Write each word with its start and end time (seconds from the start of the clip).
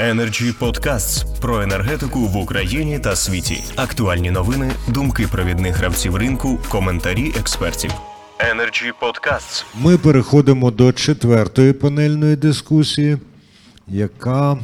Energy 0.00 0.52
Podcasts 0.58 1.40
про 1.40 1.62
енергетику 1.62 2.18
в 2.18 2.36
Україні 2.36 2.98
та 2.98 3.16
світі. 3.16 3.64
Актуальні 3.76 4.30
новини, 4.30 4.72
думки 4.88 5.26
провідних 5.32 5.76
гравців 5.76 6.16
ринку, 6.16 6.58
коментарі 6.68 7.32
експертів. 7.38 7.90
Energy 8.38 8.92
Podcasts. 9.00 9.64
Ми 9.80 9.98
переходимо 9.98 10.70
до 10.70 10.92
четвертої 10.92 11.72
панельної 11.72 12.36
дискусії, 12.36 13.18
яка 13.88 14.58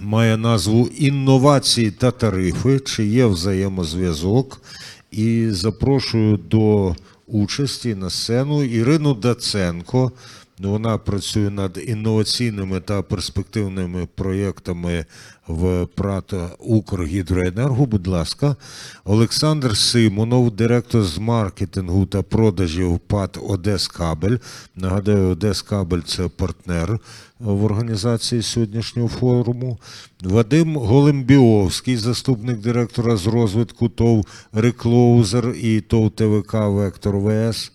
має 0.00 0.36
назву 0.36 0.88
Інновації 0.98 1.90
та 1.90 2.10
тарифи, 2.10 2.80
чи 2.80 3.06
є 3.06 3.26
взаємозв'язок. 3.26 4.62
І 5.10 5.46
запрошую 5.50 6.36
до 6.36 6.96
участі 7.26 7.94
на 7.94 8.10
сцену 8.10 8.64
Ірину 8.64 9.14
Даценко. 9.14 10.12
Вона 10.60 10.98
працює 10.98 11.50
над 11.50 11.80
інноваційними 11.86 12.80
та 12.80 13.02
перспективними 13.02 14.08
проєктами 14.14 15.04
в 15.46 15.86
ПРАТ 15.86 16.34
Укргідроенерго. 16.58 17.86
Будь 17.86 18.06
ласка, 18.06 18.56
Олександр 19.04 19.76
Симонов, 19.76 20.50
директор 20.50 21.02
з 21.02 21.18
маркетингу 21.18 22.06
та 22.06 22.22
продажів 22.22 22.98
ПАТ 22.98 23.38
Одескабель. 23.48 24.36
Нагадаю, 24.76 25.28
Одескабель 25.28 26.00
це 26.00 26.28
партнер 26.28 26.98
в 27.38 27.64
організації 27.64 28.42
сьогоднішнього 28.42 29.08
форуму. 29.08 29.78
Вадим 30.22 30.76
Голембіовський, 30.76 31.96
заступник 31.96 32.58
директора 32.58 33.16
з 33.16 33.26
розвитку 33.26 33.88
ТОВ 33.88 34.26
Реклоузер 34.52 35.54
і 35.62 35.80
ТОВ 35.80 36.10
ТВК 36.10 36.54
Вектор 36.54 37.18
ВС. 37.18 37.70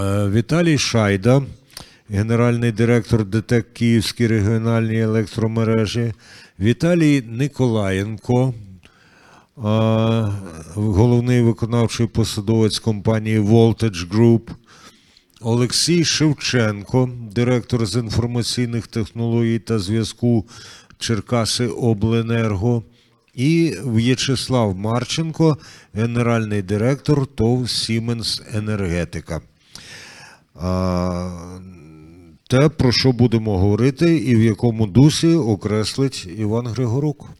Е, 0.00 0.28
Віталій 0.30 0.78
Шайда, 0.78 1.42
генеральний 2.08 2.72
директор 2.72 3.24
ДТЕК 3.24 3.72
Київській 3.72 4.26
регіональній 4.26 5.00
електромережі. 5.00 6.12
Віталій 6.60 7.22
Николаєнко, 7.22 8.54
е, 8.54 9.60
головний 10.74 11.42
виконавчий 11.42 12.06
посадовець 12.06 12.78
компанії 12.78 13.40
Voltage 13.40 14.08
Group. 14.10 14.40
Олексій 15.40 16.04
Шевченко, 16.04 17.10
директор 17.32 17.86
з 17.86 17.96
інформаційних 17.96 18.86
технологій 18.86 19.58
та 19.58 19.78
зв'язку 19.78 20.44
Черкаси 20.98 21.66
Обленерго. 21.66 22.82
І 23.34 23.74
В'ячеслав 23.84 24.76
Марченко, 24.76 25.58
генеральний 25.92 26.62
директор 26.62 27.26
ТОВ 27.26 27.70
Сіменс 27.70 28.42
Енергетика. 28.52 29.40
Те, 32.48 32.68
про 32.68 32.92
що 32.92 33.12
будемо 33.12 33.58
говорити, 33.58 34.16
і 34.16 34.36
в 34.36 34.42
якому 34.42 34.86
дусі 34.86 35.34
окреслить 35.34 36.26
Іван 36.26 36.66
Григорук. 36.66 37.30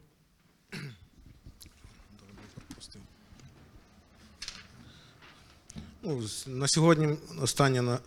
Ну, 6.02 6.22
на 6.46 6.68
сьогодні 6.68 7.08
остання 7.40 7.82
на 7.82 7.98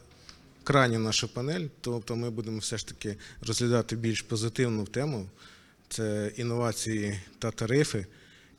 крайня 0.64 1.00
наша 1.00 1.28
панель, 1.28 1.68
тобто 1.82 2.16
ми 2.16 2.30
будемо 2.30 2.58
все 2.58 2.78
ж 2.78 2.88
таки 2.88 3.16
розглядати 3.42 3.96
більш 3.96 4.22
позитивну 4.22 4.86
тему. 4.86 5.26
Це 5.90 6.32
інновації 6.38 7.20
та 7.40 7.52
тарифи. 7.52 8.06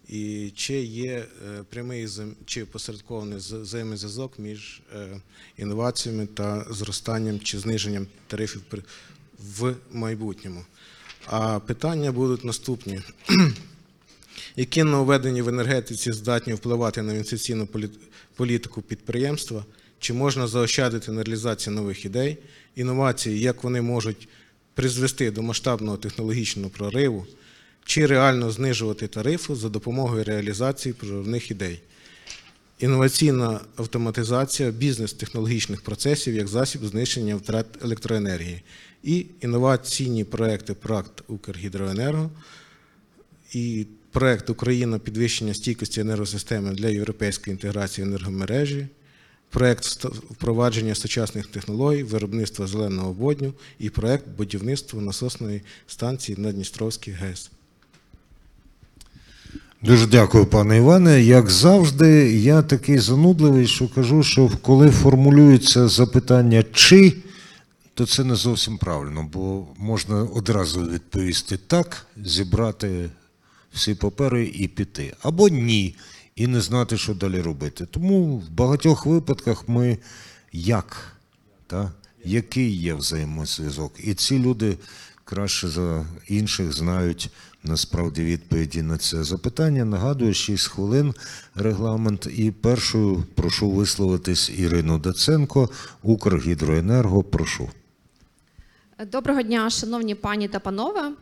І 0.08 0.52
чи 0.56 0.74
є 0.82 1.26
е, 1.48 1.62
прямий 1.70 2.08
чи 2.44 2.64
посередкований 2.64 3.38
взаємозв'язок 3.38 4.38
між 4.38 4.80
е, 4.94 5.20
інноваціями 5.56 6.26
та 6.26 6.66
зростанням 6.70 7.40
чи 7.40 7.58
зниженням 7.58 8.06
тарифів 8.26 8.62
в 9.38 9.74
майбутньому. 9.92 10.64
А 11.26 11.60
питання 11.60 12.12
будуть 12.12 12.44
наступні. 12.44 13.00
які 14.56 14.82
нововведення 14.82 15.42
в 15.42 15.48
енергетиці 15.48 16.12
здатні 16.12 16.54
впливати 16.54 17.02
на 17.02 17.12
інвестиційну 17.12 17.68
політику 18.36 18.82
підприємства, 18.82 19.64
чи 19.98 20.12
можна 20.12 20.46
заощадити 20.46 21.12
на 21.12 21.22
реалізації 21.22 21.76
нових 21.76 22.04
ідей, 22.04 22.38
інновації, 22.76 23.40
як 23.40 23.64
вони 23.64 23.82
можуть 23.82 24.28
призвести 24.74 25.30
до 25.30 25.42
масштабного 25.42 25.96
технологічного 25.96 26.70
прориву, 26.70 27.26
чи 27.84 28.06
реально 28.06 28.50
знижувати 28.50 29.06
тарифи 29.06 29.54
за 29.54 29.68
допомогою 29.68 30.24
реалізації 30.24 30.92
проривних 30.92 31.50
ідей. 31.50 31.80
Інноваційна 32.78 33.60
автоматизація 33.76 34.70
бізнес-технологічних 34.70 35.82
процесів 35.82 36.34
як 36.34 36.48
засіб 36.48 36.84
знищення 36.84 37.36
втрат 37.36 37.66
електроенергії 37.82 38.62
і 39.02 39.26
інноваційні 39.40 40.24
проекти 40.24 40.74
ПРАКТ 40.74 41.22
Укргідроенерго 41.28 42.30
і 43.52 43.86
проект 44.10 44.50
Україна 44.50 44.98
підвищення 44.98 45.54
стійкості 45.54 46.00
енергосистеми 46.00 46.74
для 46.74 46.88
європейської 46.88 47.52
інтеграції 47.54 48.06
енергомережі, 48.06 48.86
проект 49.50 49.84
впровадження 50.04 50.94
сучасних 50.94 51.46
технологій, 51.46 52.02
виробництва 52.02 52.66
зеленого 52.66 53.12
водню 53.12 53.52
і 53.78 53.90
проект 53.90 54.28
будівництва 54.28 55.02
насосної 55.02 55.62
станції 55.86 56.38
на 56.38 56.52
Дністровській 56.52 57.10
ГЕС. 57.10 57.50
Дуже 59.82 60.06
дякую, 60.06 60.46
пане 60.46 60.76
Іване. 60.76 61.22
Як 61.22 61.50
завжди, 61.50 62.32
я 62.38 62.62
такий 62.62 62.98
занудливий, 62.98 63.66
що 63.66 63.88
кажу, 63.88 64.22
що 64.22 64.50
коли 64.62 64.90
формулюється 64.90 65.88
запитання 65.88 66.64
чи, 66.72 67.16
то 67.94 68.06
це 68.06 68.24
не 68.24 68.34
зовсім 68.34 68.78
правильно, 68.78 69.28
бо 69.32 69.66
можна 69.76 70.22
одразу 70.22 70.80
відповісти 70.80 71.56
так, 71.56 72.06
зібрати 72.24 73.10
всі 73.72 73.94
папери 73.94 74.46
і 74.54 74.68
піти. 74.68 75.14
Або 75.22 75.48
ні, 75.48 75.96
і 76.36 76.46
не 76.46 76.60
знати, 76.60 76.98
що 76.98 77.14
далі 77.14 77.40
робити. 77.40 77.86
Тому 77.90 78.36
в 78.36 78.50
багатьох 78.50 79.06
випадках 79.06 79.68
ми 79.68 79.98
як, 80.52 81.12
та, 81.66 81.92
який 82.24 82.76
є 82.76 82.94
взаємозв'язок. 82.94 83.92
І 84.04 84.14
ці 84.14 84.38
люди 84.38 84.76
краще 85.24 85.68
за 85.68 86.06
інших 86.28 86.72
знають 86.72 87.30
насправді 87.64 88.24
відповіді 88.24 88.82
на 88.82 88.98
це 88.98 89.24
запитання. 89.24 89.84
Нагадую, 89.84 90.34
6 90.34 90.66
хвилин 90.66 91.14
регламент. 91.54 92.26
І 92.36 92.50
першою 92.50 93.24
прошу 93.34 93.70
висловитись 93.70 94.50
Ірину 94.58 94.98
Даценко, 94.98 95.68
Укргідроенерго. 96.02 97.22
Прошу. 97.22 97.68
Доброго 99.06 99.42
дня, 99.42 99.70
шановні 99.70 100.14
пані 100.14 100.48
та 100.48 100.58
панове. 100.58 101.12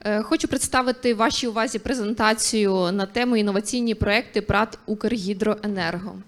Е, 0.00 0.22
Хочу 0.22 0.48
представити 0.48 1.14
вашій 1.14 1.48
увазі 1.48 1.78
презентацію 1.78 2.92
на 2.92 3.06
тему 3.06 3.36
інноваційні 3.36 3.94
проекти 3.94 4.40
ПРАТ 4.40 4.78
Укргідроенерго. 4.86 6.18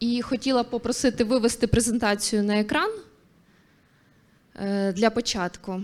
І 0.00 0.22
хотіла 0.22 0.62
попросити 0.62 1.24
вивести 1.24 1.66
презентацію 1.66 2.42
на 2.42 2.60
екран 2.60 2.90
е, 4.56 4.92
для 4.92 5.10
початку. 5.10 5.82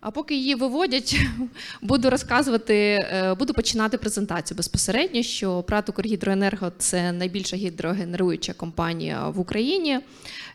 А 0.00 0.10
поки 0.10 0.34
її 0.34 0.54
виводять, 0.54 1.20
буду 1.82 2.10
розказувати, 2.10 2.74
е, 2.74 3.34
буду 3.34 3.54
починати 3.54 3.98
презентацію 3.98 4.56
безпосередньо, 4.56 5.22
що 5.22 5.62
ПРАТ 5.62 5.88
«Укргідроенерго»– 5.88 6.72
це 6.78 7.12
найбільша 7.12 7.56
гідрогенеруюча 7.56 8.52
компанія 8.52 9.28
в 9.28 9.40
Україні. 9.40 10.00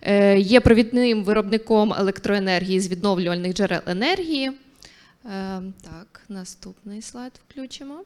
Е, 0.01 0.39
Є 0.39 0.59
провідним 0.59 1.23
виробником 1.23 1.93
електроенергії 1.93 2.79
з 2.79 2.87
відновлювальних 2.87 3.53
джерел 3.53 3.81
енергії. 3.85 4.51
Е, 5.25 5.61
Так, 5.81 6.21
наступний 6.29 7.01
слайд 7.01 7.31
включимо. 7.47 8.03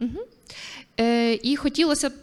Угу. 0.00 0.20
І 1.42 1.56
хотілося 1.56 2.10
б 2.10 2.14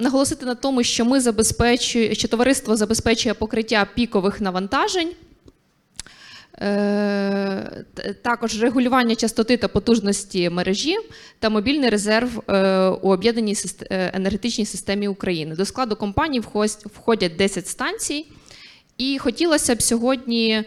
наголосити 0.00 0.46
на 0.46 0.54
тому, 0.54 0.82
що 0.82 1.04
ми 1.04 1.20
забезпечує, 1.20 2.14
що 2.14 2.28
товариство 2.28 2.76
забезпечує 2.76 3.34
покриття 3.34 3.88
пікових 3.94 4.40
навантажень. 4.40 5.12
Е, 6.62 7.84
Також 8.22 8.62
регулювання 8.62 9.14
частоти 9.14 9.56
та 9.56 9.68
потужності 9.68 10.50
мережі 10.50 10.96
та 11.38 11.50
мобільний 11.50 11.90
резерв 11.90 12.42
е, 12.48 12.86
у 12.88 13.10
об'єднаній 13.10 13.56
е, 13.90 14.10
енергетичній 14.14 14.66
системі 14.66 15.08
України. 15.08 15.56
До 15.56 15.64
складу 15.64 15.96
компанії 15.96 16.42
входять 16.94 17.36
10 17.36 17.68
станцій. 17.68 18.26
І 18.98 19.18
хотілося 19.18 19.74
б 19.74 19.82
сьогодні, 19.82 20.64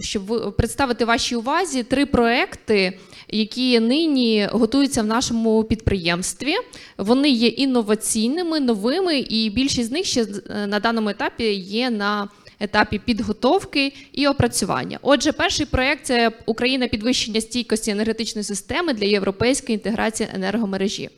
щоб 0.00 0.54
представити 0.56 1.04
вашій 1.04 1.36
увазі 1.36 1.82
три 1.82 2.06
проекти, 2.06 2.98
які 3.28 3.80
нині 3.80 4.48
готуються 4.52 5.02
в 5.02 5.06
нашому 5.06 5.64
підприємстві. 5.64 6.54
Вони 6.98 7.28
є 7.28 7.48
інноваційними, 7.48 8.60
новими, 8.60 9.18
і 9.18 9.50
більшість 9.50 9.88
з 9.88 9.92
них 9.92 10.06
ще 10.06 10.26
на 10.66 10.80
даному 10.80 11.08
етапі 11.08 11.44
є 11.54 11.90
на 11.90 12.28
етапі 12.60 12.98
підготовки 12.98 13.92
і 14.12 14.28
опрацювання. 14.28 14.98
Отже, 15.02 15.32
перший 15.32 15.66
проект 15.66 16.06
це 16.06 16.32
Україна 16.46 16.86
підвищення 16.86 17.40
стійкості 17.40 17.90
енергетичної 17.90 18.44
системи 18.44 18.92
для 18.92 19.06
європейської 19.06 19.74
інтеграції 19.74 20.28
енергомережі. 20.34 21.10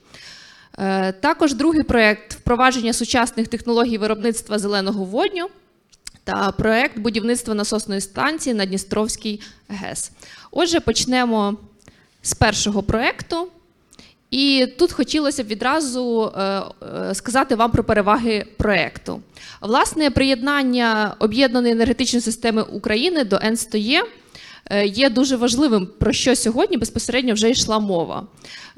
Е, 0.79 1.13
Також 1.13 1.55
другий 1.55 1.83
проект 1.83 2.35
впровадження 2.35 2.93
сучасних 2.93 3.49
технологій 3.49 3.99
виробництва 3.99 4.59
зеленого 4.59 5.05
водню. 5.05 5.49
та 6.25 6.53
проект 6.53 6.99
будівництва 6.99 7.55
насосної 7.55 8.01
станції 8.01 8.55
на 8.55 8.67
Дністровський 8.67 9.41
ГЕС. 9.69 10.13
Отже, 10.51 10.81
почнемо 10.81 11.57
з 12.23 12.35
першого 12.35 12.83
проекту. 12.83 13.49
І 14.31 14.67
тут 14.79 14.93
хотілося 14.93 15.45
б 15.45 15.47
відразу 15.47 16.33
е, 16.37 16.43
е, 17.11 17.15
сказати 17.15 17.55
вам 17.55 17.71
про 17.71 17.85
переваги 17.85 18.45
проекту. 18.57 19.21
Власне, 19.61 20.11
приєднання 20.11 21.15
об'єднаної 21.19 21.73
енергетичної 21.73 22.23
системи 22.23 22.63
України 22.63 23.25
до 23.25 23.39
НСТОЄ 23.51 24.03
е, 24.71 24.87
є 24.87 25.11
дуже 25.11 25.37
важливим, 25.37 25.89
про 25.99 26.13
що 26.13 26.37
сьогодні 26.37 26.77
безпосередньо 26.77 27.35
вже 27.35 27.51
йшла 27.51 27.79
мова. 27.79 28.27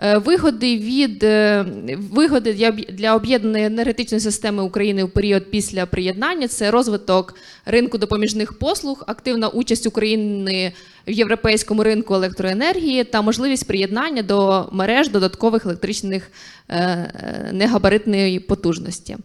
Е, 0.04 0.18
Вигоди 0.18 0.76
від 0.76 1.22
е, 1.22 1.66
вигоди 2.12 2.72
для 2.88 3.14
об'єднаної 3.16 3.64
енергетичної 3.64 4.20
системи 4.20 4.62
України 4.62 5.02
у 5.02 5.08
період 5.08 5.50
після 5.50 5.86
приєднання 5.86 6.48
це 6.48 6.70
розвиток 6.70 7.34
ринку 7.66 7.98
допоміжних 7.98 8.58
послуг, 8.58 9.04
активна 9.06 9.48
участь 9.48 9.86
України 9.86 10.72
в 11.06 11.10
європейському 11.10 11.84
ринку 11.84 12.14
електроенергії 12.14 13.04
та 13.04 13.22
можливість 13.22 13.66
приєднання 13.66 14.22
до 14.22 14.68
мереж 14.72 15.08
додаткових 15.08 15.64
електричних 15.64 16.30
е, 16.68 17.50
негабаритної 17.52 18.40
потужності. 18.40 19.16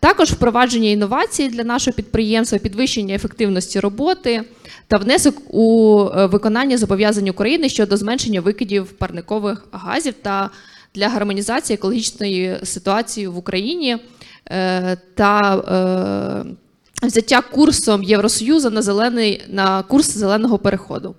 Також 0.00 0.30
впровадження 0.30 0.88
інновацій 0.88 1.48
для 1.48 1.64
нашого 1.64 1.94
підприємства, 1.94 2.58
підвищення 2.58 3.14
ефективності 3.14 3.80
роботи 3.80 4.42
та 4.88 4.96
внесок 4.96 5.54
у 5.54 6.04
виконання 6.14 6.78
зобов'язань 6.78 7.28
України 7.28 7.68
щодо 7.68 7.96
зменшення 7.96 8.40
викидів 8.40 8.86
парникових 8.86 9.64
газів 9.72 10.14
та 10.22 10.50
для 10.94 11.08
гармонізації 11.08 11.74
екологічної 11.74 12.58
ситуації 12.62 13.26
в 13.26 13.36
Україні 13.36 13.98
е, 14.46 14.96
та 15.14 15.56
е, 15.56 17.06
взяття 17.06 17.40
курсом 17.40 18.02
Євросоюзу 18.02 18.70
на 18.70 18.82
зелений 18.82 19.42
на 19.48 19.82
курс 19.82 20.16
зеленого 20.16 20.58
переходу. 20.58 21.14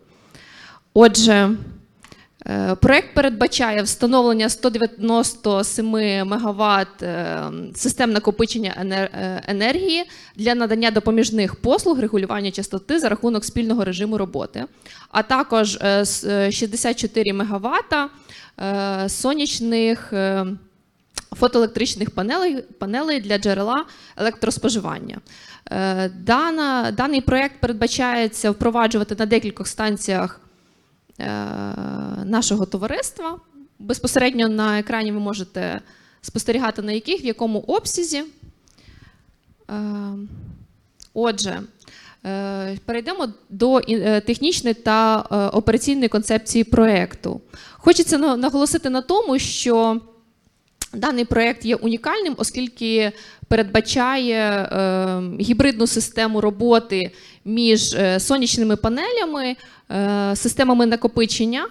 Отже, 0.93 1.49
проект 2.81 3.13
передбачає 3.13 3.81
встановлення 3.83 4.49
197 4.49 5.85
МВт 6.27 7.03
систем 7.75 8.11
накопичення 8.11 8.73
е, 8.77 9.41
енергії 9.47 10.03
для 10.35 10.55
надання 10.55 10.91
допоміжних 10.91 11.55
послуг 11.55 11.99
регулювання 11.99 12.51
частоти 12.51 12.99
за 12.99 13.09
рахунок 13.09 13.45
спільного 13.45 13.85
режиму 13.85 14.17
роботи, 14.17 14.65
а 15.11 15.23
також 15.23 15.75
е, 15.81 16.01
с- 16.05 16.23
е, 16.23 16.51
64 16.51 17.33
МВт 17.33 17.95
сонячних. 19.07 20.13
е, 20.13 20.45
фотоелектричних 21.39 22.11
панелей, 22.11 22.61
панелей 22.79 23.21
для 23.21 23.37
джерела 23.37 23.85
електроспоживання. 24.17 25.17
Е, 25.71 26.09
Дана, 26.09 26.91
даний 26.91 27.21
проєкт 27.21 27.55
передбачається 27.59 28.51
впроваджувати 28.51 29.15
на 29.19 29.25
декількох 29.25 29.67
станціях 29.67 30.41
е, 30.43 30.50
нашого 32.25 32.65
товариства. 32.65 33.39
Безпосередньо 33.79 34.49
на 34.49 34.79
екрані 34.79 35.11
ви 35.11 35.19
можете 35.19 35.81
спостерігати, 36.21 36.81
на 36.81 36.91
яких, 36.91 37.23
в 37.23 37.25
якому 37.25 37.59
обсязі. 37.59 38.23
Е, 39.69 39.73
Отже, 41.13 41.61
е, 42.25 42.77
перейдемо 42.85 43.27
до 43.49 43.81
е, 43.89 44.21
технічної 44.21 44.73
та 44.73 45.25
е, 45.31 45.35
операційної 45.57 46.07
концепції 46.07 46.63
проєкту. 46.63 47.41
Хочеться 47.73 48.17
наголосити 48.17 48.89
на 48.89 49.01
тому, 49.01 49.39
що 49.39 50.01
Даний 50.93 51.25
проєкт 51.25 51.65
є 51.65 51.75
унікальним, 51.75 52.35
оскільки 52.37 53.11
передбачає 53.47 54.37
е, 54.37 55.21
гібридну 55.39 55.87
систему 55.87 56.41
роботи 56.41 57.11
між 57.45 57.93
е, 57.93 58.19
сонячними 58.19 58.75
панелями, 58.75 59.45
е, 59.45 59.55
системами 60.35 60.85
накопичення 60.85 61.67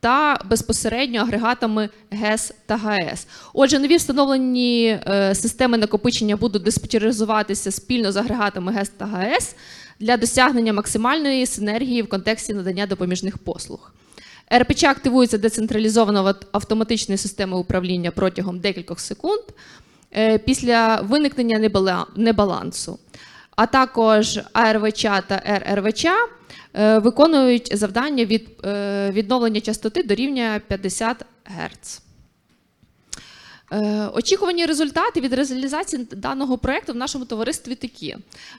та 0.00 0.38
безпосередньо 0.44 1.20
агрегатами 1.20 1.88
ГЕС 2.10 2.52
та 2.66 2.76
ГАЕС. 2.76 3.26
Отже, 3.54 3.78
нові 3.78 3.96
встановлені 3.96 5.00
е, 5.06 5.34
системи 5.34 5.78
накопичення 5.78 6.36
будуть 6.36 6.62
диспетчеризуватися 6.62 7.70
спільно 7.70 8.12
з 8.12 8.16
агрегатами 8.16 8.72
ГЕС 8.72 8.88
та 8.88 9.06
ГАЕС 9.06 9.56
для 10.00 10.16
досягнення 10.16 10.72
максимальної 10.72 11.46
синергії 11.46 12.02
в 12.02 12.08
контексті 12.08 12.54
надання 12.54 12.86
допоміжних 12.86 13.38
послуг. 13.38 13.92
РПЧ 14.54 14.84
активується 14.84 15.38
децентралізовано 15.38 16.34
автоматичної 16.52 17.18
системи 17.18 17.56
управління 17.56 18.10
протягом 18.10 18.58
декількох 18.58 19.00
секунд 19.00 19.42
е, 20.16 20.38
після 20.38 21.00
виникнення 21.00 21.70
небалансу. 22.16 22.98
А 23.56 23.66
також 23.66 24.40
АРВЧ 24.52 25.02
та 25.02 25.62
РРВЧ 25.66 26.04
е, 26.04 26.10
виконують 26.74 27.76
завдання 27.76 28.24
від 28.24 28.48
е, 28.64 29.10
відновлення 29.10 29.60
частоти 29.60 30.02
до 30.02 30.14
рівня 30.14 30.60
50 30.68 31.24
Гц. 31.44 32.02
Е, 33.72 34.08
Очікувані 34.14 34.66
результати 34.66 35.20
від 35.20 35.32
реалізації 35.32 36.06
даного 36.12 36.58
проекту 36.58 36.92
в 36.92 36.96
нашому 36.96 37.24
товаристві 37.24 37.74
такі: 37.74 38.16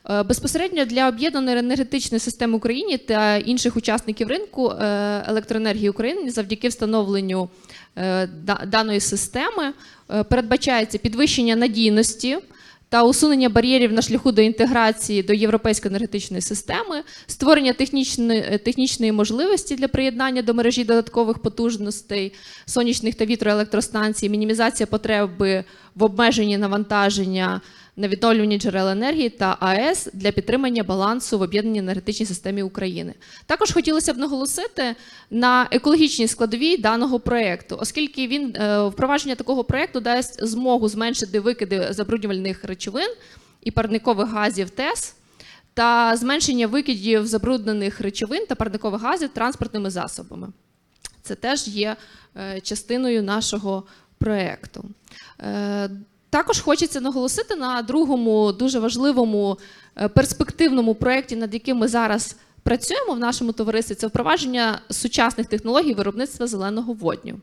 Е, 0.10 0.24
безпосередньо 0.24 0.86
для 0.86 1.08
об'єднаної 1.08 1.58
енергетичної 1.58 2.20
системи 2.20 2.58
України 2.58 2.98
та 2.98 3.38
інших 3.38 3.78
учасників 3.78 4.28
ринку 4.28 4.70
е, 4.70 4.86
електроенергії 5.28 5.90
України 5.90 6.32
завдяки 6.32 6.68
встановленню 6.68 7.50
е, 7.98 8.28
даної 8.68 9.00
системи 9.00 9.74
е, 10.12 10.24
передбачається 10.24 10.98
підвищення 10.98 11.56
надійності. 11.56 12.38
Та 12.92 13.04
усунення 13.04 13.50
бар'єрів 13.50 13.94
на 13.94 14.02
шляху 14.02 14.32
до 14.32 14.42
інтеграції 14.42 15.24
до 15.24 15.34
європейської 15.34 15.90
енергетичної 15.90 16.42
системи, 16.42 17.04
створення 17.28 17.74
технічної, 17.74 18.60
технічної 18.66 19.12
можливості 19.12 19.76
для 19.76 19.88
приєднання 19.88 20.42
до 20.42 20.54
мережі 20.54 20.84
додаткових 20.84 21.40
потужностей 21.40 22.34
сонячних 22.66 23.16
та 23.16 23.26
вітроелектростанцій, 23.26 24.30
мінімізація 24.30 24.88
потреби 24.88 25.64
в 25.96 26.04
обмеженні 26.04 26.58
навантаження 26.58 27.62
на 27.96 28.08
відновлювані 28.08 28.58
джерела 28.58 28.92
енергії 28.92 29.30
та 29.30 29.58
АЕС 29.60 30.08
для 30.14 30.32
підтримання 30.32 30.84
балансу 30.84 31.40
в 31.40 31.42
об'єднаній 31.42 31.80
енергетичній 31.80 32.26
системі 32.26 32.64
України. 32.64 33.14
Також 33.46 33.72
хотілося 33.72 34.14
б 34.14 34.18
наголосити 34.18 34.96
на 35.32 35.68
екологічній 35.72 36.28
складовій 36.28 36.78
даного 36.78 37.20
проекту, 37.20 37.78
оскільки 37.80 38.28
він 38.28 38.56
е, 38.56 38.84
впровадження 38.88 39.36
такого 39.36 39.64
проекту 39.64 40.00
дасть 40.00 40.46
змогу 40.46 40.88
зменшити 40.88 41.40
викиди 41.40 41.88
забруднювальних 41.90 42.64
речовин 42.64 43.10
і 43.62 43.72
парникових 43.72 44.30
газів 44.30 44.70
ТЕС 44.70 45.16
та 45.74 46.18
зменшення 46.18 46.68
викидів 46.68 47.28
забруднених 47.28 48.02
речовин 48.02 48.46
та 48.46 48.56
парникових 48.56 49.02
газів 49.02 49.30
транспортними 49.30 49.90
засобами. 49.90 50.48
Це 51.24 51.36
теж 51.36 51.68
є 51.68 51.96
е, 52.38 52.62
частиною 52.62 53.24
нашого 53.24 53.84
проєкту. 54.18 54.86
Також 56.32 56.60
хочеться 56.60 57.02
наголосити 57.02 57.56
на 57.56 57.82
другому 57.82 58.52
дуже 58.52 58.80
важливому 58.80 59.58
е, 59.98 60.08
перспективному 60.08 60.96
проєкті, 60.96 61.36
над 61.36 61.54
яким 61.54 61.78
ми 61.78 61.88
зараз 61.88 62.36
працюємо 62.64 63.14
в 63.14 63.20
нашому 63.20 63.52
товаристві. 63.52 63.96
Це 63.96 64.08
впровадження 64.08 64.82
сучасних 64.90 65.48
технологій 65.48 65.94
виробництва 65.94 66.48
зеленого 66.48 66.94
водню. 66.94 67.40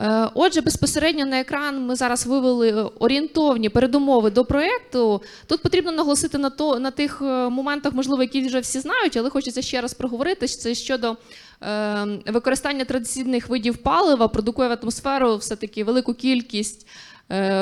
Е, 0.00 0.28
Отже, 0.34 0.60
безпосередньо 0.60 1.26
на 1.26 1.40
екран 1.40 1.86
ми 1.86 1.96
зараз 1.96 2.26
вивели 2.26 2.72
орієнтовні 2.82 3.68
передумови 3.68 4.30
до 4.30 4.44
проєкту. 4.44 5.22
Тут 5.46 5.62
потрібно 5.62 5.92
наголосити 5.92 6.38
на, 6.38 6.50
то, 6.50 6.78
на 6.78 6.90
тих 6.90 7.22
е, 7.22 7.48
моментах, 7.48 7.92
можливо, 7.92 8.22
які 8.22 8.46
вже 8.46 8.60
всі 8.60 8.80
знають, 8.80 9.16
але 9.16 9.30
хочеться 9.30 9.62
ще 9.62 9.80
раз 9.80 9.94
проговорити. 9.94 10.46
Це 10.46 10.74
щодо 10.74 11.16
е, 11.62 12.06
використання 12.26 12.84
традиційних 12.84 13.48
видів 13.48 13.76
палива, 13.76 14.28
продукує 14.28 14.68
в 14.68 14.78
атмосферу 14.82 15.36
все-таки 15.36 15.84
велику 15.84 16.14
кількість 16.14 16.86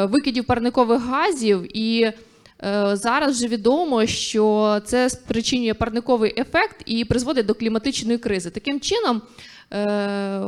викидів 0.04 0.44
парникових 0.44 1.02
газів. 1.02 1.76
І 1.76 2.02
е, 2.02 2.12
зараз 2.92 3.36
вже 3.36 3.46
відомо, 3.46 4.06
що 4.06 4.78
це 4.84 5.10
спричинює 5.10 5.74
парниковий 5.74 6.34
ефект 6.40 6.76
і 6.86 7.04
призводить 7.04 7.46
до 7.46 7.54
кліматичної 7.54 8.18
кризи. 8.18 8.50
Таким 8.50 8.80
чином, 8.80 9.22
е, 9.72 9.86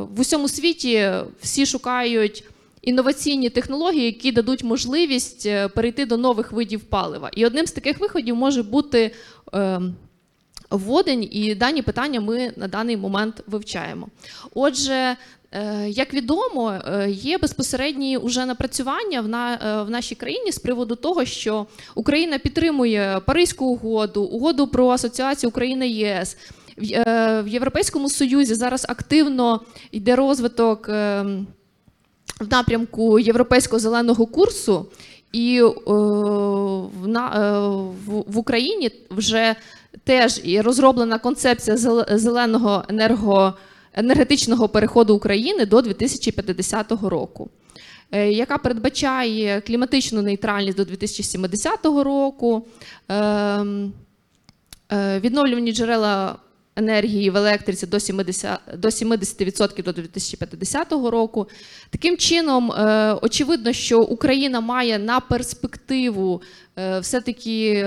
в 0.09 0.19
усьому 0.19 0.49
світі 0.49 1.11
всі 1.41 1.65
шукають 1.65 2.43
інноваційні 2.83 3.49
технології, 3.49 4.05
які 4.05 4.31
дадуть 4.31 4.63
можливість 4.63 5.45
е, 5.45 5.67
перейти 5.67 6.05
до 6.05 6.17
нових 6.17 6.51
видів 6.51 6.81
палива. 6.81 7.29
І 7.35 7.45
одним 7.45 7.67
з 7.67 7.71
таких 7.71 7.99
виходів 7.99 8.35
може 8.35 8.63
бути 8.63 9.11
е, 9.53 9.81
водень, 10.69 11.27
і 11.31 11.55
дані 11.55 11.81
питання 11.81 12.21
ми 12.21 12.53
на 12.55 12.67
даний 12.67 12.97
момент 12.97 13.43
вивчаємо. 13.47 14.07
Отже, 14.53 14.93
е, 14.93 15.17
як 15.87 16.13
відомо, 16.13 16.73
е, 16.87 17.09
є 17.09 17.37
безпосередні 17.37 18.17
уже 18.17 18.45
напрацювання 18.45 19.19
е, 19.19 19.83
в 19.83 19.89
нашій 19.89 20.15
країні 20.15 20.51
з 20.51 20.59
приводу 20.59 20.95
того, 20.95 21.25
що 21.25 21.65
Україна 21.95 22.37
підтримує 22.37 23.21
Паризьку 23.25 23.65
угоду, 23.65 24.23
угоду 24.23 24.67
про 24.67 24.89
асоціацію 24.89 25.49
України 25.49 25.87
ЄС. 25.89 26.37
В, 26.77 26.83
е, 26.93 27.43
Європейському 27.47 28.09
Союзі 28.09 28.55
зараз 28.55 28.85
активно 28.89 29.61
йде 29.91 30.15
розвиток. 30.15 30.89
е, 30.89 31.25
в 32.39 32.51
напрямку 32.51 33.19
європейського 33.19 33.79
зеленого 33.79 34.25
курсу. 34.25 34.85
І 35.31 35.61
е, 35.61 35.69
в, 37.03 37.17
е, 37.17 38.23
Україні 38.35 38.91
вже 39.09 39.55
теж 40.03 40.41
розроблена 40.57 41.19
концепція 41.19 41.75
зел- 41.77 42.17
зеленого 42.17 42.83
енерго, 42.89 43.53
енергетичного 43.93 44.69
переходу 44.69 45.15
України 45.15 45.65
до 45.65 45.81
2050 45.81 46.91
року. 46.91 47.49
е, 48.11 48.31
Яка 48.31 48.57
передбачає 48.57 49.61
кліматичну 49.61 50.21
нейтральність 50.21 50.77
до 50.77 50.85
2070 50.85 51.85
року, 52.03 52.65
ем, 53.09 53.93
е, 54.91 55.19
відновлювані 55.19 55.73
джерела 55.73 56.35
енергії 56.75 57.29
в 57.29 57.37
електриці 57.37 57.87
до 57.87 57.97
70%, 57.97 58.57
до 58.77 58.87
70% 58.87 59.83
до 59.83 59.91
2050 59.91 60.91
року. 60.91 61.47
Таким 61.89 62.17
чином, 62.17 62.71
е, 62.71 63.13
очевидно, 63.21 63.73
що 63.73 64.01
Україна 64.01 64.61
має 64.61 64.99
на 64.99 65.19
перспективу 65.19 66.41
е, 66.79 66.99
все-таки 66.99 67.85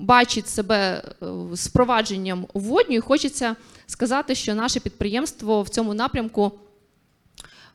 бачить 0.00 0.48
себе 0.48 1.02
е, 1.22 1.26
з 1.52 1.66
впровадженням 1.66 2.46
водню. 2.54 2.96
І 2.96 3.00
хочеться 3.00 3.56
сказати, 3.86 4.34
що 4.34 4.54
наше 4.54 4.80
підприємство 4.80 5.62
в 5.62 5.68
цьому 5.68 5.94
напрямку 5.94 6.52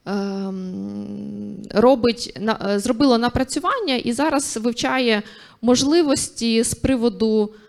ем, 0.06 1.58
робить 1.72 2.40
е, 2.66 2.80
зробило 2.80 3.18
напрацювання 3.18 3.96
і 3.96 4.12
зараз 4.12 4.58
вивчає 4.58 5.22
можливості 5.62 6.64
з 6.64 6.74
приводу 6.74 7.54
е, 7.54 7.63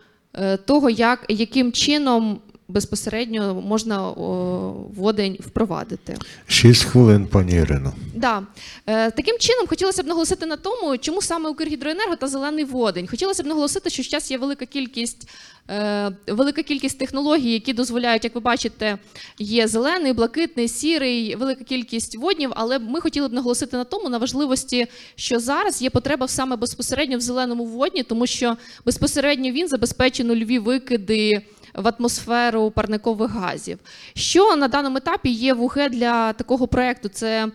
того, 0.65 0.91
як 0.91 1.25
яким 1.29 1.73
чином 1.73 2.41
безпосередньо 2.69 3.63
можна 3.67 4.09
о, 4.09 4.75
водень 4.97 5.37
впровадити. 5.41 6.17
Шість 6.47 6.85
хвилин, 6.85 7.27
пані 7.27 7.53
Ірино. 7.53 7.93
Да. 8.15 8.43
Е, 8.87 9.11
таким 9.11 9.39
чином 9.39 9.67
хотілося 9.67 10.03
б 10.03 10.07
наголосити 10.07 10.47
на 10.47 10.57
тому, 10.57 10.99
чому 10.99 11.23
саме 11.23 11.51
Укргідроенерго 11.51 12.17
та 12.17 12.27
зелений 12.27 12.65
водень. 12.65 13.07
Хотілося 13.07 13.43
б 13.43 13.47
наголосити, 13.47 13.91
що 13.91 14.03
зараз 14.03 14.31
є 14.31 14.39
велика 14.39 14.67
кількість, 14.67 15.29
е, 15.71 16.11
велика 16.27 16.63
кількість 16.63 16.99
технологій, 16.99 17.53
які 17.53 17.73
дозволяють, 17.73 18.25
як 18.25 18.35
ви 18.35 18.41
бачите, 18.41 18.99
є 19.39 19.69
зелений, 19.69 20.13
блакитний, 20.13 20.69
сірий, 20.69 21.37
велика 21.37 21.65
кількість 21.65 22.19
воднів. 22.19 22.51
Але 22.55 22.79
ми 22.79 23.01
хотіли 23.01 23.29
б 23.29 23.33
наголосити 23.33 23.77
на 23.77 23.85
тому, 23.85 24.09
на 24.09 24.19
важливості, 24.19 24.87
що 25.17 25.41
зараз 25.41 25.83
є 25.83 25.91
потреба 25.91 26.29
саме 26.29 26.57
безпосередньо 26.57 27.19
в 27.19 27.21
зеленому 27.21 27.65
водні, 27.65 28.03
тому 28.03 28.27
що 28.27 28.57
безпосередньо 28.85 29.51
він 29.51 29.69
забезпечує 29.69 30.29
нульові 30.29 30.59
викиди 30.59 31.33
в 31.75 31.89
атмосферу 31.99 32.71
парникових 32.71 33.31
газів. 33.31 33.79
Що 34.15 34.57
на 34.57 34.69
даному 34.69 34.97
етапі 34.97 35.31
є 35.31 35.55
в 35.55 35.63
УГ 35.63 35.77
для 35.91 36.33
такого 36.33 36.67
проекту? 36.69 37.09
Це 37.09 37.49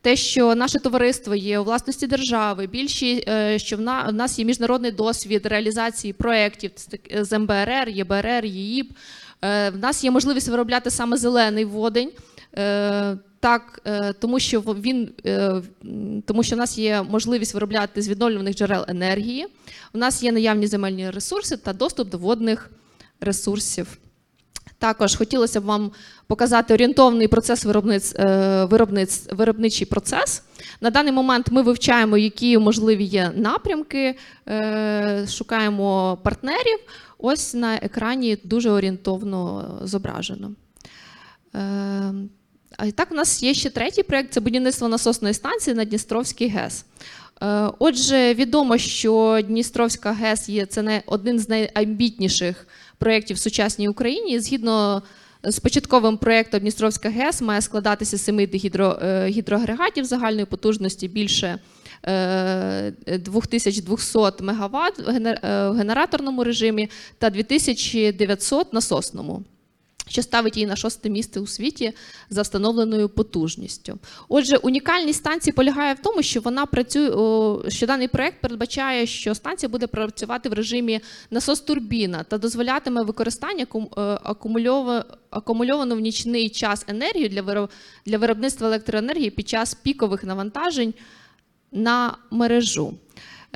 те, 0.00 0.16
що 0.16 0.54
наше 0.54 0.78
товариство 0.78 1.34
є 1.34 1.58
у 1.58 1.64
власності 1.64 2.06
держави, 2.06 2.66
більші, 2.66 3.24
е, 3.28 3.58
що 3.58 3.76
в 3.76 3.80
на- 3.80 4.12
нас 4.12 4.38
є 4.38 4.44
міжнародний 4.44 4.90
досвід 4.90 5.46
реалізації 5.46 6.12
проєктів 6.12 6.70
з 7.20 7.38
МБРР, 7.38 7.88
ЄБРР, 7.88 8.44
ЄІП. 8.44 8.92
Е, 9.44 9.70
В 9.70 9.78
нас 9.78 10.04
є 10.04 10.10
можливість 10.10 10.48
виробляти 10.48 10.90
саме 10.90 11.16
зелений 11.16 11.64
водень. 11.64 12.10
Е, 12.58 13.16
Так, 13.40 13.80
тому 14.20 14.40
що 14.40 14.60
він 14.60 15.10
тому, 16.26 16.42
що 16.42 16.56
в 16.56 16.58
нас 16.58 16.78
є 16.78 17.02
можливість 17.02 17.54
виробляти 17.54 18.02
з 18.02 18.08
відновлюваних 18.08 18.54
джерел 18.54 18.84
енергії. 18.88 19.46
У 19.94 19.98
нас 19.98 20.22
є 20.22 20.32
наявні 20.32 20.66
земельні 20.66 21.10
ресурси 21.10 21.56
та 21.56 21.72
доступ 21.72 22.08
до 22.10 22.18
водних 22.18 22.70
ресурсів. 23.20 23.98
Також 24.78 25.16
хотілося 25.16 25.60
б 25.60 25.64
вам 25.64 25.92
показати 26.26 26.74
орієнтовний 26.74 27.28
процес 27.28 27.64
виробниць, 27.64 28.14
е, 28.16 28.64
виробниць, 28.64 29.26
виробничий 29.32 29.86
процес. 29.86 30.42
На 30.80 30.90
даний 30.90 31.12
момент 31.12 31.46
ми 31.50 31.62
вивчаємо, 31.62 32.18
які 32.18 32.58
можливі 32.58 33.04
є 33.04 33.32
напрямки, 33.36 34.14
е, 34.48 35.26
шукаємо 35.28 36.18
партнерів. 36.22 36.78
Ось 37.18 37.54
на 37.54 37.74
екрані 37.74 38.38
дуже 38.44 38.70
орієнтовно 38.70 39.64
зображено. 39.82 40.50
Е, 41.54 42.14
А 42.76 42.90
так, 42.90 43.12
у 43.12 43.14
нас 43.14 43.42
є 43.42 43.54
ще 43.54 43.70
третій 43.70 44.02
проєкт 44.02 44.32
це 44.32 44.40
будівництво 44.40 44.88
насосної 44.88 45.34
станції 45.34 45.76
на 45.76 45.84
Дністровський 45.84 46.48
ГЕС. 46.48 46.84
Отже, 47.78 48.34
відомо, 48.34 48.78
що 48.78 49.40
Дністровська 49.46 50.12
ГЕС 50.12 50.48
є 50.48 50.66
це 50.66 50.82
не 50.82 51.02
один 51.06 51.38
з 51.38 51.48
найамбітніших 51.48 52.66
проєктів 52.98 53.36
в 53.36 53.40
сучасній 53.40 53.88
Україні. 53.88 54.40
Згідно 54.40 55.02
з 55.44 55.58
початковим 55.58 56.16
проєктом 56.16 56.60
Дністровська 56.60 57.08
ГЕС 57.08 57.42
має 57.42 57.60
складатися 57.60 58.18
семи 58.18 58.46
7 58.52 58.58
гідро, 58.60 58.98
е, 59.02 59.26
гідроагрегатів 59.28 60.04
загальної 60.04 60.44
потужності 60.46 61.08
більше 61.08 61.58
е, 62.06 62.92
2200 63.18 64.18
МВт 64.40 64.98
в 64.98 65.08
генер- 65.08 65.46
е, 65.46 65.68
в 65.70 65.74
генераторному 65.74 66.44
режимі 66.44 66.90
та 67.18 67.30
2900 67.30 68.72
насосному 68.72 69.44
що 70.08 70.22
ставить 70.22 70.56
її 70.56 70.66
на 70.66 70.76
шосте 70.76 71.10
місце 71.10 71.40
у 71.40 71.46
світі 71.46 71.92
за 72.30 72.42
встановленою 72.42 73.08
потужністю. 73.08 73.98
Отже, 74.28 74.56
унікальність 74.56 75.18
станції 75.18 75.52
полягає 75.52 75.94
в 75.94 75.98
тому, 75.98 76.22
що 76.22 76.40
вона 76.40 76.66
працює, 76.66 77.70
що 77.70 77.86
даний 77.86 78.08
проект 78.08 78.40
передбачає, 78.40 79.06
що 79.06 79.34
станція 79.34 79.70
буде 79.70 79.86
працювати 79.86 80.48
в 80.48 80.52
режимі 80.52 81.00
насос-турбіна 81.30 82.24
та 82.24 82.38
дозволятиме 82.38 83.02
використання 83.02 83.66
е, 83.74 83.76
акумульова- 84.00 85.04
акумульовану 85.30 85.96
в 85.96 86.00
нічний 86.00 86.48
час 86.48 86.84
енергію 86.88 87.28
для 88.06 88.18
виробництва 88.18 88.66
електроенергії 88.66 89.30
під 89.30 89.48
час 89.48 89.74
пікових 89.74 90.24
навантажень 90.24 90.94
на 91.72 92.16
мережу. 92.30 92.94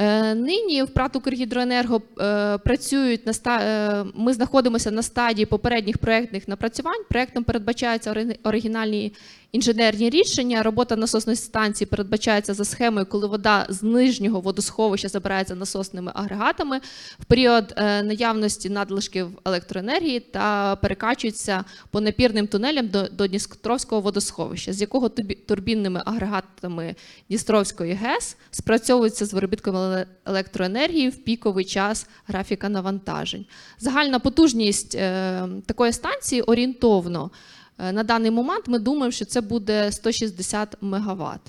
Е, 0.00 0.34
Нині 0.34 0.82
в 0.82 0.88
ПРАТ 0.88 1.16
«Укргідроенерго» 1.16 2.02
е, 2.20 2.58
працюють 2.58 3.26
на 3.26 3.30
ста... 3.30 3.60
е, 3.62 4.04
Ми 4.14 4.32
знаходимося 4.32 4.90
на 4.90 5.02
стадії 5.02 5.46
попередніх 5.46 5.98
проєктних 5.98 6.48
напрацювань. 6.48 7.04
Проєктом 7.10 7.44
передбачаються 7.44 8.10
ори- 8.10 8.36
оригінальні 8.44 9.12
інженерні 9.52 10.10
рішення. 10.10 10.62
Робота 10.62 10.96
насосної 10.96 11.36
станції 11.36 11.88
передбачається 11.88 12.54
за 12.54 12.64
схемою, 12.64 13.06
коли 13.06 13.26
вода 13.26 13.66
з 13.68 13.82
нижнього 13.82 14.40
водосховища 14.40 15.08
забирається 15.08 15.54
насосними 15.54 16.12
агрегатами 16.14 16.80
в 17.18 17.24
період 17.24 17.74
е, 17.76 18.02
наявності 18.02 18.70
надлишків 18.70 19.28
електроенергії 19.44 20.20
та 20.20 20.76
перекачується 20.76 21.64
по 21.90 22.00
напірним 22.00 22.46
тунелям 22.46 22.88
до, 22.88 23.02
до 23.02 23.26
Дністровського 23.26 24.00
водосховища, 24.00 24.72
з 24.72 24.80
якого 24.80 25.08
турбінними 25.48 26.02
агрегатами 26.04 26.94
Дністровської 27.28 27.92
ГЕС 27.92 28.36
спрацьовується 28.50 29.26
з 29.26 29.34
виробітком 29.34 30.04
електроенергії 30.26 31.08
в 31.08 31.24
піковий 31.24 31.64
час 31.64 32.06
графіка 32.26 32.68
навантажень. 32.68 33.46
Загальна 33.78 34.18
потужність 34.18 34.94
е, 34.94 35.48
такої 35.66 35.92
станції 35.92 36.42
орієнтовно 36.42 37.30
на 37.78 38.02
даний 38.02 38.30
момент 38.30 38.64
ми 38.68 38.78
думаємо, 38.78 39.10
що 39.10 39.24
це 39.24 39.40
буде 39.40 39.92
160 39.92 40.76
МВт. 40.80 41.40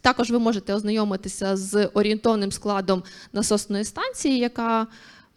Також 0.00 0.30
ви 0.30 0.38
можете 0.38 0.74
ознайомитися 0.74 1.56
з 1.56 1.86
орієнтовним 1.86 2.52
складом 2.52 3.02
насосної 3.32 3.84
станції, 3.84 4.38
яка 4.38 4.86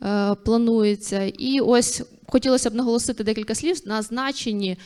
е, 0.03 0.35
планується. 0.35 1.23
І 1.23 1.59
ось 1.59 2.03
хотілося 2.27 2.69
б 2.69 2.75
наголосити 2.75 3.23
декілька 3.23 3.55
слів 3.55 3.81
на 3.85 4.01
значенні 4.01 4.71
е, 4.71 4.77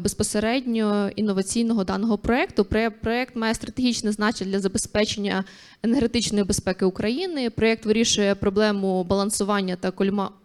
безпосередньо 0.00 1.10
інноваційного 1.16 1.84
даного 1.84 2.18
проєкту. 2.18 2.62
Пре- 2.62 2.90
Проєкт 2.90 3.36
має 3.36 3.54
стратегічне 3.54 4.12
значення 4.12 4.50
для 4.50 4.60
забезпечення 4.60 5.44
енергетичної 5.82 6.44
безпеки 6.44 6.84
України. 6.84 7.50
Проєкт 7.50 7.86
вирішує 7.86 8.34
проблему 8.34 9.04
балансування 9.04 9.76
та 9.76 9.92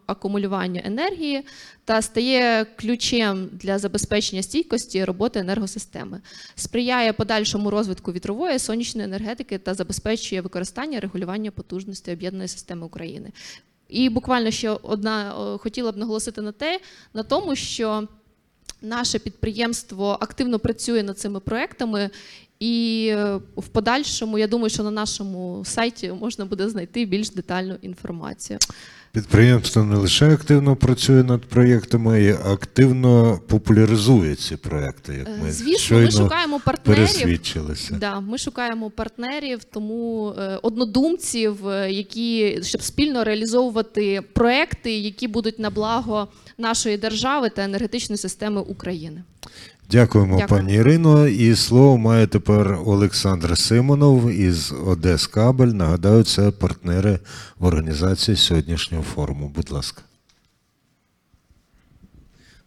акумулювання 0.06 0.82
енергії 0.84 1.42
та 1.84 2.02
стає 2.02 2.64
ключем 2.76 3.48
для 3.52 3.78
забезпечення 3.78 4.42
стійкості 4.42 5.04
роботи 5.04 5.40
енергосистеми, 5.40 6.20
сприяє 6.54 7.12
подальшому 7.12 7.70
розвитку 7.70 8.12
вітрової 8.12 8.58
сонячної 8.58 9.04
енергетики 9.08 9.58
та 9.58 9.74
забезпечує 9.74 10.40
використання 10.40 11.00
регулювання 11.00 11.50
потужності 11.50 12.12
об'єднаної 12.12 12.48
системи 12.48 12.86
України. 12.86 13.32
І 13.88 14.08
буквально 14.08 14.50
ще 14.50 14.70
одна 14.70 15.32
хотіла 15.60 15.92
б 15.92 15.96
наголосити 15.96 16.42
на 16.42 16.52
те, 16.52 16.80
на 17.14 17.22
тому, 17.22 17.56
що 17.56 18.08
наше 18.82 19.18
підприємство 19.18 20.18
активно 20.20 20.58
працює 20.58 21.02
над 21.02 21.18
цими 21.18 21.40
проектами, 21.40 22.10
і 22.60 23.06
е, 23.12 23.40
в 23.56 23.68
подальшому 23.68 24.38
я 24.38 24.46
думаю, 24.46 24.70
що 24.70 24.82
на 24.82 24.90
нашому 24.90 25.62
сайті 25.64 26.12
можна 26.20 26.44
буде 26.44 26.68
знайти 26.68 27.04
більш 27.04 27.30
детальну 27.30 27.76
інформацію. 27.82 28.58
Підприємство 29.12 29.84
не 29.84 29.96
лише 29.96 30.32
активно 30.32 30.76
працює 30.76 31.22
над 31.22 31.40
проєктами, 31.40 32.22
і 32.24 32.30
активно 32.30 33.40
популяризує 33.48 34.34
ці 34.34 34.56
проєкти, 34.56 35.14
як 35.14 35.28
Е, 35.28 35.38
ми 35.42 35.52
Звісно, 35.52 35.96
ми 35.96 36.10
шукаємо 36.10 36.60
партнерів. 36.60 37.40
Да, 38.00 38.20
ми 38.20 38.38
шукаємо 38.38 38.90
партнерів, 38.90 39.64
тому 39.64 40.28
е, 40.38 40.58
однодумців, 40.62 41.58
які 41.88 42.58
щоб 42.62 42.82
спільно 42.82 43.24
реалізовувати 43.24 44.22
проекти, 44.32 44.98
які 44.98 45.28
будуть 45.28 45.58
на 45.58 45.70
благо 45.70 46.28
нашої 46.58 46.96
держави 46.96 47.50
та 47.50 47.64
енергетичної 47.64 48.18
системи 48.18 48.60
України. 48.60 49.22
Дякуємо, 49.90 50.38
Дякую. 50.38 50.60
пані 50.60 50.74
Ірино. 50.74 51.28
І 51.28 51.54
слово 51.56 51.98
має 51.98 52.26
тепер 52.26 52.78
Олександр 52.86 53.58
Симонов 53.58 54.30
із 54.30 54.72
Одес 54.86 55.26
Кабель. 55.26 55.66
Нагадаю, 55.68 56.22
це 56.22 56.50
партнери 56.50 57.18
в 57.58 57.64
організації 57.64 58.36
сьогоднішнього 58.36 59.04
форуму. 59.04 59.48
Будь 59.48 59.70
ласка. 59.70 60.02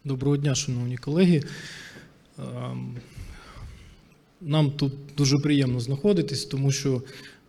Доброго 0.04 0.36
дня, 0.36 0.54
шановні 0.54 0.96
колеги. 0.96 1.42
Ем, 2.38 2.96
Нам 4.40 4.70
тут 4.70 4.92
дуже 5.16 5.36
приємно 5.36 5.80
знаходитись, 5.80 6.44
тому 6.44 6.72
що 6.72 7.02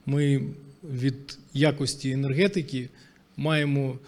ми 0.05 0.41
від 0.83 1.37
якості 1.53 2.11
енергетики 2.11 2.89
маємо 3.37 3.99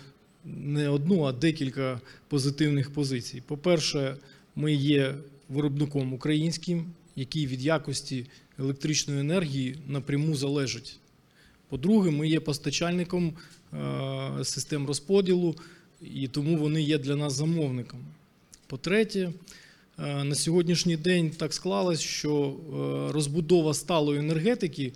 не 0.45 0.89
одну, 0.89 1.23
а 1.23 1.31
декілька 1.31 2.01
позитивних 2.27 2.93
позицій. 2.93 3.43
По-перше, 3.47 4.17
ми 4.55 4.73
є 4.73 5.15
виробником 5.49 6.13
українським, 6.13 6.85
який 7.15 7.47
від 7.47 7.61
якості 7.61 8.25
електричної 8.59 9.19
енергії 9.19 9.77
напряму 9.87 10.35
залежить. 10.35 10.99
По-друге, 11.69 12.11
ми 12.11 12.27
є 12.27 12.39
постачальником 12.39 13.33
е, 13.73 14.43
систем 14.43 14.87
розподілу, 14.87 15.55
і 16.01 16.27
тому 16.27 16.57
вони 16.57 16.81
є 16.81 16.97
для 16.97 17.15
нас 17.15 17.33
замовником. 17.33 17.99
По-третє, 18.67 19.33
е, 19.99 20.23
на 20.23 20.35
сьогоднішній 20.35 20.97
день 20.97 21.29
так 21.29 21.53
склалось, 21.53 22.01
що 22.01 22.47
е, 22.47 23.13
розбудова 23.13 23.73
сталої 23.73 24.19
енергетики 24.19 24.93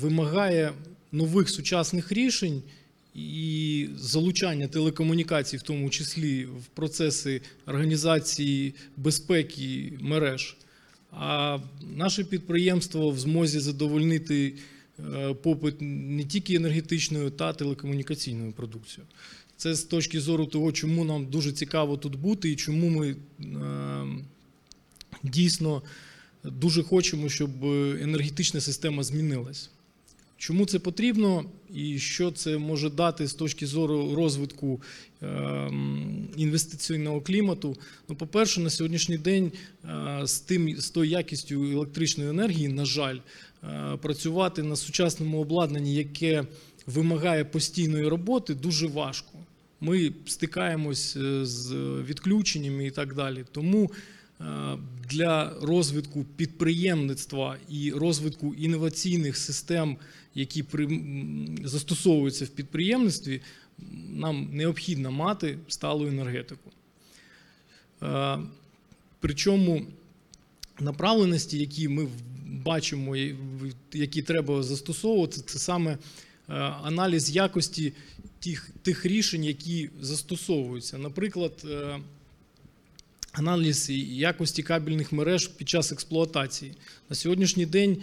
вимагає 0.00 0.72
нових 1.12 1.48
сучасних 1.48 2.12
рішень 2.12 2.62
і 3.14 3.88
залучання 3.96 4.68
телекомунікацій, 4.68 5.56
в 5.56 5.62
тому 5.62 5.90
числі 5.90 6.44
в 6.44 6.66
процеси 6.74 7.40
організації 7.66 8.74
безпеки 8.96 9.92
мереж. 10.00 10.56
А 11.10 11.58
наше 11.96 12.24
підприємство 12.24 13.10
в 13.10 13.18
змозі 13.18 13.60
задовольнити 13.60 14.54
е, 15.14 15.34
попит 15.34 15.74
не 15.80 16.24
тільки 16.24 16.54
енергетичною 16.54 17.30
та 17.30 17.52
телекомунікаційною 17.52 18.52
продукцією. 18.52 19.08
Це 19.56 19.74
з 19.74 19.84
точки 19.84 20.20
зору 20.20 20.46
того, 20.46 20.72
чому 20.72 21.04
нам 21.04 21.26
дуже 21.26 21.52
цікаво 21.52 21.96
тут 21.96 22.16
бути 22.16 22.50
і 22.50 22.56
чому 22.56 22.88
ми 22.88 23.10
е, 23.10 23.16
дійсно 25.22 25.82
дуже 26.44 26.82
хочемо, 26.82 27.28
щоб 27.28 27.64
енергетична 28.00 28.60
система 28.60 29.02
змінилась. 29.02 29.70
Чому 30.42 30.66
це 30.66 30.78
потрібно 30.78 31.44
і 31.74 31.98
що 31.98 32.30
це 32.30 32.58
може 32.58 32.90
дати 32.90 33.26
з 33.26 33.34
точки 33.34 33.66
зору 33.66 34.14
розвитку 34.14 34.82
ем, 35.20 36.28
інвестиційного 36.36 37.20
клімату? 37.20 37.76
Ну, 38.08 38.16
по-перше, 38.16 38.60
на 38.60 38.70
сьогоднішній 38.70 39.18
день 39.18 39.52
е, 39.84 40.20
з 40.26 40.40
тим 40.40 40.76
з 40.80 40.90
тою 40.90 41.10
якістю 41.10 41.64
електричної 41.64 42.30
енергії, 42.30 42.68
на 42.68 42.84
жаль, 42.84 43.18
е, 43.64 43.96
працювати 44.02 44.62
на 44.62 44.76
сучасному 44.76 45.40
обладнанні, 45.40 45.94
яке 45.94 46.44
вимагає 46.86 47.44
постійної 47.44 48.08
роботи, 48.08 48.54
дуже 48.54 48.86
важко. 48.86 49.38
Ми 49.80 50.12
стикаємось 50.26 51.16
е, 51.16 51.46
з 51.46 51.72
відключеннями 52.08 52.86
і 52.86 52.90
так 52.90 53.14
далі. 53.14 53.44
Тому 53.52 53.90
е, 54.40 54.44
для 55.10 55.52
розвитку 55.62 56.24
підприємництва 56.36 57.56
і 57.68 57.92
розвитку 57.92 58.54
інноваційних 58.54 59.36
систем, 59.36 59.96
які 60.34 60.62
при- 60.62 61.00
застосовуються 61.64 62.44
в 62.44 62.48
підприємництві, 62.48 63.40
нам 64.10 64.48
необхідно 64.52 65.10
мати 65.10 65.58
сталу 65.68 66.06
енергетику. 66.06 66.70
Е, 68.02 68.38
Причому 69.20 69.86
направленості, 70.80 71.58
які 71.58 71.88
ми 71.88 72.08
бачимо, 72.46 73.16
які 73.92 74.22
треба 74.22 74.62
застосовувати, 74.62 75.40
це 75.40 75.58
саме 75.58 75.92
е, 75.92 75.98
аналіз 76.62 77.30
якості 77.30 77.92
тих, 78.38 78.70
тих 78.82 79.06
рішень, 79.06 79.44
які 79.44 79.90
застосовуються. 80.00 80.98
Наприклад, 80.98 81.52
е, 81.64 81.98
аналіз 83.32 83.90
якості 84.10 84.62
кабельних 84.62 85.12
мереж 85.12 85.46
під 85.48 85.68
час 85.68 85.92
експлуатації. 85.92 86.72
На 87.10 87.16
сьогоднішній 87.16 87.66
день 87.66 88.02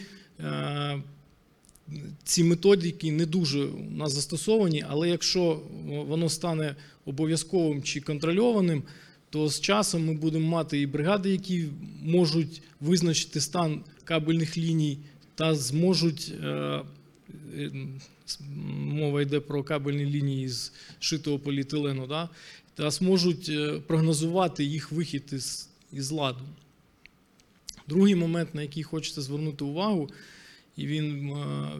ці 2.23 2.43
методики 2.43 3.11
не 3.11 3.25
дуже 3.25 3.63
у 3.65 3.91
нас 3.91 4.13
застосовані, 4.13 4.85
але 4.89 5.09
якщо 5.09 5.61
воно 5.85 6.29
стане 6.29 6.75
обов'язковим 7.05 7.83
чи 7.83 8.01
контрольованим, 8.01 8.83
то 9.29 9.49
з 9.49 9.61
часом 9.61 10.05
ми 10.05 10.13
будемо 10.13 10.47
мати 10.47 10.81
і 10.81 10.85
бригади, 10.85 11.29
які 11.29 11.65
можуть 12.03 12.61
визначити 12.81 13.41
стан 13.41 13.83
кабельних 14.03 14.57
ліній 14.57 14.97
та 15.35 15.55
зможуть. 15.55 16.33
е, 16.43 16.81
е, 17.57 17.71
Мова 18.75 19.21
йде 19.21 19.39
про 19.39 19.63
кабельні 19.63 20.05
лінії 20.05 20.49
з 20.49 20.71
шитого 20.99 21.39
поліетилену, 21.39 22.07
да, 22.07 22.29
та 22.75 22.91
зможуть 22.91 23.49
е, 23.49 23.79
прогнозувати 23.87 24.63
їх 24.63 24.91
вихід 24.91 25.23
із, 25.31 25.69
із 25.93 26.11
ладу. 26.11 26.43
Другий 27.87 28.15
момент, 28.15 28.55
на 28.55 28.61
який 28.61 28.83
хочеться 28.83 29.21
звернути 29.21 29.63
увагу, 29.63 30.09
і 30.79 30.87
він 30.87 31.29
е, 31.29 31.71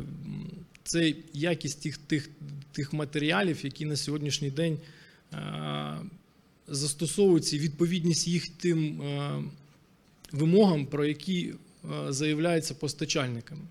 це 0.84 1.14
якість 1.34 1.82
тих, 1.82 1.98
тих, 1.98 2.30
тих 2.72 2.94
матеріалів, 2.94 3.58
які 3.66 3.86
на 3.86 3.96
сьогоднішній 3.96 4.52
день 4.52 4.78
е, 5.34 5.38
застосовуються, 6.68 7.56
і 7.56 7.60
відповідність 7.60 8.28
їх 8.28 8.50
тим 8.50 9.02
е, 9.02 9.44
вимогам, 10.32 10.86
про 10.86 11.06
які 11.06 11.54
заявляються 12.10 12.74
постачальниками. 12.74 13.62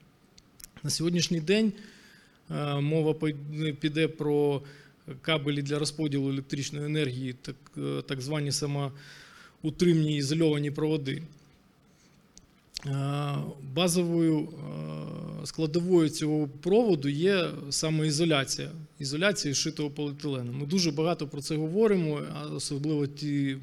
На 0.83 0.91
сьогоднішній 0.91 1.41
день 1.41 1.73
мова 2.81 3.15
піде 3.81 4.09
про 4.09 4.63
кабелі 5.21 5.63
для 5.63 5.79
розподілу 5.79 6.31
електричної 6.31 6.87
енергії, 6.87 7.35
так, 7.43 7.57
так 8.07 8.21
звані 8.21 8.53
самоутримні 8.53 10.17
ізольовані 10.17 10.71
проводи. 10.71 11.23
Е, 12.87 13.37
Базовою 13.75 14.49
е, 15.43 15.47
складовою 15.47 16.09
цього 16.09 16.49
проводу 16.49 17.09
є 17.09 17.51
саме 17.71 18.07
ізоляція. 18.07 18.71
Шитого 19.55 19.91
поліетилену. 19.91 20.53
Ми 20.53 20.67
дуже 20.67 20.91
багато 20.91 21.27
про 21.27 21.41
це 21.41 21.57
говоримо, 21.57 22.23
особливо 22.53 23.07
ті, 23.07 23.59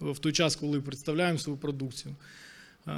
в 0.00 0.18
той 0.18 0.32
час, 0.32 0.56
коли 0.56 0.80
представляємо 0.80 1.38
свою 1.38 1.58
продукцію. 1.58 2.14
Е, 2.88 2.92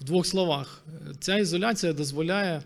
В 0.00 0.04
двох 0.04 0.26
словах, 0.26 0.82
ця 1.20 1.38
ізоляція 1.38 1.92
дозволяє 1.92 2.62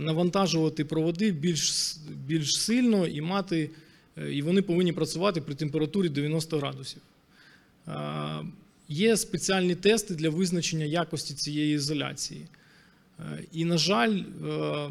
навантажувати 0.00 0.84
проводи 0.84 1.30
більш, 1.30 1.96
більш 2.26 2.60
сильно 2.60 3.06
і 3.06 3.20
мати, 3.20 3.70
і 4.30 4.42
вони 4.42 4.62
повинні 4.62 4.92
працювати 4.92 5.40
при 5.40 5.54
температурі 5.54 6.08
90 6.08 6.58
градусів. 6.58 7.02
Є 8.92 9.16
спеціальні 9.16 9.74
тести 9.74 10.14
для 10.14 10.30
визначення 10.30 10.84
якості 10.84 11.34
цієї 11.34 11.74
ізоляції. 11.74 12.40
Е, 13.18 13.22
І, 13.52 13.64
на 13.64 13.78
жаль, 13.78 14.18
е, 14.18 14.90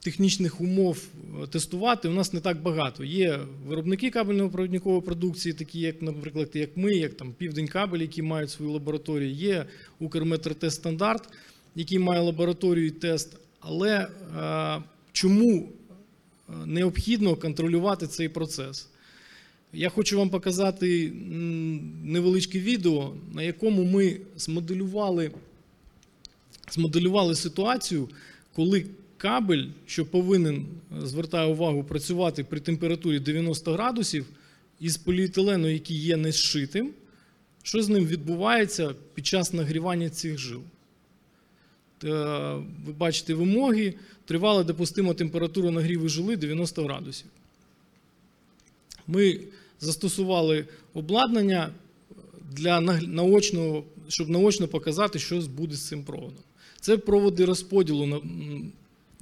технічних 0.00 0.60
умов 0.60 1.04
е, 1.42 1.46
тестувати 1.46 2.08
у 2.08 2.12
нас 2.12 2.32
не 2.32 2.40
так 2.40 2.62
багато. 2.62 3.04
Є 3.04 3.40
виробники 3.66 4.10
кабельно-провідникової 4.10 5.00
продукції, 5.00 5.52
такі 5.52 5.80
як, 5.80 6.02
наприклад, 6.02 6.50
як 6.54 6.76
ми, 6.76 6.94
як 6.94 7.14
там 7.14 7.32
Південь 7.32 7.68
Кабель, 7.68 7.98
які 7.98 8.22
мають 8.22 8.50
свою 8.50 8.72
лабораторію. 8.72 9.30
Є 9.30 9.66
Укрметротест 10.00 10.76
стандарт, 10.76 11.28
який 11.74 11.98
має 11.98 12.20
лабораторію 12.20 12.86
і 12.86 12.90
тест. 12.90 13.36
Але 13.60 14.08
чому 15.12 15.72
необхідно 16.66 17.36
контролювати 17.36 18.06
цей 18.06 18.28
процес? 18.28 18.88
Я 19.72 19.88
хочу 19.88 20.18
вам 20.18 20.30
показати 20.30 21.12
невеличке 22.04 22.60
відео, 22.60 23.14
на 23.34 23.42
якому 23.42 23.84
ми 23.84 24.20
змоделювали, 24.36 25.30
змоделювали 26.70 27.34
ситуацію, 27.34 28.08
коли 28.54 28.86
кабель, 29.16 29.64
що 29.86 30.06
повинен, 30.06 30.66
е, 31.02 31.06
звертаю 31.06 31.50
увагу, 31.50 31.84
працювати 31.84 32.44
при 32.44 32.60
температурі 32.60 33.20
90 33.20 33.72
градусів, 33.72 34.26
із 34.80 34.96
поліетилену, 34.96 35.68
який 35.68 35.96
є 35.96 36.16
не 36.16 36.32
зшитим, 36.32 36.90
що 37.62 37.82
з 37.82 37.88
ним 37.88 38.06
відбувається 38.06 38.94
під 39.14 39.26
час 39.26 39.52
нагрівання 39.52 40.10
цих 40.10 40.38
жил. 40.38 40.62
Е, 42.04 42.08
Ви 42.86 42.92
бачите 42.98 43.34
вимоги, 43.34 43.94
тривала 44.24 44.64
допустима 44.64 45.14
температура 45.14 45.70
нагріву 45.70 46.08
жили 46.08 46.36
90 46.36 46.84
градусів. 46.84 47.26
Ми 49.06 49.40
застосували 49.80 50.66
обладнання 50.94 51.70
для 52.52 52.80
наочного, 52.80 53.84
щоб 54.08 54.28
наочно 54.28 54.68
показати, 54.68 55.18
що 55.18 55.40
буде 55.40 55.74
з 55.76 55.88
цим 55.88 56.04
проводом. 56.04 56.44
Це 56.80 56.96
проводи 56.98 57.44
розподілу, 57.44 58.22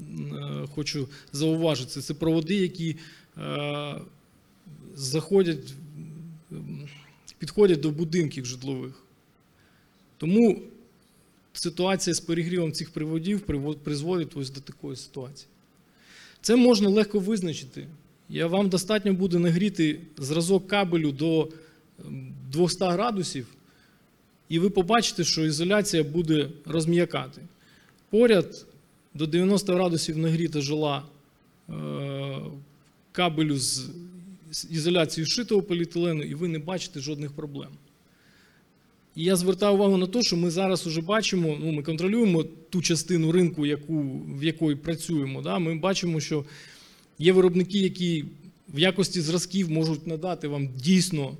е, 0.00 0.66
хочу 0.74 1.08
зауважити. 1.32 2.00
Це 2.00 2.14
проводи, 2.14 2.54
які 2.54 2.96
е, 3.38 4.00
заходять 4.94 5.74
підходять 7.38 7.80
до 7.80 7.90
будинків 7.90 8.46
житлових. 8.46 9.02
Тому 10.16 10.62
ситуація 11.52 12.14
з 12.14 12.20
перегрівом 12.20 12.72
цих 12.72 12.90
приводів 12.90 13.40
приво- 13.46 13.76
призводить 13.76 14.36
ось 14.36 14.50
до 14.50 14.60
такої 14.60 14.96
ситуації. 14.96 15.48
Це 16.40 16.56
можна 16.56 16.88
легко 16.88 17.18
визначити. 17.18 17.86
Я 18.28 18.46
вам 18.46 18.68
достатньо 18.68 19.12
буде 19.12 19.38
нагріти 19.38 20.00
зразок 20.18 20.68
кабелю 20.68 21.12
до 21.12 21.48
ем, 22.04 22.32
200 22.52 22.84
градусів, 22.84 23.46
і 24.48 24.58
ви 24.58 24.70
побачите, 24.70 25.24
що 25.24 25.44
ізоляція 25.44 26.04
буде 26.04 26.50
розм'якати. 26.64 27.42
Поряд 28.10 28.66
до 29.14 29.26
90 29.26 29.74
градусів 29.74 30.18
нагріта 30.18 30.60
жила 30.60 31.02
е, 31.68 31.72
кабелю 33.12 33.58
з 33.58 33.90
ізоляцією 34.70 35.30
шитого 35.30 35.62
поліетилену, 35.62 36.22
і 36.22 36.34
ви 36.34 36.48
не 36.48 36.58
бачите 36.58 37.00
жодних 37.00 37.32
проблем. 37.32 37.70
І 39.16 39.24
я 39.24 39.36
звертаю 39.36 39.74
увагу 39.74 39.96
на 39.96 40.06
те, 40.06 40.22
що 40.22 40.36
ми 40.36 40.50
зараз 40.50 40.86
вже 40.86 41.00
бачимо, 41.00 41.56
ну, 41.60 41.72
ми 41.72 41.82
контролюємо 41.82 42.44
ту 42.70 42.82
частину 42.82 43.32
ринку, 43.32 43.66
яку, 43.66 44.22
в 44.28 44.44
якої 44.44 44.76
працюємо. 44.76 45.42
Да? 45.42 45.58
Ми 45.58 45.74
бачимо, 45.74 46.20
що 46.20 46.44
є 47.18 47.32
виробники, 47.32 47.78
які 47.78 48.24
в 48.68 48.78
якості 48.78 49.20
зразків 49.20 49.70
можуть 49.70 50.06
надати 50.06 50.48
вам 50.48 50.68
дійсно 50.68 51.36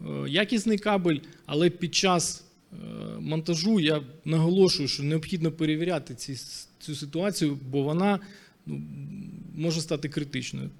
е, 0.00 0.04
якісний 0.28 0.78
кабель, 0.78 1.18
але 1.46 1.70
під 1.70 1.94
час 1.94 2.44
е, 2.72 2.76
монтажу 3.20 3.80
я 3.80 4.02
наголошую, 4.24 4.88
що 4.88 5.02
необхідно 5.02 5.52
перевіряти 5.52 6.14
ці, 6.14 6.36
цю 6.78 6.94
ситуацію, 6.94 7.58
бо 7.70 7.82
вона 7.82 8.20
ну, 8.66 8.82
може 9.56 9.80
стати 9.80 10.08
критичною. 10.08 10.70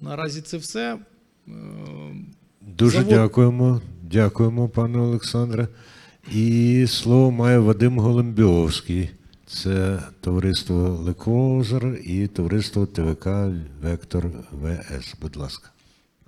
Наразі 0.00 0.40
це 0.40 0.56
все. 0.56 0.98
Е, 1.48 1.52
Дуже 2.60 2.98
Завод- 2.98 3.08
дякуємо. 3.08 3.80
Дякуємо, 4.02 4.68
пане 4.68 4.98
Олександре. 4.98 5.68
І 6.32 6.84
слово 6.88 7.30
має 7.30 7.58
Вадим 7.58 7.98
Голембьовський. 7.98 9.10
Це 9.52 10.02
товариство 10.20 10.88
Лекозер 10.88 11.98
і 12.04 12.26
товариство 12.26 12.86
ТВК 12.86 13.26
Вектор 13.82 14.26
ВС. 14.52 15.14
Будь 15.20 15.36
ласка. 15.36 15.70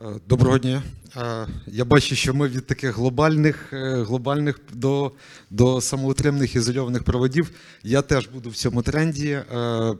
Е, 0.00 0.04
Доброго 0.28 0.58
дня. 0.58 0.82
Е, 1.16 1.46
Я 1.66 1.84
бачу, 1.84 2.14
що 2.14 2.34
ми 2.34 2.48
від 2.48 2.66
таких 2.66 2.96
глобальних, 2.96 3.72
е, 3.72 4.02
глобальних 4.02 4.60
до, 4.72 5.12
до 5.50 5.80
самоутримних 5.80 6.56
ізольованих 6.56 7.02
проводів. 7.02 7.50
Я 7.82 8.02
теж 8.02 8.28
буду 8.28 8.50
в 8.50 8.54
цьому 8.56 8.82
тренді. 8.82 9.38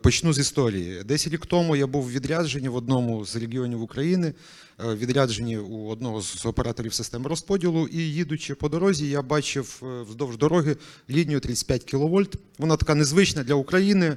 Почну 0.03 0.33
з 0.33 0.39
історії. 0.39 1.03
Десь 1.05 1.29
рік 1.29 1.47
тому 1.47 1.77
я 1.77 1.87
був 1.87 2.11
відряджені 2.11 2.69
в 2.69 2.77
одному 2.77 3.25
з 3.25 3.37
регіонів 3.37 3.83
України, 3.83 4.33
е, 4.81 4.95
відряджені 4.95 5.59
у 5.59 5.89
одного 5.89 6.23
з 6.23 6.47
операторів 6.47 6.95
системи 6.95 7.29
розподілу. 7.29 7.87
І 7.87 7.99
їдучи 7.99 8.55
по 8.55 8.69
дорозі, 8.69 9.09
я 9.09 9.23
бачив 9.23 9.81
е, 9.83 10.03
вздовж 10.03 10.37
дороги 10.37 10.77
лінію 11.11 11.41
35 11.41 11.85
кВт. 11.85 12.37
Вона 12.59 12.77
така 12.77 12.95
незвична 12.95 13.43
для 13.43 13.55
України. 13.55 14.17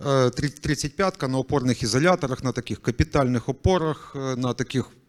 Е, 0.00 0.06
35-ка 0.06 1.28
на 1.28 1.38
опорних 1.38 1.82
ізоляторах, 1.82 2.44
на 2.44 2.52
таких 2.52 2.82
капітальних 2.82 3.48
опорах, 3.48 4.16
е, 4.16 4.36
на 4.36 4.54
таких 4.54 4.84
е, 4.84 5.03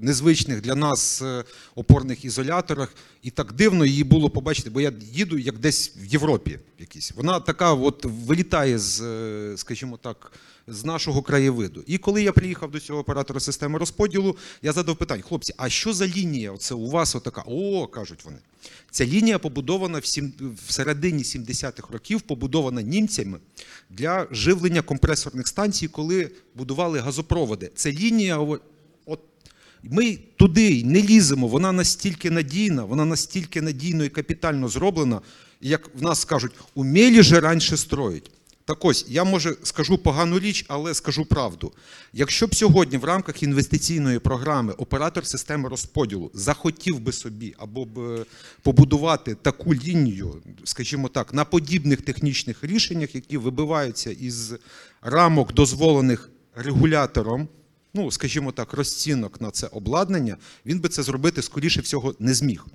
незвичних 0.00 0.60
для 0.60 0.74
нас 0.74 1.22
е, 1.22 1.44
опорних 1.74 2.24
ізоляторах. 2.24 2.94
І 3.22 3.30
так 3.30 3.52
дивно 3.52 3.84
її 3.84 4.04
було 4.04 4.30
побачити, 4.30 4.70
бо 4.70 4.80
я 4.80 4.92
їду 5.12 5.38
як 5.38 5.58
десь 5.58 5.92
в 5.96 6.04
Європі 6.04 6.58
якісь. 6.78 7.12
Вона 7.16 7.40
така 7.40 7.72
от 7.72 8.04
вилітає 8.04 8.78
з, 8.78 9.00
е, 9.00 9.54
скажімо 9.56 9.98
так, 10.02 10.32
з 10.68 10.84
нашого 10.84 11.22
краєвиду. 11.22 11.84
І 11.86 11.98
коли 11.98 12.22
я 12.22 12.32
приїхав 12.32 12.70
до 12.70 12.80
цього 12.80 12.98
оператора 12.98 13.40
системи 13.40 13.78
розподілу, 13.78 14.36
я 14.62 14.72
задав 14.72 14.96
питання: 14.96 15.22
хлопці, 15.22 15.54
а 15.56 15.68
що 15.68 15.92
за 15.92 16.06
лінія? 16.06 16.52
Оце 16.52 16.74
у 16.74 16.90
вас 16.90 17.14
отака? 17.14 17.44
О, 17.46 17.86
кажуть 17.86 18.24
вони. 18.24 18.38
Ця 18.90 19.06
лінія 19.06 19.38
побудована 19.38 19.98
в, 19.98 20.06
сім, 20.06 20.32
в 20.68 20.72
середині 20.72 21.22
70-х 21.22 21.92
років, 21.92 22.20
побудована 22.20 22.82
німцями 22.82 23.38
для 23.90 24.26
живлення 24.30 24.82
компресорних 24.82 25.48
станцій, 25.48 25.88
коли 25.88 26.30
будували 26.54 26.98
газопроводи. 26.98 27.70
Це 27.74 27.92
лінія. 27.92 28.38
Ми 29.90 30.18
туди 30.36 30.84
не 30.84 31.02
ліземо, 31.02 31.48
вона 31.48 31.72
настільки 31.72 32.30
надійна, 32.30 32.84
вона 32.84 33.04
настільки 33.04 33.62
надійно 33.62 34.04
і 34.04 34.08
капітально 34.08 34.68
зроблена, 34.68 35.20
як 35.60 35.90
в 35.94 36.02
нас 36.02 36.24
кажуть, 36.24 36.52
умілі 36.74 37.22
же 37.22 37.40
раніше 37.40 37.76
строїть. 37.76 38.30
Так 38.66 38.84
ось, 38.84 39.06
я 39.08 39.24
може 39.24 39.56
скажу 39.62 39.98
погану 39.98 40.38
річ, 40.38 40.64
але 40.68 40.94
скажу 40.94 41.24
правду. 41.24 41.72
Якщо 42.12 42.46
б 42.46 42.54
сьогодні 42.54 42.98
в 42.98 43.04
рамках 43.04 43.42
інвестиційної 43.42 44.18
програми 44.18 44.72
оператор 44.72 45.26
системи 45.26 45.68
розподілу 45.68 46.30
захотів 46.34 47.00
би 47.00 47.12
собі 47.12 47.54
або 47.58 47.84
б 47.84 47.98
е, 47.98 48.24
побудувати 48.62 49.34
таку 49.34 49.74
лінію, 49.74 50.42
скажімо 50.64 51.08
так, 51.08 51.34
на 51.34 51.44
подібних 51.44 52.02
технічних 52.02 52.64
рішеннях, 52.64 53.14
які 53.14 53.36
вибиваються 53.36 54.10
із 54.10 54.54
рамок, 55.02 55.54
дозволених 55.54 56.30
регулятором, 56.54 57.48
ну, 57.96 58.10
скажімо 58.10 58.52
так, 58.52 58.72
розцінок 58.72 59.40
на 59.40 59.50
це 59.50 59.66
обладнання, 59.66 60.36
він 60.66 60.80
би 60.80 60.88
це 60.88 61.02
зробити, 61.02 61.42
скоріше 61.42 61.80
всього, 61.80 62.14
не 62.18 62.34
зміг. 62.34 62.66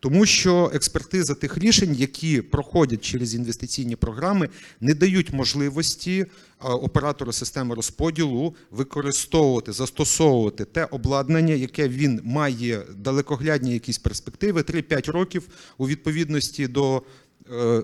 Тому 0.00 0.26
що 0.26 0.70
експертиза 0.74 1.34
тих 1.34 1.58
рішень, 1.58 1.94
які 1.94 2.40
проходять 2.40 3.00
через 3.04 3.34
інвестиційні 3.34 3.96
програми, 3.96 4.48
не 4.80 4.94
дають 4.94 5.32
можливості 5.32 6.26
оператору 6.60 7.32
системи 7.32 7.74
розподілу 7.74 8.54
використовувати, 8.70 9.72
застосовувати 9.72 10.64
те 10.64 10.84
обладнання, 10.84 11.54
яке 11.54 11.88
він 11.88 12.20
має 12.24 12.82
далекоглядні 12.96 13.72
якісь 13.72 13.98
перспективи 13.98 14.60
3-5 14.60 15.12
років 15.12 15.48
у 15.78 15.88
відповідності 15.88 16.68
до 16.68 16.96
е, 16.96 17.00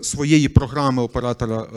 своєї 0.02 0.48
програми 0.48 1.02
оператора 1.02 1.62
е, 1.62 1.68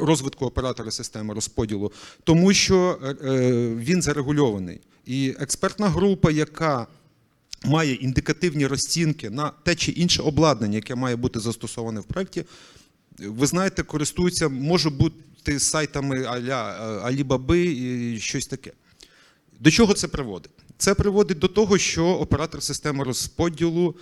розвитку 0.00 0.46
оператора 0.46 0.90
системи 0.90 1.34
розподілу, 1.34 1.92
тому 2.24 2.52
що 2.52 2.98
е, 3.02 3.06
е, 3.06 3.68
він 3.74 4.02
зарегульований. 4.02 4.80
І 5.06 5.34
експертна 5.40 5.88
група, 5.88 6.30
яка 6.30 6.86
має 7.64 7.94
індикативні 7.94 8.66
розцінки 8.66 9.30
на 9.30 9.50
те 9.62 9.74
чи 9.74 9.92
інше 9.92 10.22
обладнання, 10.22 10.74
яке 10.74 10.94
має 10.94 11.16
бути 11.16 11.40
застосоване 11.40 12.00
в 12.00 12.04
проєкті, 12.04 12.44
ви 13.18 13.46
знаєте, 13.46 13.82
користуються, 13.82 14.48
може 14.48 14.90
бути 14.90 15.60
сайтами 15.60 16.22
е, 16.22 17.62
і 17.62 18.18
щось 18.20 18.46
таке. 18.46 18.72
До 19.60 19.70
чого 19.70 19.94
це 19.94 20.08
приводить? 20.08 20.50
Це 20.78 20.94
приводить 20.94 21.38
до 21.38 21.48
того, 21.48 21.78
що 21.78 22.06
оператор 22.06 22.62
системи 22.62 23.04
розподілу 23.04 23.94
е, 23.96 24.00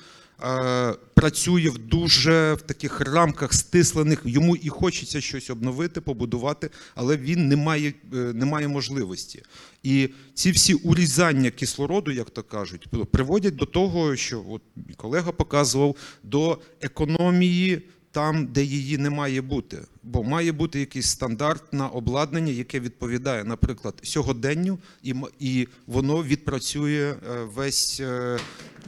працює 1.15 1.69
в 1.69 1.79
дуже 1.79 2.55
в 2.55 2.63
таких 2.63 3.01
рамках 3.01 3.53
стислених, 3.53 4.23
йому 4.25 4.57
і 4.57 4.69
хочеться 4.69 5.21
щось 5.21 5.51
обновити, 5.51 6.01
побудувати, 6.01 6.71
але 6.95 7.17
він 7.17 7.49
не 7.49 7.57
має, 7.57 7.89
е, 7.89 8.17
не 8.17 8.47
має 8.47 8.69
можливості. 8.69 9.43
І 9.83 10.09
ці 10.35 10.51
всі 10.51 10.75
урізання 10.75 11.51
кислороду, 11.51 12.11
як 12.11 12.31
то 12.31 12.43
кажуть, 12.43 12.89
приводять 13.11 13.57
до 13.57 13.67
того, 13.67 14.17
що 14.17 14.45
от 14.49 14.63
колега 14.97 15.33
показував 15.33 15.97
до 16.23 16.59
економії 16.81 17.83
там, 18.17 18.47
де 18.47 18.65
її 18.65 18.99
не 18.99 19.11
має 19.11 19.41
бути. 19.41 19.83
Бо 20.03 20.23
має 20.23 20.53
бути 20.53 20.81
якийсь 20.81 21.07
стандарт 21.07 21.73
на 21.73 21.89
обладнання, 21.89 22.53
яке 22.53 22.81
відповідає, 22.81 23.45
наприклад, 23.45 23.95
сьогоденню, 24.03 24.79
і, 25.03 25.15
і 25.41 25.69
воно 25.87 26.23
відпрацює 26.23 27.15
е, 27.31 27.45
весь, 27.45 28.01
е, 28.01 28.39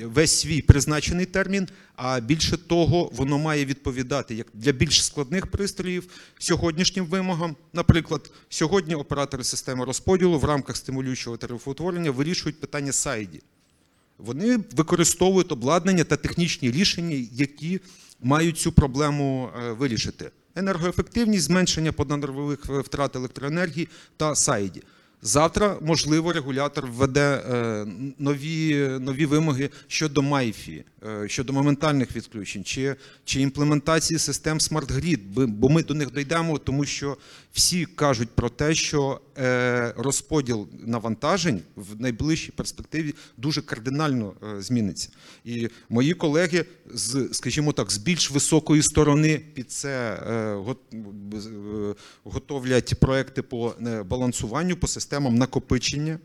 весь 0.00 0.40
свій 0.40 0.62
призначений 0.62 1.26
термін. 1.26 1.68
А 1.96 2.20
більше 2.20 2.56
того, 2.56 3.10
воно 3.14 3.38
має 3.38 3.64
відповідати 3.64 4.34
як 4.34 4.46
для 4.54 4.72
більш 4.72 5.04
складних 5.04 5.46
пристроїв 5.46 6.08
сьогоднішнім 6.38 7.06
вимогам. 7.06 7.56
Наприклад, 7.72 8.30
сьогодні 8.48 8.94
оператори 8.94 9.44
системи 9.44 9.84
розподілу 9.84 10.38
в 10.38 10.44
рамках 10.44 10.76
стимулюючого 10.76 11.36
тарифоутворення 11.36 12.10
вирішують 12.10 12.60
питання 12.60 12.92
сайді. 12.92 13.40
Вони 14.18 14.58
використовують 14.76 15.52
обладнання 15.52 16.04
та 16.04 16.16
технічні 16.16 16.70
рішення, 16.70 17.26
які 17.32 17.80
мають 18.20 18.58
цю 18.58 18.72
проблему 18.72 19.50
е, 19.56 19.72
вирішити. 19.72 20.30
Енергоефективність, 20.54 21.44
зменшення 21.44 21.92
понаднормових 21.92 22.64
втрат 22.64 23.16
електроенергії 23.16 23.88
та 24.16 24.34
сайді. 24.34 24.82
Завтра, 25.22 25.76
можливо, 25.82 26.32
регулятор 26.32 26.86
введе 26.86 27.42
е, 27.50 27.86
нові, 28.18 28.76
нові 29.00 29.26
вимоги 29.26 29.70
щодо 29.86 30.22
МАЙФІ, 30.22 30.84
е, 31.06 31.28
щодо 31.28 31.52
моментальних 31.52 32.16
відключень 32.16 32.64
чи, 32.64 32.96
чи 33.24 33.40
імплементації 33.40 34.18
систем 34.18 34.58
Grid, 34.58 35.18
бо- 35.46 35.68
ми 35.68 35.82
до 35.82 35.94
них 35.94 36.12
дійдемо, 36.14 36.58
тому 36.58 36.84
що 36.84 37.16
всі 37.52 37.84
кажуть 37.86 38.28
про 38.34 38.48
те, 38.48 38.74
що 38.74 39.20
е, 39.38 39.94
розподіл 39.96 40.68
навантажень 40.86 41.60
в 41.76 42.00
найближчій 42.00 42.52
перспективі 42.52 43.14
дуже 43.36 43.62
кардинально 43.62 44.32
зміниться. 44.58 45.08
І 45.44 45.68
мої 45.88 46.14
колеги 46.14 46.64
з, 46.94 47.28
скажімо 47.32 47.72
так, 47.72 47.90
з 47.92 47.98
більш 47.98 48.30
високої 48.30 48.82
сторони 48.82 49.40
під 49.54 49.70
це 49.72 50.14
го- 50.56 50.76
готовлять 52.24 52.94
проекти 53.00 53.42
по 53.42 53.74
балансуванню 54.06 54.76
по 54.76 54.86
системі 54.86 55.07
системам 55.08 55.34
накопичення. 55.34 56.18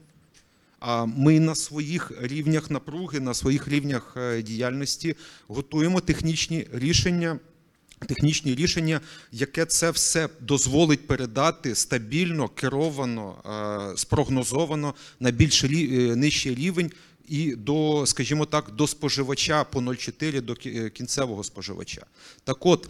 А 0.79 1.05
ми 1.05 1.39
на 1.39 1.55
своїх 1.55 2.11
рівнях 2.21 2.71
напруги, 2.71 3.19
на 3.19 3.33
своїх 3.33 3.67
рівнях 3.67 4.13
е, 4.17 4.41
діяльності 4.41 5.15
готуємо 5.47 6.01
технічні 6.01 6.67
рішення. 6.73 7.39
Технічні 8.07 8.55
рішення, 8.55 9.01
яке 9.31 9.65
це 9.65 9.91
все 9.91 10.29
дозволить 10.41 11.07
передати 11.07 11.75
стабільно, 11.75 12.47
керовано, 12.47 13.35
е, 13.93 13.97
спрогнозовано 13.97 14.93
на 15.19 15.31
більш 15.31 15.63
е, 15.63 15.67
нижчий 16.15 16.55
рівень 16.55 16.91
і 17.27 17.55
до, 17.55 18.03
скажімо 18.05 18.45
так, 18.45 18.71
до 18.71 18.87
споживача 18.87 19.63
по 19.63 19.79
0,4 19.79 20.41
до 20.41 20.55
кінцевого 20.89 21.43
споживача. 21.43 22.05
Так 22.43 22.65
от, 22.65 22.89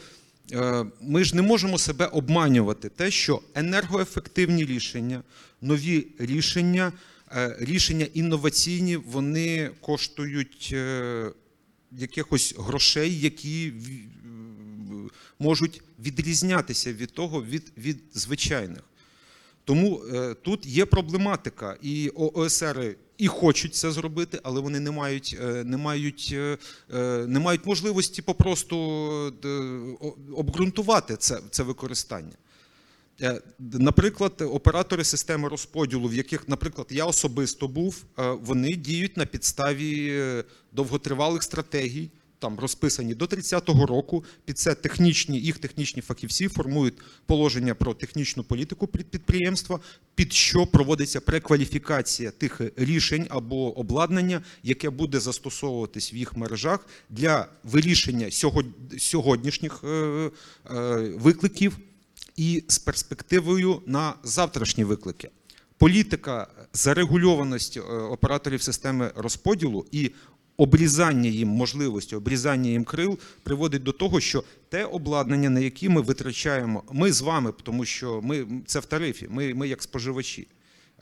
ми 1.02 1.24
ж 1.24 1.36
не 1.36 1.42
можемо 1.42 1.78
себе 1.78 2.06
обманювати 2.06 2.90
те, 2.90 3.12
що 3.12 3.42
енергоефективні 3.56 4.66
рішення, 4.66 5.24
нові 5.62 6.08
рішення, 6.20 6.92
е, 7.36 7.58
рішення 7.60 8.08
інноваційні, 8.14 8.98
вони 8.98 9.70
коштують 9.82 10.70
е, 10.74 11.32
якихось 11.92 12.56
грошей, 12.58 13.20
які 13.20 13.74
можуть 15.40 15.82
відрізнятися 16.00 16.94
від 16.94 17.12
того 17.12 17.44
від, 17.44 17.72
від 17.78 17.98
звичайних. 18.14 18.84
Тому 19.66 20.04
е, 20.14 20.34
тут 20.34 20.66
є 20.66 20.86
проблематика, 20.86 21.78
і 21.82 22.10
ОСР 22.10 22.96
і 23.18 23.28
хочуть 23.28 23.76
це 23.76 23.92
зробити, 23.92 24.40
але 24.44 24.62
вони 24.62 24.80
не 24.80 24.92
мають, 24.92 25.38
е, 25.42 25.64
не 25.64 25.78
мають, 25.78 26.30
е, 26.34 26.58
е, 26.94 27.26
не 27.28 27.40
мають 27.40 27.66
можливості 27.66 28.22
попросту 28.22 28.78
обґрунтувати 30.36 31.18
це, 31.18 31.40
це 31.50 31.64
використання. 31.64 32.32
Наприклад, 33.60 34.34
оператори 34.42 35.04
системи 35.04 35.50
розподілу, 35.50 36.08
в 36.08 36.14
яких, 36.14 36.50
наприклад, 36.50 36.88
я 36.90 37.06
особисто 37.06 37.68
був, 37.68 38.04
вони 38.18 38.76
діють 38.76 39.18
на 39.18 39.26
підставі 39.26 40.24
довготривалих 40.72 41.44
стратегій, 41.44 42.10
там 42.44 42.60
розписані 42.60 43.16
до 43.16 43.26
30-го 43.26 43.86
року. 43.86 44.24
Під 44.46 44.58
це 44.60 44.76
технічні, 44.76 45.40
їх 45.40 45.58
технічні 45.58 46.02
фахівці 46.02 46.48
формують 46.48 46.94
положення 47.26 47.76
про 47.76 47.94
технічну 47.94 48.44
політику 48.44 48.88
під- 48.88 49.06
підприємства, 49.06 49.80
під 50.16 50.34
що 50.34 50.68
проводиться 50.68 51.22
прекваліфікація 51.22 52.32
тих 52.32 52.62
рішень 52.76 53.28
або 53.30 53.80
обладнання, 53.80 54.42
яке 54.64 54.90
буде 54.90 55.20
застосовуватись 55.20 56.14
в 56.14 56.16
їх 56.16 56.38
мережах 56.38 56.88
для 57.10 57.48
вирішення 57.64 58.32
сьогоднішніх 58.98 59.84
е, 59.84 59.88
е, 59.88 60.32
викликів 61.16 61.78
і 62.36 62.64
з 62.68 62.78
перспективою 62.78 63.82
на 63.86 64.14
завтрашні 64.24 64.84
виклики. 64.84 65.30
Політика 65.78 66.48
зарегульованості 66.74 67.80
е, 67.80 67.84
операторів 67.84 68.62
системи 68.62 69.12
розподілу 69.16 69.86
і 69.92 70.12
обрізання 70.58 71.30
їм 71.30 71.48
можливості, 71.48 72.16
обрізання 72.16 72.70
їм 72.70 72.84
крил 72.84 73.20
приводить 73.44 73.84
до 73.84 73.92
того, 73.92 74.20
що 74.20 74.44
те 74.70 74.86
обладнання, 74.86 75.50
на 75.50 75.60
яке 75.60 75.90
ми 75.90 76.02
витрачаємо, 76.02 76.84
ми 76.92 77.12
з 77.12 77.22
вами, 77.22 77.54
тому 77.64 77.86
що 77.86 78.22
ми 78.24 78.48
це 78.66 78.80
в 78.80 78.86
тарифі, 78.86 79.28
ми, 79.30 79.54
ми 79.54 79.68
як 79.68 79.84
споживачі. 79.84 80.48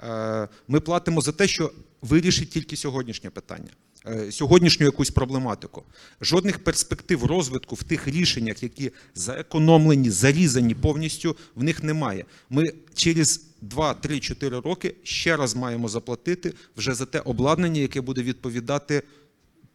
Е, 0.04 0.48
Ми 0.68 0.80
платимо 0.80 1.22
за 1.22 1.32
те, 1.32 1.48
що 1.48 1.72
вирішить 2.02 2.50
тільки 2.50 2.76
сьогоднішнє 2.76 3.30
питання, 3.30 3.70
е, 4.06 4.32
сьогоднішню 4.32 4.86
якусь 4.86 5.10
проблематику. 5.10 5.84
Жодних 6.22 6.64
перспектив 6.64 7.26
розвитку 7.26 7.76
в 7.76 7.84
тих 7.84 8.08
рішеннях, 8.08 8.64
які 8.64 8.92
заекономлені, 9.16 10.10
зарізані 10.10 10.76
повністю, 10.76 11.38
в 11.56 11.64
них 11.64 11.84
немає. 11.84 12.26
Ми 12.50 12.74
через 12.94 13.46
2, 13.62 13.94
3, 13.94 14.20
4 14.20 14.60
роки 14.60 14.96
ще 15.04 15.38
раз 15.38 15.56
маємо 15.56 15.90
заплатити 15.90 16.54
вже 16.78 16.94
за 16.94 17.06
те 17.06 17.20
обладнання, 17.20 17.82
яке 17.82 18.02
буде 18.02 18.22
відповідати 18.22 19.04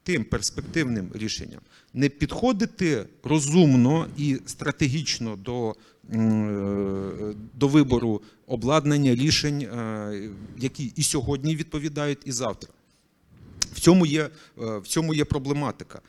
тим 0.06 0.24
перспективним 0.24 1.10
рішенням. 1.14 1.60
Не 1.94 2.08
підходити 2.08 3.06
розумно 3.22 4.06
і 4.16 4.40
стратегічно 4.46 5.36
до, 5.36 5.70
е, 5.70 7.34
до 7.54 7.68
вибору 7.68 8.22
обладнання, 8.46 9.14
рішень, 9.14 9.60
е, 9.62 10.30
які 10.58 10.92
і 10.96 11.02
сьогодні 11.02 11.56
відповідають, 11.56 12.18
і 12.24 12.32
завтра. 12.32 12.70
В 13.72 13.80
цьому 13.80 14.06
є, 14.06 14.22
е, 14.22 14.78
в 14.78 14.86
цьому 14.86 15.14
є 15.14 15.24
проблематика. 15.24 16.00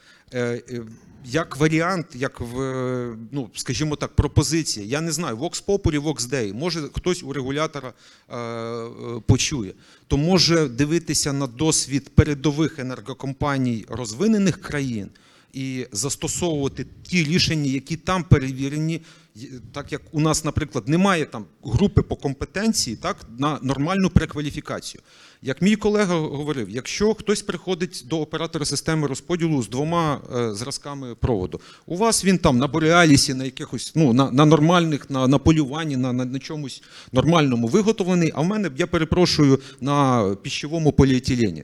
Як 1.26 1.58
варіант, 1.58 2.06
як 2.16 2.42
в, 2.42 2.62
е, 2.62 3.18
ну, 3.32 3.50
скажімо 3.56 3.96
так, 3.96 4.16
пропозиція, 4.16 4.86
я 4.86 5.02
не 5.02 5.12
знаю, 5.12 5.38
Vox 5.38 5.66
Populi, 5.66 6.00
Vox 6.00 6.20
Dei, 6.20 6.54
може 6.54 6.82
хтось 6.94 7.24
у 7.24 7.34
регулятора 7.34 7.94
е, 8.30 8.38
е, 8.38 8.88
почує, 9.26 9.74
то 10.08 10.18
може 10.18 10.68
дивитися 10.68 11.34
на 11.34 11.48
досвід 11.48 12.10
передових 12.16 12.80
енергокомпаній 12.80 13.86
розвинених 13.90 14.62
країн 14.62 15.10
і 15.54 15.88
застосовувати 15.92 16.86
ті 17.04 17.24
рішення, 17.24 17.72
які 17.72 17.96
там 17.96 18.24
перевірені, 18.24 19.02
так 19.72 19.92
як 19.92 20.02
у 20.12 20.20
нас, 20.20 20.46
наприклад, 20.46 20.88
немає 20.88 21.26
там 21.26 21.46
групи 21.64 22.02
по 22.02 22.16
компетенції, 22.16 22.96
так 22.96 23.18
на 23.38 23.60
нормальну 23.62 24.10
перекваліфікацію. 24.10 25.02
Як 25.42 25.62
мій 25.62 25.76
колега 25.76 26.16
говорив, 26.16 26.70
якщо 26.70 27.14
хтось 27.14 27.42
приходить 27.42 28.04
до 28.10 28.20
оператора 28.20 28.66
системи 28.66 29.08
розподілу 29.08 29.64
з 29.64 29.70
двома 29.70 30.22
е, 30.36 30.54
зразками 30.54 31.16
проводу, 31.16 31.62
у 31.86 31.98
вас 31.98 32.26
він 32.26 32.38
там 32.38 32.58
на 32.58 32.68
Бореалісі, 32.68 33.34
на 33.34 33.44
якихось 33.44 33.92
ну 33.96 34.14
на, 34.14 34.32
на 34.32 34.46
нормальних, 34.46 35.10
на, 35.10 35.28
на 35.28 35.38
полюванні, 35.38 35.98
на, 35.98 36.14
на, 36.14 36.26
на 36.26 36.40
чомусь 36.40 36.84
нормальному 37.12 37.68
виготовлений, 37.68 38.32
а 38.36 38.42
в 38.42 38.46
мене, 38.46 38.72
я 38.78 38.88
перепрошую, 38.88 39.60
на 39.82 40.26
піщовому 40.44 40.92
поліетилені 40.92 41.64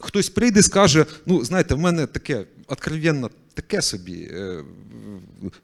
хтось 0.00 0.28
прийде 0.28 0.60
і 0.60 0.62
скаже: 0.62 1.06
ну, 1.26 1.44
знаєте, 1.44 1.74
в 1.74 1.78
мене 1.78 2.06
таке 2.06 2.44
откровенно 2.66 3.30
таке 3.54 3.82
собі. 3.82 4.28
е, 4.32 4.64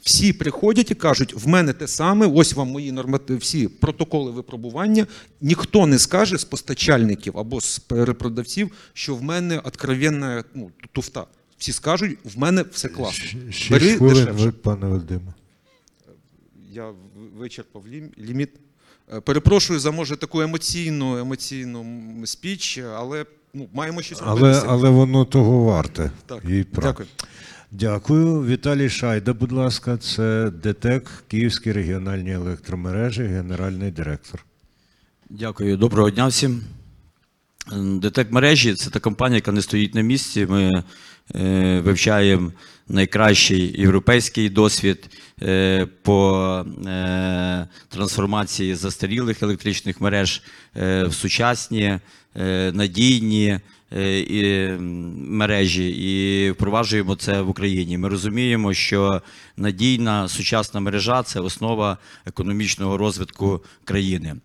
Всі 0.01 0.33
приходять 0.33 0.91
і 0.91 0.95
кажуть, 0.95 1.35
в 1.35 1.49
мене 1.49 1.73
те 1.73 1.89
саме, 1.89 2.27
ось 2.27 2.55
вам 2.55 2.69
мої 2.69 2.93
норматив, 2.93 3.39
всі 3.39 3.69
протоколи 3.69 4.31
випробування. 4.31 5.07
Ніхто 5.41 5.87
не 5.87 5.99
скаже 5.99 6.39
з 6.39 6.45
постачальників 6.45 7.39
або 7.39 7.61
з 7.61 7.79
перепродавців, 7.79 8.71
що 8.93 9.15
в 9.15 9.23
мене 9.23 9.59
откровенна 9.59 10.45
ну, 10.55 10.71
туфта. 10.93 11.27
Всі 11.59 11.73
скажуть, 11.73 12.19
в 12.25 12.39
мене 12.39 12.65
все 12.73 12.89
класно. 12.89 13.41
Бери 13.71 13.95
хвилин, 13.97 14.29
ви, 14.33 14.53
пане 14.53 14.87
Вадиме. 14.87 15.35
Я 16.73 16.93
вичерпав 17.39 17.85
ліміт. 18.19 18.51
Е, 19.15 19.21
Перепрошую 19.21 19.81
за 19.81 19.91
може 19.91 20.17
таку 20.17 20.41
емоційну, 20.41 21.19
емоційну 21.19 22.07
спіч, 22.27 22.79
але 22.79 23.27
ну, 23.57 23.69
маємо 23.75 24.03
щось 24.03 24.19
Але, 24.25 24.41
робити. 24.41 24.67
але 24.69 24.91
воно 24.91 25.25
того 25.25 25.65
варте. 25.65 26.11
Так, 26.27 26.43
І 26.49 26.63
прав. 26.65 26.85
дякую. 26.85 27.09
Дякую. 27.71 28.47
Віталій 28.47 28.89
Шайда, 28.89 29.33
будь 29.33 29.53
ласка, 29.53 29.97
це 29.97 30.51
ДТЕК, 30.63 31.11
Київські 31.29 31.73
регіональні 31.73 32.33
електромережі, 32.33 33.23
генеральний 33.23 33.91
директор. 33.91 34.45
Дякую, 35.31 35.77
доброго 35.77 36.11
дня 36.11 36.27
всім. 36.27 36.63
ДТЕК 37.77 38.33
мережі 38.33 38.75
це 38.75 38.91
та 38.91 39.01
компанія, 39.01 39.37
яка 39.37 39.53
не 39.53 39.63
стоїть 39.63 39.95
на 39.95 40.01
місці. 40.01 40.47
Ми 40.51 40.85
е, 41.35 41.81
вивчаємо 41.81 42.53
найкращий 42.89 43.81
європейський 43.81 44.49
досвід 44.49 45.19
е, 45.43 45.87
по 46.03 46.65
е, 46.87 47.69
трансформації 47.89 48.75
застарілих 48.75 49.43
електричних 49.43 50.01
мереж 50.01 50.43
е, 50.77 51.05
в 51.05 51.15
сучасні, 51.15 51.99
надійні 52.73 53.61
мережі 55.17 55.89
і 55.89 56.51
впроваджуємо 56.51 57.17
це 57.17 57.41
в 57.41 57.49
Україні. 57.49 57.99
Ми 57.99 58.09
розуміємо, 58.09 58.75
що 58.75 59.23
надійна 59.57 60.29
сучасна 60.29 60.81
мережа 60.81 61.23
це 61.23 61.41
основа 61.41 61.99
економічного 62.27 62.97
розвитку 62.97 63.65
країни. 63.85 64.37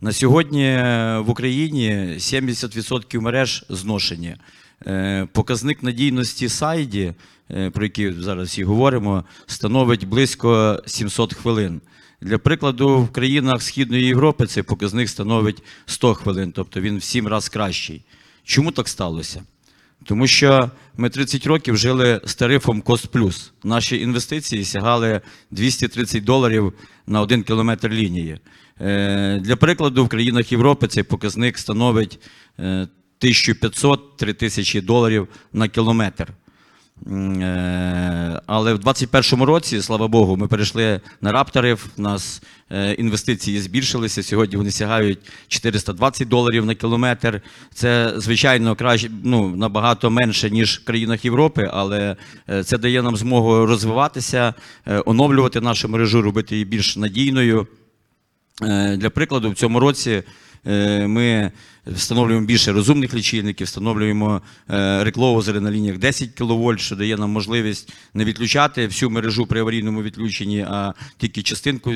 На 0.00 0.12
сьогодні 0.12 0.76
в 1.18 1.24
Україні 1.26 1.90
70% 2.18 3.20
мереж 3.20 3.64
зношені. 3.68 4.36
Е, 4.86 5.26
Показник 5.32 5.82
надійності 5.82 6.48
сайді, 6.48 7.14
е, 7.50 7.70
про 7.70 7.84
який 7.84 8.12
зараз 8.12 8.48
всі 8.48 8.64
говоримо, 8.64 9.24
становить 9.46 10.08
близько 10.08 10.82
700 10.86 11.34
хвилин. 11.34 11.80
Для 12.20 12.38
прикладу, 12.38 12.98
в 12.98 13.12
країнах 13.12 13.62
Східної 13.62 14.04
Європи 14.04 14.46
цей 14.46 14.62
показник 14.62 15.08
становить 15.08 15.62
100 15.86 16.14
хвилин, 16.14 16.52
тобто 16.52 16.80
він 16.80 16.98
в 16.98 17.02
7 17.02 17.28
разів 17.28 17.52
кращий. 17.52 18.02
Чому 18.44 18.70
так 18.70 18.88
сталося? 18.88 19.42
Тому 20.04 20.26
що 20.26 20.70
ми 20.96 21.10
30 21.10 21.46
років 21.46 21.76
жили 21.76 22.20
з 22.24 22.34
тарифом 22.34 22.82
Cost 22.82 23.08
Plus. 23.08 23.50
Наші 23.64 24.00
інвестиції 24.00 24.64
сягали 24.64 25.20
230 25.50 26.24
доларів 26.24 26.72
на 27.06 27.20
один 27.20 27.42
кілометр 27.42 27.88
лінії. 27.88 28.38
Е, 28.80 29.40
Для 29.44 29.56
прикладу, 29.56 30.04
в 30.04 30.08
країнах 30.08 30.52
Європи 30.52 30.86
цей 30.88 31.02
показник 31.02 31.58
становить 31.58 32.20
1500-3000 33.20 34.84
доларів 34.84 35.28
на 35.52 35.68
кілометр. 35.68 36.32
Е, 37.06 38.40
Але 38.46 38.74
в 38.74 38.78
2021 38.78 39.44
році, 39.44 39.82
слава 39.82 40.08
Богу, 40.08 40.36
ми 40.36 40.48
перейшли 40.48 41.00
на 41.20 41.32
рапторів. 41.32 41.86
У 41.98 42.02
нас 42.02 42.42
е, 42.70 42.92
інвестиції 42.92 43.60
збільшилися. 43.60 44.22
Сьогодні 44.22 44.56
вони 44.56 44.70
сягають 44.70 45.18
420 45.48 46.28
доларів 46.28 46.66
на 46.66 46.74
кілометр. 46.74 47.40
Це 47.74 48.12
звичайно 48.16 48.76
краще, 48.76 49.10
ну 49.24 49.56
набагато 49.56 50.10
менше 50.10 50.50
ніж 50.50 50.78
в 50.78 50.84
країнах 50.84 51.24
Європи, 51.24 51.70
але 51.72 52.16
е, 52.48 52.64
це 52.64 52.78
дає 52.78 53.02
нам 53.02 53.16
змогу 53.16 53.66
розвиватися, 53.66 54.54
оновлювати 55.04 55.60
нашу 55.60 55.88
мережу, 55.88 56.22
робити 56.22 56.54
її 56.54 56.64
більш 56.64 56.96
надійною. 56.96 57.66
Для 58.96 59.10
прикладу, 59.10 59.50
в 59.50 59.54
цьому 59.54 59.80
році 59.80 60.22
ми 61.06 61.52
встановлюємо 61.94 62.46
більше 62.46 62.72
розумних 62.72 63.14
лічильників, 63.14 63.66
встановлюємо 63.66 64.42
е, 64.70 65.04
рекловозери 65.04 65.60
на 65.60 65.70
лініях 65.70 65.98
10 65.98 66.30
кВт, 66.30 66.80
що 66.80 66.96
дає 66.96 67.16
нам 67.16 67.30
можливість 67.30 67.92
не 68.14 68.24
відключати 68.24 68.86
всю 68.86 69.10
мережу 69.10 69.46
при 69.46 69.60
аварійному 69.60 70.02
відключенні, 70.02 70.60
а 70.60 70.94
тільки 71.16 71.42
частинку 71.42 71.92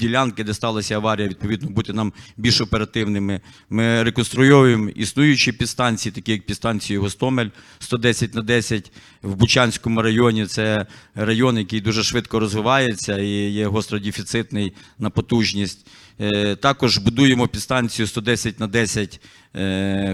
ділянки, 0.00 0.44
де 0.44 0.54
сталася 0.54 0.94
аварія, 0.94 1.28
відповідно, 1.28 1.70
бути 1.70 1.92
нам 1.92 2.12
більш 2.36 2.60
оперативними. 2.60 3.40
Ми 3.70 4.02
реконструюємо 4.02 4.88
існуючі 4.88 5.52
підстанції, 5.52 6.12
такі 6.12 6.32
як 6.32 6.46
підстанцію 6.46 7.00
Гостомель 7.00 7.48
110 7.78 8.34
на 8.34 8.42
10 8.42 8.92
в 9.22 9.34
Бучанському 9.34 10.02
районі. 10.02 10.46
Це 10.46 10.86
район, 11.14 11.58
який 11.58 11.80
дуже 11.80 12.02
швидко 12.02 12.40
розвивається 12.40 13.18
і 13.18 13.28
є 13.50 13.66
гостродефіцитний 13.66 14.72
на 14.98 15.10
потужність. 15.10 15.86
Е, 16.20 16.56
Також 16.56 16.98
будуємо 16.98 17.48
підстанцію 17.48 18.06
110 18.06 18.60
на 18.60 18.66
10 18.66 19.20
е, 19.23 19.23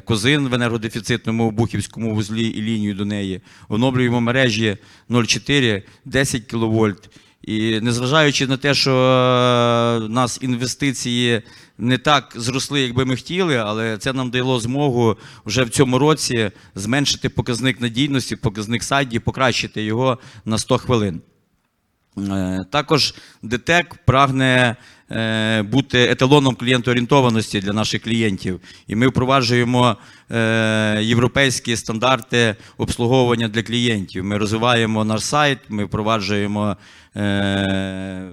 козин 0.05 0.49
в 0.49 0.55
енергодефіцитному 0.55 1.51
Бухівському 1.51 2.15
вузлі 2.15 2.49
і 2.49 2.63
лінію 2.63 2.95
до 2.95 3.05
неї. 3.05 3.41
Оновлюємо 3.69 4.21
мережі 4.21 4.77
0,4, 5.09 5.83
10 6.05 6.45
кВт. 6.45 7.11
І 7.43 7.81
незважаючи 7.81 8.47
на 8.47 8.57
те, 8.57 8.75
що 8.75 8.91
е, 8.91 10.07
в 10.07 10.11
нас 10.11 10.39
інвестиції 10.43 11.43
не 11.79 11.99
так 11.99 12.33
зросли, 12.37 12.81
як 12.81 12.95
би 12.95 13.05
ми 13.05 13.17
хотіли, 13.17 13.57
але 13.57 13.99
це 13.99 14.13
нам 14.13 14.31
дало 14.31 14.61
змогу 14.61 15.17
вже 15.47 15.65
в 15.65 15.71
цьому 15.71 15.99
році 15.99 16.51
зменшити 16.75 17.29
показник 17.29 17.81
надійності, 17.81 18.37
показник 18.37 18.83
сайді, 18.83 19.19
покращити 19.19 19.83
його 19.83 20.19
на 20.45 20.59
100 20.59 20.79
хвилин. 20.79 21.21
Е, 22.19 22.61
Також 22.71 23.15
ДТЕК 23.43 23.95
прагне 24.07 24.47
е, 24.47 24.77
бути 25.63 26.03
еталоном 26.11 26.55
клієнтоорієнтованості 26.55 27.61
для 27.61 27.73
наших 27.73 28.03
клієнтів. 28.03 28.61
І 28.87 28.97
ми 28.97 29.09
впроваджуємо 29.09 29.91
е, 29.91 29.97
європейські 31.01 31.77
стандарти 31.77 32.57
обслуговування 32.79 33.49
для 33.49 33.63
клієнтів. 33.63 34.25
Ми 34.25 34.39
розвиваємо 34.39 35.05
наш 35.05 35.25
сайт, 35.25 35.59
ми 35.69 35.85
впроваджуємо 35.85 36.77
е, 37.17 38.31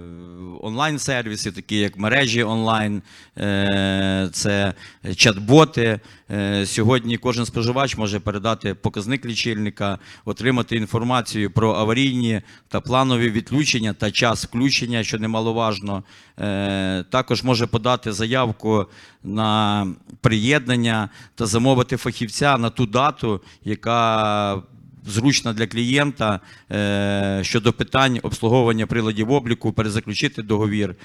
онлайн-сервіси, 0.61 1.51
такі 1.51 1.77
як 1.77 1.97
мережі 1.97 2.43
онлайн, 2.43 3.01
е, 3.37 4.29
це 4.33 4.73
чат-боти. 5.05 5.99
Е, 6.31 6.65
Сьогодні 6.65 7.17
кожен 7.17 7.45
споживач 7.45 7.97
може 7.97 8.19
передати 8.19 8.73
показник 8.73 9.25
лічильника, 9.25 9.99
отримати 10.25 10.75
інформацію 10.75 11.51
про 11.51 11.73
аварійні 11.73 12.41
та 12.67 12.81
планові 12.81 13.29
відключення 13.29 13.93
та 13.93 14.11
час 14.11 14.45
включення, 14.45 15.03
що 15.03 15.19
немаловажно. 15.19 16.03
Е, 16.39 17.03
Також 17.09 17.43
може 17.43 17.67
подати 17.67 18.11
заявку 18.11 18.85
на 19.23 19.87
приєднання 20.21 21.09
та 21.35 21.45
замовити 21.45 21.86
фахівця 21.95 22.57
на 22.57 22.69
ту 22.69 22.85
дату, 22.85 23.41
яка 23.63 24.63
зручна 25.05 25.53
для 25.53 25.67
клієнта 25.67 26.39
е, 26.71 27.39
щодо 27.43 27.73
питань 27.73 28.19
обслуговування 28.23 28.87
приладів 28.87 29.31
обліку, 29.31 29.73
перезаключити 29.73 30.43
договір. 30.43 30.95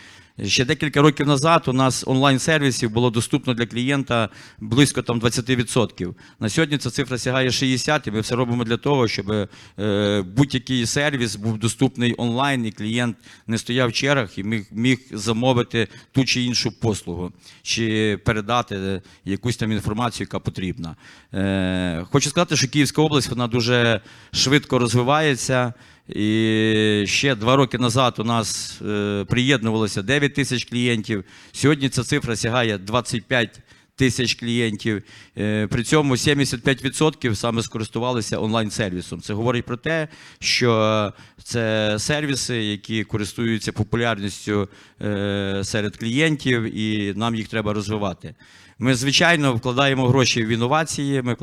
Ще 0.40 0.64
декілька 0.64 1.02
років 1.02 1.26
назад 1.26 1.62
у 1.66 1.72
нас 1.72 2.04
онлайн-сервісів 2.06 2.90
було 2.90 3.10
доступно 3.10 3.54
для 3.54 3.66
клієнта 3.66 4.28
близько 4.60 5.02
там 5.02 5.20
20%. 5.20 6.14
На 6.40 6.48
сьогодні 6.48 6.78
ця 6.78 6.90
цифра 6.90 7.18
сягає 7.18 7.48
60%, 7.48 8.08
і 8.08 8.10
ми 8.10 8.20
все 8.20 8.34
робимо 8.34 8.64
для 8.64 8.76
того, 8.76 9.08
щоб 9.08 9.30
е, 9.78 10.22
будь-який 10.22 10.86
сервіс 10.86 11.36
був 11.36 11.58
доступний 11.58 12.14
онлайн, 12.18 12.66
і 12.66 12.72
клієнт 12.72 13.16
не 13.46 13.58
стояв 13.58 13.88
в 13.88 13.92
чергах 13.92 14.38
і 14.38 14.44
міг, 14.44 14.66
міг 14.70 14.98
замовити 15.10 15.88
ту 16.12 16.24
чи 16.24 16.42
іншу 16.42 16.80
послугу, 16.80 17.32
чи 17.62 18.16
передати 18.24 19.02
якусь 19.24 19.56
там 19.56 19.72
інформацію, 19.72 20.24
яка 20.24 20.38
потрібна. 20.38 20.96
Е, 21.34 22.04
хочу 22.10 22.30
сказати, 22.30 22.56
що 22.56 22.68
Київська 22.68 23.02
область 23.02 23.30
вона 23.30 23.46
дуже 23.46 24.00
швидко 24.32 24.78
розвивається. 24.78 25.74
І 26.08 27.04
ще 27.06 27.34
два 27.34 27.56
роки 27.56 27.78
назад 27.78 28.14
у 28.18 28.24
нас 28.24 28.80
е, 28.82 29.24
приєднувалося 29.28 30.02
9 30.02 30.34
тисяч 30.34 30.64
клієнтів. 30.64 31.24
Сьогодні 31.52 31.88
ця 31.88 32.02
цифра 32.02 32.36
сягає 32.36 32.78
25 32.78 33.60
тисяч 33.96 34.34
клієнтів. 34.34 35.02
Е, 35.38 35.66
при 35.66 35.82
цьому 35.82 36.14
75% 36.14 37.34
саме 37.34 37.62
скористувалися 37.62 38.38
онлайн-сервісом. 38.38 39.20
Це 39.20 39.34
говорить 39.34 39.64
про 39.64 39.76
те, 39.76 40.08
що 40.40 41.12
це 41.42 41.96
сервіси, 41.98 42.56
які 42.56 43.04
користуються 43.04 43.72
популярністю 43.72 44.68
е, 45.02 45.60
серед 45.64 45.96
клієнтів, 45.96 46.78
і 46.78 47.14
нам 47.16 47.34
їх 47.34 47.48
треба 47.48 47.72
розвивати. 47.72 48.34
Ми, 48.78 48.94
звичайно, 48.94 49.54
вкладаємо 49.54 50.08
гроші 50.08 50.44
в 50.44 50.48
інновації, 50.48 51.22
ми 51.22 51.36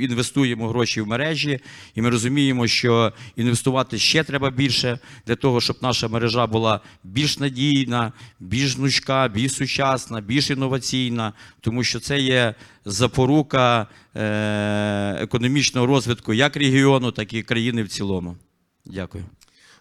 інвестуємо 0.00 0.68
гроші 0.68 1.00
в 1.00 1.06
мережі, 1.06 1.60
і 1.94 2.02
ми 2.02 2.10
розуміємо, 2.10 2.66
що 2.66 3.12
інвестувати 3.36 3.98
ще 3.98 4.24
треба 4.24 4.50
більше 4.50 4.98
для 5.26 5.36
того, 5.36 5.60
щоб 5.60 5.76
наша 5.82 6.08
мережа 6.08 6.46
була 6.46 6.80
більш 7.04 7.38
надійна, 7.38 8.12
більш 8.40 8.76
гнучка, 8.76 9.28
більш 9.28 9.52
сучасна, 9.52 10.20
більш 10.20 10.50
інноваційна, 10.50 11.32
тому 11.60 11.84
що 11.84 12.00
це 12.00 12.20
є 12.20 12.54
запорука 12.84 13.86
е- 14.16 15.16
економічного 15.20 15.86
розвитку 15.86 16.34
як 16.34 16.56
регіону, 16.56 17.12
так 17.12 17.32
і 17.32 17.42
країни 17.42 17.82
в 17.82 17.88
цілому. 17.88 18.36
Дякую. 18.84 19.24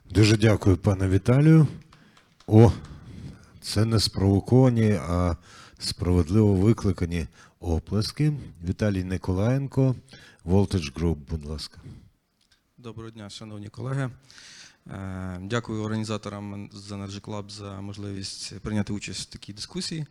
Дуже 0.10 0.38
дякую, 0.38 0.78
пане 0.78 1.10
Віталію. 1.10 1.68
О, 2.48 2.72
це 3.62 3.86
не 3.86 4.00
спровоковані, 4.00 5.00
а 5.10 5.36
справедливо 5.80 6.54
викликані 6.54 7.28
оплески. 7.60 8.34
Віталій 8.68 9.04
Николаєнко, 9.04 9.96
Voltage 10.46 10.94
Group, 10.94 11.16
будь 11.16 11.46
ласка. 11.46 11.82
Доброго 12.78 13.10
дня, 13.10 13.30
шановні 13.30 13.70
колеги. 13.70 14.10
Е, 14.88 15.40
Дякую 15.42 15.84
організаторам 15.84 16.70
з 16.74 16.92
Energy 16.92 17.22
Club 17.22 17.50
за 17.50 17.82
можливість 17.82 18.60
прийняти 18.60 18.94
участь 18.94 19.22
в 19.30 19.32
такій 19.32 19.54
дискусії. 19.54 20.06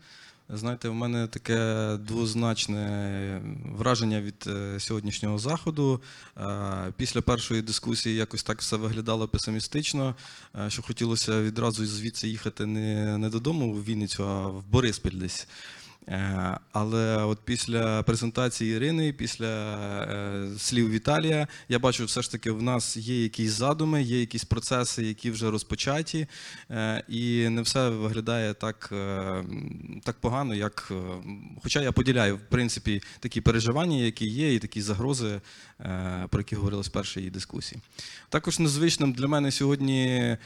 Знаєте, 0.49 0.89
в 0.89 0.95
мене 0.95 1.27
таке 1.27 1.89
двозначне 1.97 3.43
враження 3.65 4.21
від 4.21 4.45
е, 4.47 4.81
сьогоднішнього 4.81 5.39
заходу. 5.39 6.01
Е, 6.37 6.93
Після 6.97 7.21
першої 7.21 7.63
дискусії 7.63 8.17
якось 8.17 8.43
так 8.43 8.61
все 8.61 8.77
виглядало 8.77 9.29
песимістично, 9.29 10.15
е, 10.59 10.71
що 10.71 10.83
хотілося 10.83 11.43
відразу 11.43 11.87
звідси 11.87 12.29
їхати 12.29 12.67
не, 12.67 13.19
не 13.19 13.31
додому 13.31 13.73
в 13.73 13.85
Вінницю, 13.85 14.29
а 14.29 14.49
в 14.49 14.65
Бориспіль 14.71 15.19
десь. 15.19 15.49
Е, 16.09 16.59
Але 16.73 17.17
от 17.17 17.39
після 17.45 18.03
презентації 18.03 18.77
Ірини, 18.77 19.13
після 19.13 19.47
е, 19.47 20.49
слів 20.59 20.91
Віталія, 20.91 21.49
я 21.69 21.79
бачу, 21.79 22.05
все 22.05 22.23
ж 22.23 22.33
таки 22.33 22.51
в 22.51 22.63
нас 22.63 22.97
є 22.97 23.23
якісь 23.23 23.51
задуми, 23.51 24.03
є 24.03 24.21
якісь 24.21 24.45
процеси, 24.45 25.03
які 25.03 25.31
вже 25.31 25.51
розпочаті, 25.51 26.27
е, 26.71 27.05
і 27.09 27.49
не 27.49 27.63
все 27.63 27.89
виглядає 27.89 28.55
так, 28.55 28.93
так 30.05 30.17
погано, 30.21 30.55
як. 30.55 30.93
Хоча 31.63 31.83
я 31.83 31.93
поділяю, 31.93 32.37
в 32.37 32.41
принципі, 32.49 33.03
такі 33.21 33.41
переживання, 33.41 33.97
які 33.97 34.27
є, 34.27 34.55
і 34.55 34.59
такі 34.59 34.83
загрози, 34.83 35.41
про 36.31 36.41
які 36.41 36.57
говорилось 36.57 36.89
в 36.89 36.93
першій 36.93 37.31
дискусії. 37.31 37.81
Також 38.29 38.59
незвичним 38.59 39.13
для 39.13 39.27
мене 39.27 39.51
сьогодні 39.51 40.37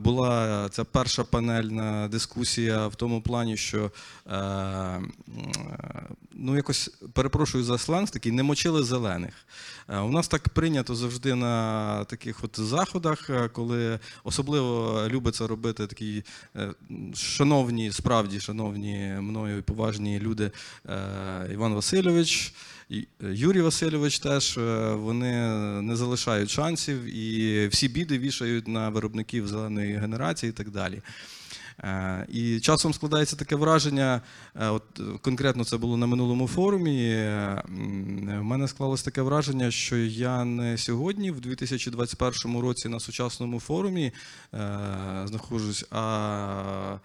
була 0.00 0.68
ця 0.72 0.84
перша 0.84 1.24
панельна 1.24 2.08
дискусія 2.08 2.86
в 2.86 2.94
тому 2.94 3.22
плані, 3.22 3.56
що 3.56 3.90
ну 6.32 6.56
якось 6.56 6.90
перепрошую 7.12 7.64
за 7.64 7.78
сленг, 7.78 8.10
такий 8.10 8.32
не 8.32 8.42
мочили 8.42 8.82
зелених. 8.82 9.34
Е, 9.88 9.98
У 9.98 10.10
нас 10.10 10.28
так 10.28 10.48
прийнято 10.48 10.94
завжди 10.94 11.34
на 11.34 12.04
таких 12.04 12.44
от 12.44 12.60
заходах, 12.60 13.30
е, 13.30 13.48
коли 13.48 13.98
особливо 14.24 15.02
любиться 15.08 15.46
робити 15.46 15.86
такі 15.86 16.24
е, 16.56 16.72
шановні, 17.14 17.92
справді 17.92 18.40
шановні 18.40 19.14
мною 19.20 19.58
і 19.58 19.62
поважні 19.62 20.20
люди 20.20 20.50
е, 20.88 21.50
Іван 21.52 21.74
Васильович. 21.74 22.54
Юрій 23.20 23.62
Васильович 23.62 24.18
теж 24.18 24.58
е, 24.58 24.94
вони 24.94 25.32
не 25.82 25.96
залишають 25.96 26.50
шансів 26.50 27.16
і 27.16 27.68
всі 27.68 27.88
біди 27.88 28.18
вішають 28.18 28.68
на 28.68 28.88
виробників 28.88 29.48
зеленої 29.48 29.96
генерації 29.96 30.50
і 30.50 30.52
так 30.52 30.70
далі. 30.70 31.02
Е, 31.84 32.26
І 32.28 32.60
часом 32.60 32.94
складається 32.94 33.36
таке 33.36 33.56
враження, 33.56 34.20
е, 34.60 34.68
от 34.68 34.82
е, 35.00 35.02
конкретно 35.22 35.64
це 35.64 35.76
було 35.76 35.96
на 35.96 36.06
минулому 36.06 36.48
форумі. 36.48 37.14
У 37.68 38.40
В 38.40 38.42
мене 38.42 38.68
склалось 38.68 39.02
таке 39.02 39.22
враження, 39.22 39.70
що 39.70 39.96
я 39.96 40.44
не 40.44 40.78
сьогодні, 40.78 41.30
в 41.30 41.40
2021 41.40 42.60
році, 42.60 42.88
на 42.88 43.00
сучасному 43.00 43.60
форумі 43.60 44.04
е, 44.04 44.12
знаходжусь, 45.24 45.84
а 45.90 46.94
е, 46.94 46.98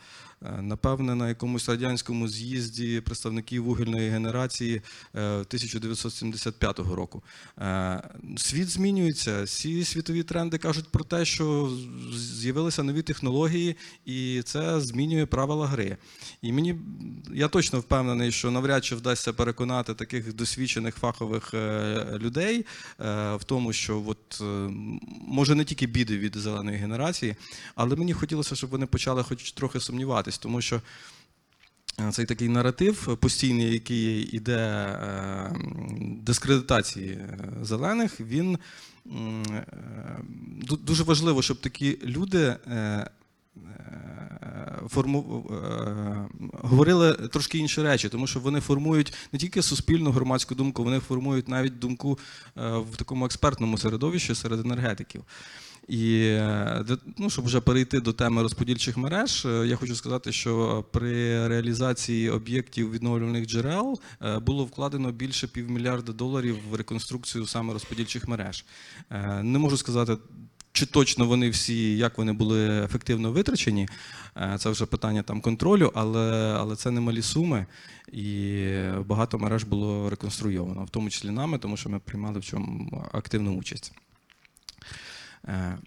напевне 0.62 1.16
на 1.16 1.30
якомусь 1.30 1.70
радянському 1.70 2.28
з'їзді 2.28 3.02
представників 3.02 3.64
вугільної 3.64 4.10
генерації 4.10 4.82
е, 5.16 5.22
1975 5.22 6.80
року. 6.80 7.24
Е, 7.60 8.02
Світ 8.38 8.70
змінюється. 8.70 9.44
Всі 9.44 9.84
світові 9.84 10.24
тренди 10.24 10.58
кажуть 10.58 10.90
про 10.92 11.04
те, 11.04 11.26
що 11.26 11.78
з'явилися 12.16 12.84
нові 12.84 13.02
технології, 13.02 13.76
і 14.06 14.42
це 14.46 14.82
змінює 14.82 15.26
правила 15.26 15.68
гри. 15.68 15.98
І 16.42 16.54
мені 16.54 16.76
я 17.34 17.48
точно 17.48 17.80
впевнений, 17.80 18.32
що 18.32 18.52
навряд 18.52 18.86
чи 18.86 18.96
вдасться 18.96 19.34
переконати 19.34 19.94
таких 19.94 20.34
досвідчених 20.34 20.96
фахових 20.96 21.54
е, 21.54 22.20
людей 22.20 22.66
е, 23.00 23.36
в 23.36 23.44
тому, 23.44 23.74
що 23.74 24.04
от, 24.08 24.42
е, 24.42 24.46
може 25.28 25.56
не 25.56 25.66
тільки 25.66 25.88
біди 25.88 26.18
від 26.18 26.36
зеленої 26.36 26.78
генерації, 26.78 27.36
але 27.76 27.96
мені 27.96 28.14
хотілося, 28.14 28.56
щоб 28.56 28.70
вони 28.70 28.86
почали 28.86 29.24
хоч 29.24 29.52
трохи 29.52 29.80
сумніватись, 30.36 30.38
тому 30.38 30.62
що. 30.62 30.82
е, 32.00 32.12
Цей 32.12 32.26
такий 32.26 32.50
наратив 32.50 33.18
постійний, 33.18 33.74
який 33.74 34.36
іде 34.36 34.58
е, 34.58 35.56
дискредитації 36.24 37.12
е, 37.12 37.38
зелених, 37.62 38.20
він 38.20 38.58
дуже 40.82 41.04
важливо, 41.04 41.42
щоб 41.42 41.62
такі 41.62 41.98
люди 42.04 42.56
форму, 44.88 45.46
говорили 46.64 47.14
трошки 47.14 47.58
інші 47.58 47.82
речі, 47.82 48.10
тому 48.10 48.28
що 48.28 48.40
вони 48.40 48.60
формують 48.62 49.14
не 49.32 49.40
тільки 49.40 49.62
суспільну 49.62 50.12
громадську 50.12 50.56
думку, 50.56 50.84
вони 50.84 51.00
формують 51.00 51.48
навіть 51.48 51.80
думку 51.80 52.20
в 52.56 52.98
такому 52.98 53.26
експертному 53.26 53.78
середовищі 53.78 54.36
серед 54.36 54.60
енергетиків. 54.60 55.24
І 55.88 56.20
е, 56.20 56.86
ну, 57.18 57.30
щоб 57.30 57.46
вже 57.46 57.62
перейти 57.62 58.00
до 58.00 58.14
теми 58.14 58.42
розподільчих 58.42 58.98
мереж, 58.98 59.46
е, 59.46 59.68
я 59.68 59.76
хочу 59.76 59.96
сказати, 59.96 60.32
що 60.32 60.86
при 60.92 61.48
реалізації 61.48 62.30
об'єктів 62.30 62.92
відновлюваних 62.92 63.46
джерел 63.46 64.00
е, 64.22 64.40
було 64.40 64.66
вкладено 64.66 65.12
більше 65.12 65.48
півмільярда 65.48 66.14
доларів 66.14 66.58
в 66.70 66.76
реконструкцію 66.76 67.46
саме 67.46 67.74
розподільчих 67.74 68.28
мереж. 68.28 68.66
Не 69.42 69.60
можу 69.60 69.78
сказати. 69.78 70.18
Чи 70.72 70.86
точно 70.86 71.26
вони 71.26 71.50
всі, 71.50 71.98
як 71.98 72.18
вони 72.18 72.34
були 72.34 72.84
ефективно 72.84 73.32
витрачені, 73.32 73.90
це 74.60 74.70
вже 74.70 74.86
питання 74.86 75.24
там 75.24 75.42
контролю, 75.42 75.92
але, 75.96 76.56
але 76.60 76.76
це 76.76 76.92
немалі 76.92 77.22
суми, 77.22 77.66
і 78.12 78.68
багато 79.06 79.40
мереж 79.40 79.64
було 79.64 80.10
реконструйовано, 80.10 80.84
в 80.84 80.90
тому 80.90 81.10
числі 81.10 81.30
нами, 81.30 81.58
тому 81.58 81.78
що 81.78 81.90
ми 81.90 82.00
приймали 82.00 82.40
в 82.40 82.46
цьому 82.46 83.06
активну 83.12 83.58
участь. 83.58 83.94
Е, 85.48 85.78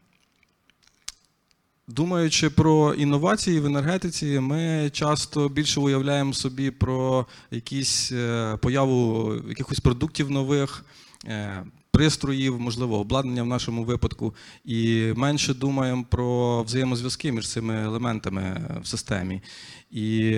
Думаючи 1.89 2.51
про 2.51 2.95
інновації 2.95 3.61
в 3.61 3.67
енергетиці, 3.67 4.41
ми 4.41 4.91
часто 4.93 5.49
більше 5.49 5.81
уявляємо 5.81 6.33
собі 6.33 6.71
про 6.71 7.27
якісь 7.51 8.13
е, 8.13 8.57
появу 8.63 9.35
якихось 9.49 9.81
продуктів 9.81 10.31
нових, 10.31 10.85
е, 11.25 11.65
пристроїв, 11.91 12.61
можливо, 12.61 12.99
обладнання 12.99 13.43
в 13.43 13.47
нашому 13.47 13.85
випадку, 13.85 14.35
і 14.65 15.13
менше 15.17 15.55
думаємо 15.55 16.05
про 16.11 16.63
взаємозв'язки 16.63 17.33
між 17.33 17.49
цими 17.49 17.85
елементами 17.85 18.71
в 18.83 18.87
системі. 18.87 19.43
І 19.91 20.37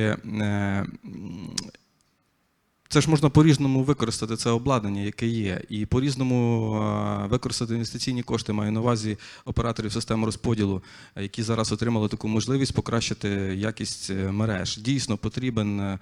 це 2.91 3.01
ж 3.01 3.11
можна 3.11 3.30
по-різному 3.30 3.82
використати 3.82 4.36
це 4.36 4.51
обладнання, 4.51 5.01
яке 5.01 5.26
є, 5.26 5.62
і 5.68 5.86
по-різному 5.86 6.74
е, 6.74 7.26
використати 7.26 7.72
інвестиційні 7.72 8.22
кошти, 8.22 8.53
маю 8.53 8.72
на 8.72 8.80
увазі 8.80 9.18
операторів 9.45 9.93
системи 9.93 10.26
розподілу, 10.26 10.82
е, 11.16 11.22
які 11.22 11.43
зараз 11.43 11.72
отримали 11.72 12.09
таку 12.09 12.28
можливість 12.28 12.74
покращити 12.74 13.28
якість 13.57 14.11
е, 14.11 14.14
мереж. 14.14 14.78
Дійсно 14.78 15.16
потрібен 15.16 15.99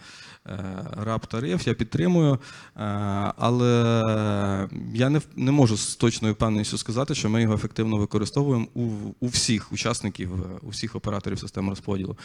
раб 0.92 1.26
тариф, 1.26 1.66
я 1.66 1.74
підтримую, 1.74 2.38
але 3.36 4.68
я 4.94 5.08
не, 5.08 5.20
не 5.36 5.52
можу 5.52 5.76
з 5.76 5.96
точною 5.96 6.34
впевненістю 6.34 6.78
сказати, 6.78 7.14
що 7.14 7.30
ми 7.30 7.42
його 7.42 7.54
ефективно 7.54 7.96
використовуємо 7.96 8.66
у, 8.74 8.82
у 9.20 9.26
всіх 9.26 9.72
учасників, 9.72 10.30
у 10.62 10.68
всіх 10.68 10.96
операторів 10.96 11.38
системи 11.38 11.70
розподілу. 11.70 12.16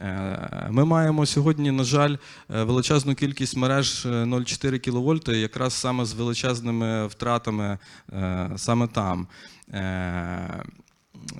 Е, 0.00 0.68
Ми 0.70 0.84
маємо 0.84 1.26
сьогодні, 1.26 1.70
на 1.70 1.84
жаль, 1.84 2.16
е, 2.54 2.62
величезну 2.64 3.14
кількість 3.14 3.56
мереж 3.56 4.06
е, 4.06 4.08
0,4 4.08 4.78
кВт, 4.78 5.28
якраз 5.28 5.72
саме 5.74 6.04
з 6.04 6.12
величезними 6.12 7.06
втратами 7.06 7.78
е, 8.12 8.50
саме 8.56 8.86
там. 8.86 9.26
Е, 9.72 9.78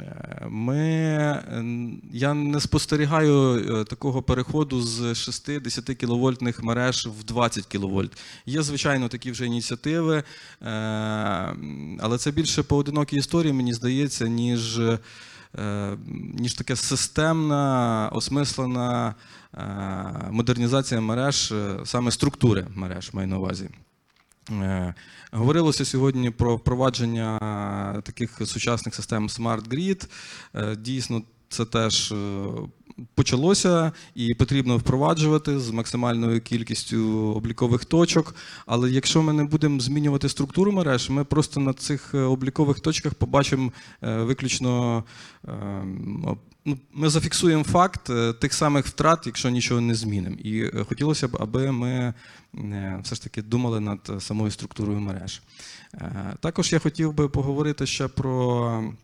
е, 0.00 0.46
Ми, 0.48 0.78
е, 0.78 1.44
я 2.12 2.34
не 2.34 2.60
спостерігаю 2.60 3.56
е, 3.80 3.84
такого 3.84 4.22
переходу 4.22 4.82
з 4.82 5.00
6-10 5.00 5.94
кіловольтних 5.94 6.62
мереж 6.62 7.06
в 7.20 7.24
20 7.24 7.66
кВт. 7.66 8.18
Є, 8.46 8.62
звичайно, 8.62 9.08
такі 9.08 9.30
вже 9.30 9.46
ініціативи, 9.46 10.16
е, 10.16 10.24
але 12.00 12.18
це 12.18 12.30
більше 12.30 12.62
поодинокі 12.62 13.16
історії, 13.16 13.52
мені 13.52 13.74
здається, 13.74 14.28
ніж 14.28 14.78
е, 14.78 14.98
ніж 16.34 16.54
таке 16.54 16.76
системна, 16.76 18.10
осмислена 18.12 19.14
е, 19.54 20.28
модернізація 20.30 21.00
мереж, 21.00 21.52
е, 21.52 21.78
саме 21.84 22.10
структури 22.10 22.66
мереж, 22.74 23.10
маю 23.12 23.28
на 23.28 23.38
увазі. 23.38 23.70
Е, 24.50 24.94
Говорилося 25.32 25.84
сьогодні 25.84 26.30
про 26.30 26.56
впровадження 26.56 28.02
таких 28.04 28.40
сучасних 28.44 28.94
систем 28.94 29.28
Smart 29.28 29.68
Grid. 29.68 30.08
Е, 30.54 30.76
Дійсно, 30.76 31.22
це 31.48 31.64
теж 31.64 32.12
е, 32.12 32.16
почалося 33.14 33.92
і 34.14 34.34
потрібно 34.34 34.76
впроваджувати 34.76 35.60
з 35.60 35.70
максимальною 35.70 36.40
кількістю 36.40 37.32
облікових 37.36 37.84
точок. 37.84 38.34
Але 38.66 38.90
якщо 38.90 39.22
ми 39.22 39.32
не 39.32 39.44
будемо 39.44 39.80
змінювати 39.80 40.28
структуру 40.28 40.72
мереж, 40.72 41.10
ми 41.10 41.24
просто 41.24 41.60
на 41.60 41.72
цих 41.72 42.14
е, 42.14 42.18
облікових 42.18 42.80
точках 42.80 43.14
побачимо 43.14 43.72
е, 44.02 44.16
виключно. 44.16 45.04
е, 45.48 45.52
ну, 46.64 46.78
Ми 46.94 47.08
зафіксуємо 47.08 47.64
факт 47.64 48.10
тих 48.40 48.54
самих 48.54 48.86
втрат, 48.86 49.26
якщо 49.26 49.50
нічого 49.50 49.80
не 49.80 49.94
змінимо. 49.94 50.36
І 50.36 50.70
хотілося 50.84 51.28
б, 51.28 51.36
аби 51.40 51.72
ми 51.72 52.14
все 53.02 53.14
ж 53.14 53.22
таки 53.22 53.42
думали 53.42 53.80
над 53.80 54.10
самою 54.18 54.50
структурою 54.50 55.00
мереж. 55.00 55.42
Також 56.40 56.72
я 56.72 56.78
хотів 56.78 57.12
би 57.12 57.28
поговорити 57.28 57.86
ще 57.86 58.08
про. 58.08 58.94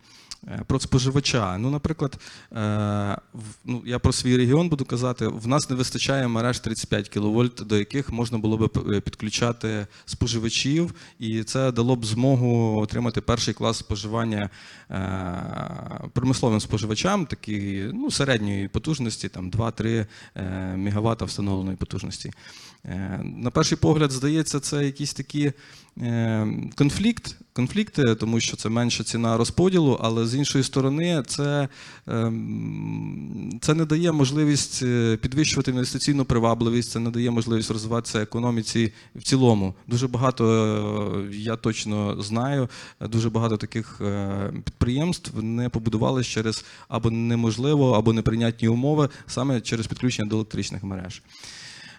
Е, 0.47 0.63
Про 0.67 0.79
споживача. 0.79 1.57
Ну, 1.57 1.69
наприклад, 1.69 2.17
е, 2.53 3.17
ну, 3.65 3.83
я 3.85 3.99
про 3.99 4.13
свій 4.13 4.37
регіон 4.37 4.69
буду 4.69 4.85
казати, 4.85 5.27
в 5.27 5.47
нас 5.47 5.69
не 5.69 5.75
вистачає 5.75 6.27
мереж 6.27 6.59
35 6.59 7.09
кВт, 7.09 7.67
до 7.67 7.77
яких 7.77 8.11
можна 8.11 8.37
було 8.37 8.57
б 8.57 8.71
е, 8.91 9.01
підключати 9.01 9.87
споживачів, 10.05 10.93
і 11.19 11.43
це 11.43 11.71
дало 11.71 11.95
б 11.95 12.05
змогу 12.05 12.81
отримати 12.81 13.21
перший 13.21 13.53
клас 13.53 13.77
споживання 13.77 14.49
промисловим 16.13 16.59
споживачам, 16.59 17.25
такі 17.25 17.85
ну, 17.93 18.11
середньої 18.11 18.67
потужності, 18.67 19.29
там 19.29 19.51
2-3 19.51 20.05
е, 20.35 20.77
МВт 20.77 21.21
встановленої 21.21 21.77
потужності. 21.77 22.31
Е, 22.85 23.19
На 23.23 23.51
перший 23.51 23.77
погляд, 23.77 24.11
здається, 24.11 24.59
це 24.59 24.85
якісь 24.85 25.13
такі 25.13 25.51
е, 26.01 26.47
конфлікт, 26.75 27.37
конфлікти, 27.53 28.15
тому 28.15 28.39
що 28.39 28.57
це 28.57 28.69
менша 28.69 29.03
ціна 29.03 29.37
розподілу, 29.37 29.97
але 30.01 30.27
з 30.27 30.35
іншої 30.35 30.63
сторони, 30.63 31.23
це, 31.27 31.67
ем, 32.07 33.59
це 33.61 33.73
не 33.73 33.85
дає 33.85 34.11
можливість 34.11 34.83
е, 34.83 35.17
підвищувати 35.17 35.71
інвестиційну 35.71 36.25
привабливість, 36.25 36.91
це 36.91 36.99
не 36.99 37.09
дає 37.09 37.31
можливість 37.31 37.71
розвиватися 37.71 38.21
економіці 38.21 38.93
в 39.15 39.23
цілому. 39.23 39.73
Дуже 39.87 40.07
багато, 40.07 41.25
я 41.31 41.55
точно 41.55 42.21
знаю, 42.21 42.69
дуже 43.01 43.29
багато 43.29 43.57
таких 43.57 44.01
підприємств 44.63 45.43
не 45.43 45.69
побудували 45.69 46.23
через 46.23 46.65
або 46.87 47.11
неможливо, 47.11 47.91
або 47.91 48.13
неприйнятні 48.13 48.67
умови 48.67 49.09
саме 49.27 49.61
через 49.61 49.87
підключення 49.87 50.29
до 50.29 50.35
електричних 50.35 50.83
мереж. 50.83 51.21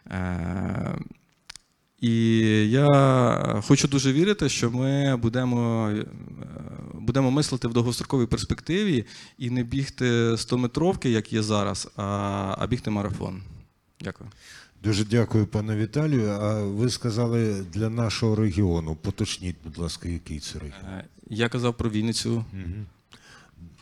Е, 0.07 0.99
І 2.01 2.17
я 2.71 2.89
хочу 3.67 3.89
дуже 3.89 4.13
вірити, 4.13 4.49
що 4.49 4.71
ми 4.71 5.17
будемо, 5.17 5.89
е, 5.91 6.05
будемо 6.95 7.31
мислити 7.31 7.69
в 7.69 7.73
довгостроковій 7.73 8.27
перспективі 8.27 9.05
і 9.39 9.51
не 9.51 9.63
бігти 9.63 10.05
100-метровки, 10.31 11.09
як 11.09 11.33
є 11.33 11.43
зараз, 11.43 11.89
а, 11.97 12.03
а 12.59 12.67
бігти 12.67 12.91
марафон. 12.91 13.43
Дякую. 14.01 14.31
Дуже 14.83 15.05
дякую, 15.05 15.47
пане 15.47 15.77
Віталію. 15.77 16.31
А 16.31 16.63
ви 16.63 16.91
сказали 16.91 17.65
для 17.73 17.91
нашого 17.91 18.37
регіону. 18.37 18.95
Поточніть, 18.97 19.57
будь 19.65 19.79
ласка, 19.79 20.09
який 20.09 20.39
це 20.41 20.59
регіон? 20.59 20.85
Е, 20.89 21.05
Я 21.31 21.49
казав 21.49 21.77
про 21.77 21.91
Вінницю. 21.91 22.45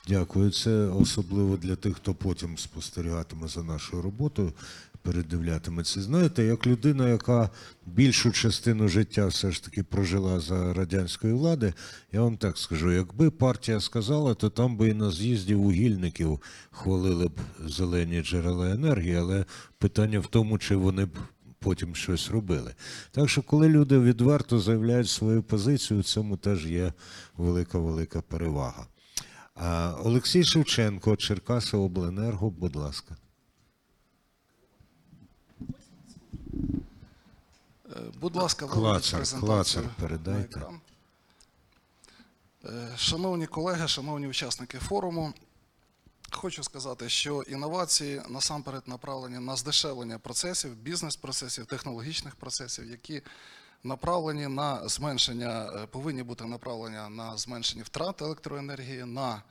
Дякую. 0.09 0.51
Це 0.51 0.71
особливо 0.71 1.57
для 1.57 1.77
тих, 1.77 1.97
хто 1.97 2.15
потім 2.15 2.59
спостерігатиме 2.59 3.49
за 3.49 3.63
нашою 3.63 4.03
роботою, 4.03 4.53
передивлятиметься. 5.03 6.03
Знаєте, 6.03 6.45
як 6.45 6.67
людина, 6.67 7.09
яка 7.09 7.51
більшу 7.87 8.33
частину 8.33 8.89
життя 8.89 9.27
все 9.27 9.51
ж 9.51 9.65
таки 9.65 9.83
прожила 9.83 10.41
за 10.41 10.75
радянської 10.75 11.33
влади, 11.33 11.75
я 12.13 12.23
вам 12.23 12.37
так 12.37 12.59
скажу: 12.59 12.93
якби 12.93 13.31
партія 13.31 13.81
сказала, 13.81 14.35
то 14.35 14.51
там 14.51 14.77
би 14.77 14.89
і 14.89 14.95
на 14.95 15.11
з'їзді 15.11 15.55
вугільників 15.55 16.41
хвалили 16.71 17.29
б 17.29 17.41
зелені 17.67 18.23
джерела 18.23 18.71
енергії, 18.71 19.15
але 19.15 19.45
питання 19.79 20.21
в 20.21 20.27
тому, 20.27 20.59
чи 20.59 20.77
вони 20.77 21.05
б 21.05 21.19
потім 21.59 21.95
щось 21.95 22.31
робили. 22.31 22.75
Так 23.11 23.29
що, 23.29 23.43
коли 23.43 23.69
люди 23.69 23.99
відверто 23.99 24.59
заявляють 24.59 25.09
свою 25.09 25.43
позицію, 25.43 26.01
в 26.01 26.05
цьому 26.05 26.37
теж 26.37 26.67
є 26.67 26.93
велика 27.37 27.79
велика 27.79 28.21
перевага. 28.21 28.87
Олексій 30.05 30.45
Шевченко, 30.45 31.17
Черкаси 31.17 31.77
Обленерго, 31.77 32.51
будь 32.51 32.77
ласка. 32.77 33.17
Е, 35.61 35.65
Будь 38.21 38.37
ласка, 38.37 38.67
виведіть 38.67 39.13
презентацію 39.13 39.41
клацар 39.41 39.85
на 39.85 39.91
передайте. 40.09 40.59
екран. 40.59 40.81
Е, 42.65 42.89
Шановні 42.97 43.47
колеги, 43.47 43.89
шановні 43.89 44.29
учасники 44.29 44.79
форуму, 44.79 45.33
хочу 46.31 46.63
сказати, 46.63 47.09
що 47.09 47.43
інновації 47.43 48.23
насамперед 48.29 48.83
направлені 48.87 49.39
на 49.39 49.57
здешевлення 49.57 50.19
процесів, 50.19 50.77
бізнес-процесів, 50.77 51.67
технологічних 51.67 52.37
процесів, 52.37 52.91
які 52.91 53.23
направлені 53.85 54.49
на 54.49 54.89
зменшення, 54.89 55.73
е, 55.77 55.87
повинні 55.87 56.23
бути 56.23 56.45
направлені 56.45 57.17
на 57.17 57.37
зменшення 57.37 57.83
втрат 57.83 58.23
електроенергії, 58.23 59.05
на 59.05 59.43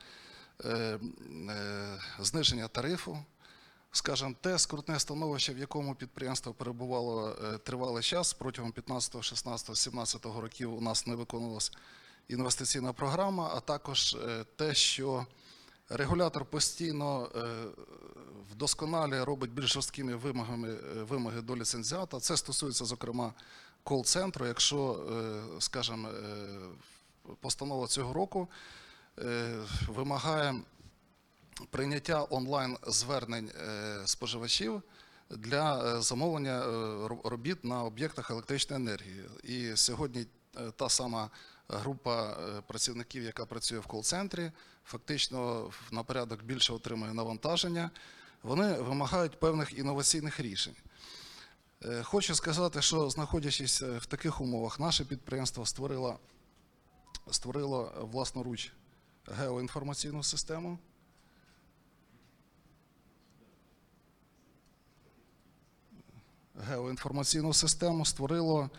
е, 0.64 0.98
е, 1.50 1.98
зниження 2.18 2.68
тарифу, 2.68 3.18
скажімо, 3.92 4.34
те 4.40 4.58
скрутне 4.58 5.00
становище, 5.00 5.54
в 5.54 5.58
якому 5.58 5.94
підприємство 5.94 6.54
перебувало 6.54 7.36
е, 7.44 7.58
тривалий 7.58 8.02
час 8.02 8.32
протягом 8.32 8.72
15, 8.72 9.24
16, 9.24 9.76
17 9.76 10.26
років 10.26 10.74
у 10.74 10.80
нас 10.80 11.06
не 11.06 11.14
виконувалася 11.14 11.72
інвестиційна 12.28 12.92
програма, 12.92 13.52
а 13.54 13.60
також 13.60 14.14
е, 14.14 14.44
те, 14.56 14.74
що 14.74 15.26
регулятор 15.88 16.44
постійно 16.44 17.30
е, 17.36 17.64
вдосконалює, 18.52 19.24
робить 19.24 19.50
більш 19.50 19.72
жорсткими 19.72 20.16
вимогами 20.16 20.74
вимоги 21.08 21.40
до 21.40 21.56
ліцензіата. 21.56 22.20
Це 22.20 22.36
стосується, 22.36 22.84
зокрема, 22.84 23.32
кол-центру. 23.82 24.46
Якщо, 24.46 25.06
скажімо, 25.58 26.08
постанова 27.40 27.86
цього 27.86 28.12
року 28.12 28.48
вимагає 29.88 30.54
прийняття 31.70 32.26
онлайн 32.30 32.76
звернень 32.86 33.50
е, 33.60 34.02
споживачів 34.04 34.82
для 35.30 35.96
е, 35.96 36.02
замовлення 36.02 36.58
е, 36.58 37.08
робіт 37.24 37.64
на 37.64 37.84
об'єктах 37.84 38.30
електричної 38.30 38.82
енергії. 38.82 39.24
І 39.42 39.76
сьогодні 39.76 40.26
та 40.76 40.88
сама 40.88 41.30
група 41.68 42.36
працівників, 42.66 43.22
яка 43.22 43.46
працює 43.46 43.78
в 43.78 43.86
кол-центрі, 43.86 44.52
фактично 44.84 45.70
на 45.90 46.02
порядок 46.02 46.42
більше 46.42 46.72
отримує 46.72 47.14
навантаження. 47.14 47.90
Вони 48.42 48.72
вимагають 48.72 49.40
певних 49.40 49.78
інноваційних 49.78 50.40
рішень. 50.40 50.74
Хочу 52.02 52.34
сказати, 52.34 52.82
що 52.82 53.10
знаходячись 53.10 53.82
в 53.82 54.06
таких 54.06 54.40
умовах, 54.40 54.80
наше 54.80 55.04
підприємство 55.04 55.66
створило, 55.66 56.18
створило 57.30 58.08
власноруч 58.12 58.72
геоінформаційну 59.26 60.22
систему. 60.22 60.78
Геоінформаційну 66.68 67.52
систему, 67.52 68.04
створило 68.04 68.70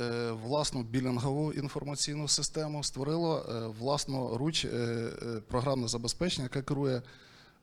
е, 0.00 0.30
власну 0.30 0.82
білінгову 0.82 1.52
інформаційну 1.52 2.28
систему, 2.28 2.84
створило 2.84 3.46
е, 3.48 3.66
власноруч 3.80 4.64
е, 4.64 4.68
е, 4.68 5.40
програмне 5.48 5.88
забезпечення, 5.88 6.44
яке 6.44 6.62
керує 6.62 7.02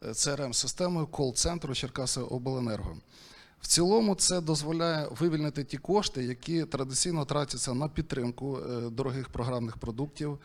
CRM-системою 0.01 1.07
кол-центру 1.07 1.75
Черкаси 1.75 2.21
Обленерго. 2.21 2.97
В 3.61 3.67
цілому 3.67 4.15
це 4.15 4.41
дозволяє 4.41 5.07
вивільнити 5.19 5.63
ті 5.63 5.77
кошти, 5.77 6.23
які 6.23 6.65
традиційно 6.65 7.25
тратяться 7.25 7.73
на 7.73 7.87
підтримку 7.87 8.59
дорогих 8.91 9.29
програмних 9.29 9.77
продуктів, 9.77 10.39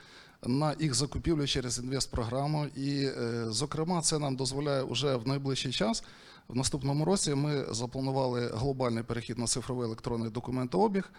на 0.46 0.74
їх 0.78 0.94
закупівлю 0.94 1.46
через 1.46 1.78
інвестпрограму. 1.78 2.66
І, 2.76 3.08
зокрема, 3.46 4.00
це 4.02 4.18
нам 4.18 4.36
дозволяє 4.36 4.82
вже 4.82 5.16
в 5.16 5.28
найближчий 5.28 5.72
час. 5.72 6.04
В 6.48 6.56
наступному 6.56 7.04
році 7.04 7.34
ми 7.34 7.74
запланували 7.74 8.48
глобальний 8.54 9.02
перехід 9.02 9.38
на 9.38 9.46
цифровий 9.46 9.86
електронний 9.86 10.30
документообіг, 10.30 11.10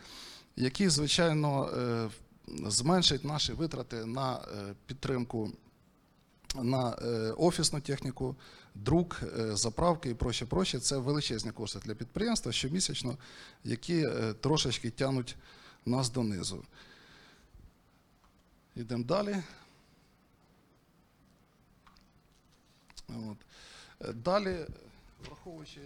який, 0.56 0.90
звичайно, 0.90 1.70
е, 1.78 2.10
зменшить 2.48 3.26
наші 3.26 3.54
витрати 3.54 4.06
на 4.06 4.36
е, 4.36 4.74
підтримку 4.86 5.52
на 6.56 6.98
е, 7.02 7.32
офісну 7.38 7.82
техніку, 7.82 8.36
друк, 8.76 9.22
заправки 9.54 10.10
і 10.10 10.14
проще, 10.14 10.46
проще. 10.46 10.80
Це 10.80 10.98
величезні 10.98 11.52
кошти 11.52 11.80
для 11.86 11.96
підприємства 11.96 12.52
щомісячно, 12.52 13.18
які 13.64 14.10
трошечки 14.42 14.90
тянуть 14.90 15.36
нас 15.86 16.10
донизу. 16.10 16.64
Йдемо 18.76 19.04
далі. 19.04 19.36
От. 23.10 23.38
Далі, 24.16 24.66
враховуючи, 25.26 25.80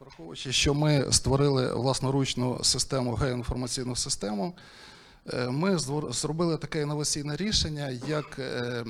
враховуючи, 0.00 0.52
що 0.52 0.74
ми 0.74 1.12
створили 1.12 1.74
власноручну 1.74 2.64
систему, 2.64 3.14
геоінформаційну 3.14 3.96
систему, 3.96 4.54
е, 5.32 5.48
ми 5.48 5.78
зробили 6.10 6.56
таке 6.56 6.82
інноваційне 6.82 7.36
рішення, 7.36 7.88
як 8.08 8.38
е, 8.38 8.42
е, 8.42 8.84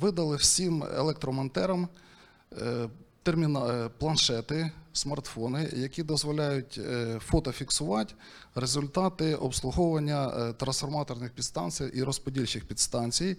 видали 0.00 0.36
всім 0.36 0.84
електромонтерам 0.96 1.88
планшети, 3.98 4.70
смартфони, 4.92 5.70
які 5.72 6.02
дозволяють 6.02 6.80
фотофіксувати 7.18 8.14
результати 8.54 9.34
обслуговування 9.34 10.52
трансформаторних 10.52 11.30
підстанцій 11.30 11.84
і 11.84 12.02
розподільчих 12.02 12.64
підстанцій 12.64 13.36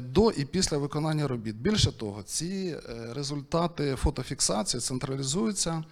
до 0.00 0.30
і 0.30 0.44
після 0.44 0.78
виконання 0.78 1.28
робіт. 1.28 1.56
Більше 1.56 1.92
того, 1.92 2.22
ці 2.22 2.76
е, 2.90 3.14
результати 3.14 3.96
фотофіксації 3.96 4.80
централізуються 4.80 5.84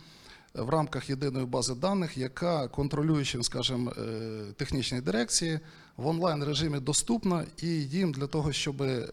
в 0.54 0.68
рамках 0.68 1.10
єдиної 1.10 1.46
бази 1.46 1.74
даних, 1.74 2.18
яка 2.18 2.68
контролюючим, 2.68 3.42
скажімо, 3.42 3.92
е, 3.98 4.42
технічній 4.56 5.00
дирекції 5.00 5.60
в 5.96 6.06
онлайн 6.06 6.44
режимі 6.44 6.80
доступна, 6.80 7.44
і 7.62 7.66
їм 7.68 8.12
для 8.12 8.26
того, 8.26 8.52
щоб 8.52 8.82
е, 8.82 9.08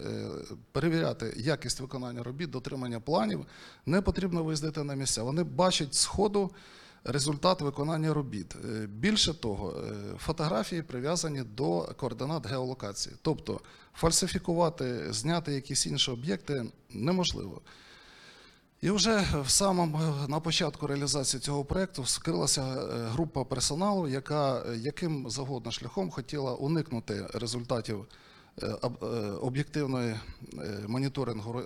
перевіряти 0.72 1.34
якість 1.38 1.80
виконання 1.80 2.24
робіт, 2.24 2.49
дотримання 2.49 2.99
планів, 2.99 3.45
не 3.86 4.01
потрібно 4.01 4.43
виїздити 4.43 4.84
на 4.84 4.95
місця. 4.95 5.24
Вони 5.24 5.43
бачать 5.43 5.95
сходу 5.95 6.51
результат 7.07 7.61
виконання 7.61 8.13
робіт. 8.13 8.55
Е, 8.55 8.88
Більше 8.88 9.34
того, 9.34 9.74
е, 9.78 9.93
фотографії 10.18 10.82
прив'язані 10.82 11.43
до 11.43 11.82
координат 11.97 12.47
геолокації. 12.47 13.15
Тобто 13.22 13.61
фальсифікувати, 13.97 15.13
зняти 15.13 15.53
якісь 15.53 15.85
інші 15.85 16.11
об'єкти 16.11 16.65
неможливо. 16.89 17.61
І 18.81 18.89
вже 18.89 19.25
в 19.45 19.49
самому 19.49 20.13
на 20.27 20.39
початку 20.39 20.87
реалізації 20.87 21.41
цього 21.41 21.65
проєкту 21.65 22.05
скрилася 22.05 22.61
е, 22.61 23.07
група 23.07 23.43
персоналу, 23.43 24.07
яка 24.07 24.63
яким 24.75 25.29
завгодно 25.29 25.71
шляхом 25.71 26.11
хотіла 26.11 26.53
уникнути 26.53 27.27
результатів 27.33 28.05
е, 28.61 28.67
е, 28.67 29.05
об'єктивної 29.41 30.15
моніторингу 30.87 31.61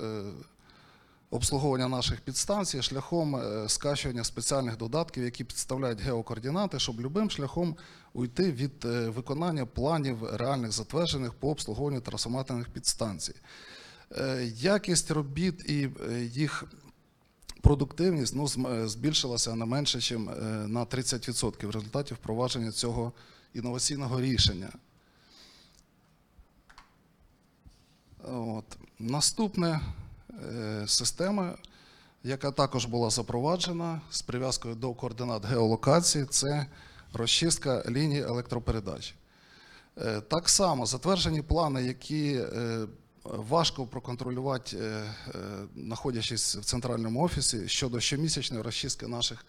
обслуговування 1.31 1.87
наших 1.87 2.21
підстанцій 2.21 2.81
шляхом 2.81 3.35
е, 3.35 3.69
скачування 3.69 4.23
спеціальних 4.23 4.77
додатків, 4.77 5.23
які 5.23 5.43
підставляють 5.43 6.01
геокоординати, 6.01 6.79
щоб 6.79 7.01
любим 7.01 7.29
шляхом 7.29 7.75
уйти 8.13 8.51
від 8.51 8.85
е, 8.85 9.09
виконання 9.09 9.65
планів 9.65 10.35
реальних 10.35 10.71
затверджених 10.71 11.33
по 11.33 11.49
обслуговуванню 11.49 12.01
трансформаторних 12.01 12.69
підстанцій. 12.69 13.35
Е, 14.11 14.51
Якість 14.55 15.11
робіт 15.11 15.69
і 15.69 15.89
їх 16.33 16.63
продуктивність 17.61 18.35
ну, 18.35 18.47
збільшилася 18.87 19.55
не 19.55 19.65
менше, 19.65 19.97
ніж 19.97 20.11
на 20.67 20.85
30% 20.85 21.65
в 21.65 21.69
результаті 21.69 22.13
впровадження 22.13 22.71
цього 22.71 23.13
інноваційного 23.53 24.21
рішення. 24.21 24.69
От. 28.23 28.65
Наступне 28.99 29.79
е, 30.33 30.83
система, 30.87 31.55
яка 32.23 32.51
також 32.51 32.85
була 32.85 33.09
запроваджена 33.09 34.01
з 34.11 34.21
прив'язкою 34.21 34.75
до 34.75 34.93
координат 34.93 35.45
геолокації, 35.45 36.25
це 36.25 36.65
розчистка 37.13 37.83
ліній 37.89 38.21
електропередач. 38.21 39.15
Е, 39.97 40.21
Так 40.21 40.49
само 40.49 40.85
затверджені 40.85 41.41
плани, 41.41 41.83
які 41.83 42.33
е, 42.33 42.85
важко 43.23 43.87
проконтролювати, 43.87 45.03
знаходячись 45.75 46.55
в 46.55 46.63
центральному 46.63 47.23
офісі, 47.23 47.67
щодо 47.67 47.99
щомісячної 47.99 48.63
розчистки 48.63 49.07
наших 49.07 49.45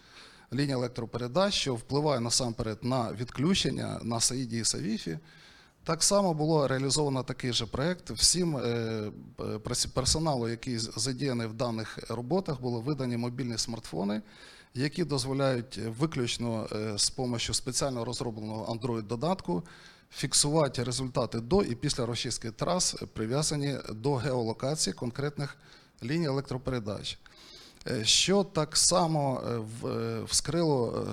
ліній 0.53 0.73
електропередач, 0.73 1.55
що 1.55 1.75
впливає 1.75 2.21
насамперед 2.21 2.79
на 2.83 3.13
відключення 3.13 4.01
на 4.03 4.21
Саїді 4.21 4.59
і 4.59 4.65
Савіфі. 4.65 5.19
Так 5.85 6.03
само 6.03 6.35
було 6.35 6.69
реалізовано 6.69 7.23
такий 7.23 7.53
же 7.53 7.67
проект. 7.67 8.11
Всім 8.11 8.57
е, 8.57 9.11
персоналу, 9.95 10.49
який 10.49 10.79
задіяний 10.79 11.47
в 11.47 11.53
даних 11.53 11.99
роботах, 12.09 12.61
були 12.61 12.81
видані 12.81 13.17
мобільні 13.17 13.59
смартфони, 13.59 14.23
які 14.75 15.05
дозволяють 15.05 15.81
виключно 15.99 16.69
е, 16.73 16.99
з 16.99 17.11
допомогою 17.11 17.55
спеціально 17.55 18.05
розробленого 18.05 18.75
Android-додатку 18.75 19.63
фіксувати 20.11 20.85
результати 20.85 21.41
до 21.41 21.63
і 21.63 21.75
після 21.75 22.07
розчистки 22.07 22.51
трас, 22.51 22.97
е, 23.03 23.07
прив'язані 23.07 23.77
до 23.91 24.15
геолокації 24.15 24.95
конкретних 24.95 25.57
ліній 26.05 26.27
електропередач. 26.27 27.19
Е, 27.91 28.05
Що 28.05 28.45
так 28.45 28.77
само 28.77 29.43
е, 29.85 29.89
е, 29.89 30.23
вскрило 30.23 31.07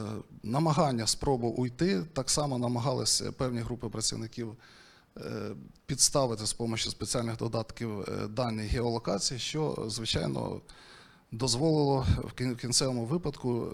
намагання 0.43 1.07
спробу 1.07 1.47
уйти, 1.47 2.03
так 2.13 2.29
само 2.29 2.57
намагалися 2.57 3.31
певні 3.31 3.59
групи 3.59 3.89
працівників 3.89 4.55
підставити 5.85 6.45
з 6.45 6.51
допомогою 6.51 6.77
спеціальних 6.77 7.37
додатків 7.37 8.05
дані 8.29 8.61
геолокації, 8.61 9.39
що, 9.39 9.85
звичайно, 9.87 10.61
дозволило 11.31 12.05
в 12.17 12.33
кін- 12.33 12.55
кінцевому 12.55 13.05
випадку 13.05 13.67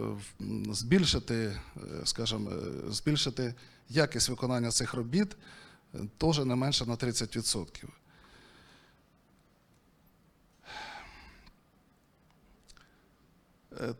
збільшити, 0.71 1.61
скажімо, 2.03 2.51
збільшити 2.89 3.53
якість 3.89 4.29
виконання 4.29 4.71
цих 4.71 4.93
робіт 4.93 5.37
теж 6.17 6.39
не 6.39 6.55
менше 6.55 6.85
на 6.85 6.95
30%. 6.95 7.85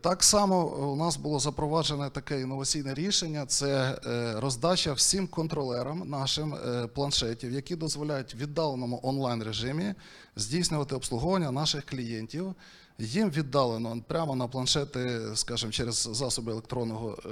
Так 0.00 0.22
само 0.22 0.66
у 0.66 0.96
нас 0.96 1.16
було 1.16 1.38
запроваджене 1.38 2.10
таке 2.10 2.40
інноваційне 2.40 2.94
рішення: 2.94 3.46
це 3.46 3.98
е, 4.06 4.40
роздача 4.40 4.92
всім 4.92 5.26
контролерам 5.26 6.02
нашим 6.10 6.54
е, 6.54 6.86
планшетів, 6.86 7.52
які 7.52 7.76
дозволяють 7.76 8.34
в 8.34 8.38
віддаленому 8.38 9.00
онлайн 9.02 9.42
режимі 9.42 9.94
здійснювати 10.36 10.94
обслуговування 10.94 11.50
наших 11.50 11.84
клієнтів. 11.84 12.54
Їм 12.98 13.30
віддалено 13.30 14.02
прямо 14.08 14.36
на 14.36 14.48
планшети, 14.48 15.20
скажімо, 15.34 15.72
через 15.72 16.08
засоби 16.12 16.52
електронного 16.52 17.18
е, 17.26 17.28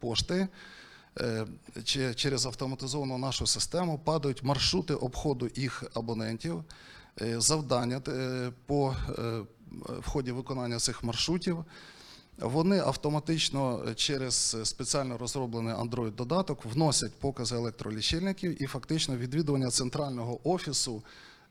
пошти. 0.00 0.48
е, 1.20 1.46
чи 1.84 2.14
через 2.14 2.46
автоматизовану 2.46 3.18
нашу 3.18 3.46
систему 3.46 4.00
падають 4.04 4.42
маршрути 4.42 4.94
обходу 4.94 5.50
їх 5.54 5.84
абонентів, 5.94 6.64
е, 7.20 7.40
завдання 7.40 8.02
е, 8.08 8.52
по 8.66 8.96
е, 9.18 9.42
в 10.02 10.08
ході 10.08 10.32
виконання 10.32 10.78
цих 10.78 11.02
маршрутів. 11.04 11.64
Вони 12.38 12.78
автоматично 12.78 13.82
через 13.96 14.56
спеціально 14.64 15.18
розроблений 15.18 15.74
Android-додаток 15.74 16.58
вносять 16.64 17.14
покази 17.14 17.56
електролічильників 17.56 18.62
і 18.62 18.66
фактично 18.66 19.16
відвідування 19.16 19.70
центрального 19.70 20.40
офісу 20.48 21.02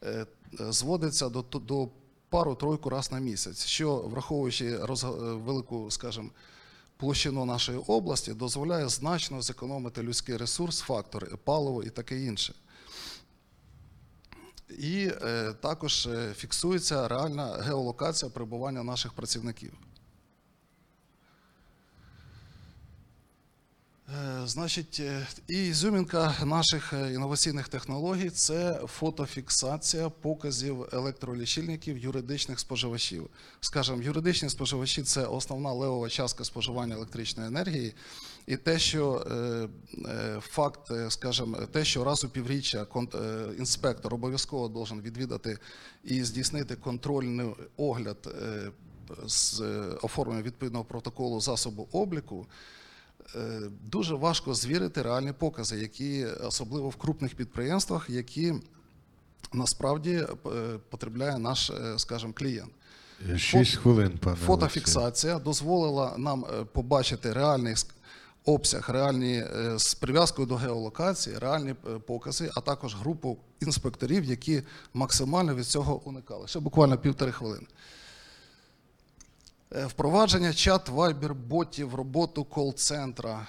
е, 0.04 0.26
е, 0.60 0.72
зводиться 0.72 1.30
до, 1.30 1.42
до 1.42 1.90
пару-тройку 2.30 2.90
раз 2.90 3.12
на 3.12 3.20
місяць, 3.20 3.66
що, 3.66 3.98
враховуючи 3.98 4.78
розга- 4.78 5.30
е, 5.30 5.34
велику, 5.34 5.92
скажімо, 5.92 6.30
площину 6.98 7.46
нашої 7.46 7.78
області, 7.78 8.34
дозволяє 8.34 8.90
значно 8.90 9.42
зекономити 9.42 10.04
людський 10.04 10.38
ресурс, 10.38 10.80
фактори, 10.80 11.28
паливо 11.44 11.84
і 11.84 11.90
таке 11.90 12.20
інше. 12.24 12.54
І 14.80 15.12
е, 15.22 15.54
також 15.62 16.08
е, 16.08 16.34
фіксується 16.38 17.08
реальна 17.08 17.46
геолокація 17.46 18.32
перебування 18.32 18.84
наших 18.84 19.14
працівників. 19.14 19.74
Е, 24.10 24.48
Значить, 24.48 25.02
і 25.48 25.68
ізюмінка 25.68 26.36
наших 26.46 26.94
інноваційних 26.94 27.68
технологій 27.68 28.30
це 28.30 28.82
фотофіксація 28.88 30.10
показів 30.10 30.86
електролічильників 30.92 31.98
юридичних 31.98 32.60
споживачів. 32.60 33.30
Скажімо, 33.62 34.02
юридичні 34.02 34.50
споживачі 34.50 35.04
це 35.04 35.26
основна 35.26 35.72
левова 35.72 36.10
частка 36.10 36.44
споживання 36.44 36.96
електричної 36.96 37.48
енергії, 37.48 37.94
і 38.48 38.58
те, 38.58 38.80
що 38.80 39.26
е, 39.32 39.68
е, 40.10 40.40
факт, 40.42 40.92
е, 40.92 41.12
скажімо, 41.12 41.58
те, 41.72 41.86
що 41.86 42.04
раз 42.04 42.24
у 42.24 42.30
півріччя 42.30 42.88
інспектор 43.60 44.14
обов'язково 44.14 44.68
должен 44.68 45.02
відвідати 45.02 45.58
і 46.04 46.24
здійснити 46.24 46.76
контрольний 46.76 47.48
огляд 47.78 48.36
з 49.26 49.62
оформленням 50.02 50.44
відповідного 50.44 50.86
протоколу 50.86 51.42
засобу 51.42 51.88
обліку. 51.92 52.48
Дуже 53.86 54.16
важко 54.16 54.54
звірити 54.54 55.02
реальні 55.02 55.32
покази, 55.32 55.80
які 55.80 56.26
особливо 56.26 56.90
в 56.90 56.96
крупних 56.96 57.36
підприємствах, 57.36 58.10
які 58.10 58.54
насправді 59.54 60.28
потребляє 60.90 61.38
наш, 61.38 61.72
скажімо, 61.98 62.34
клієнт. 62.34 62.72
Шість 63.38 63.76
хвилин, 63.76 64.20
пане. 64.24 64.36
Фотофіксація 64.36 65.40
дозволила 65.40 66.14
нам 66.18 66.46
побачити 66.74 67.34
реальний 67.34 67.76
обсяг, 68.46 68.90
реальні 68.90 69.34
е, 69.34 69.80
з 69.80 69.94
прив'язкою 69.94 70.48
до 70.48 70.56
геолокації, 70.56 71.38
реальні 71.38 71.70
е, 71.70 72.00
покази, 72.00 72.52
а 72.56 72.62
також 72.62 72.96
групу 72.96 73.38
інспекторів, 73.60 74.24
які 74.24 74.64
максимально 74.94 75.56
від 75.56 75.66
цього 75.66 76.02
уникали. 76.06 76.48
Ще 76.48 76.60
буквально 76.60 76.98
півтори 76.98 77.32
хвилини. 77.32 77.66
Е, 79.76 79.86
Впровадження 79.86 80.54
чат 80.54 80.90
Viber 80.90 81.34
ботів 81.34 81.96
роботу 81.96 82.44
кол-центра 82.44 83.48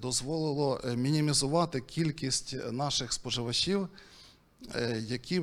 дозволило 0.00 0.80
мінімізувати 0.96 1.80
кількість 1.80 2.56
наших 2.72 3.12
споживачів, 3.12 3.88
які 4.98 5.42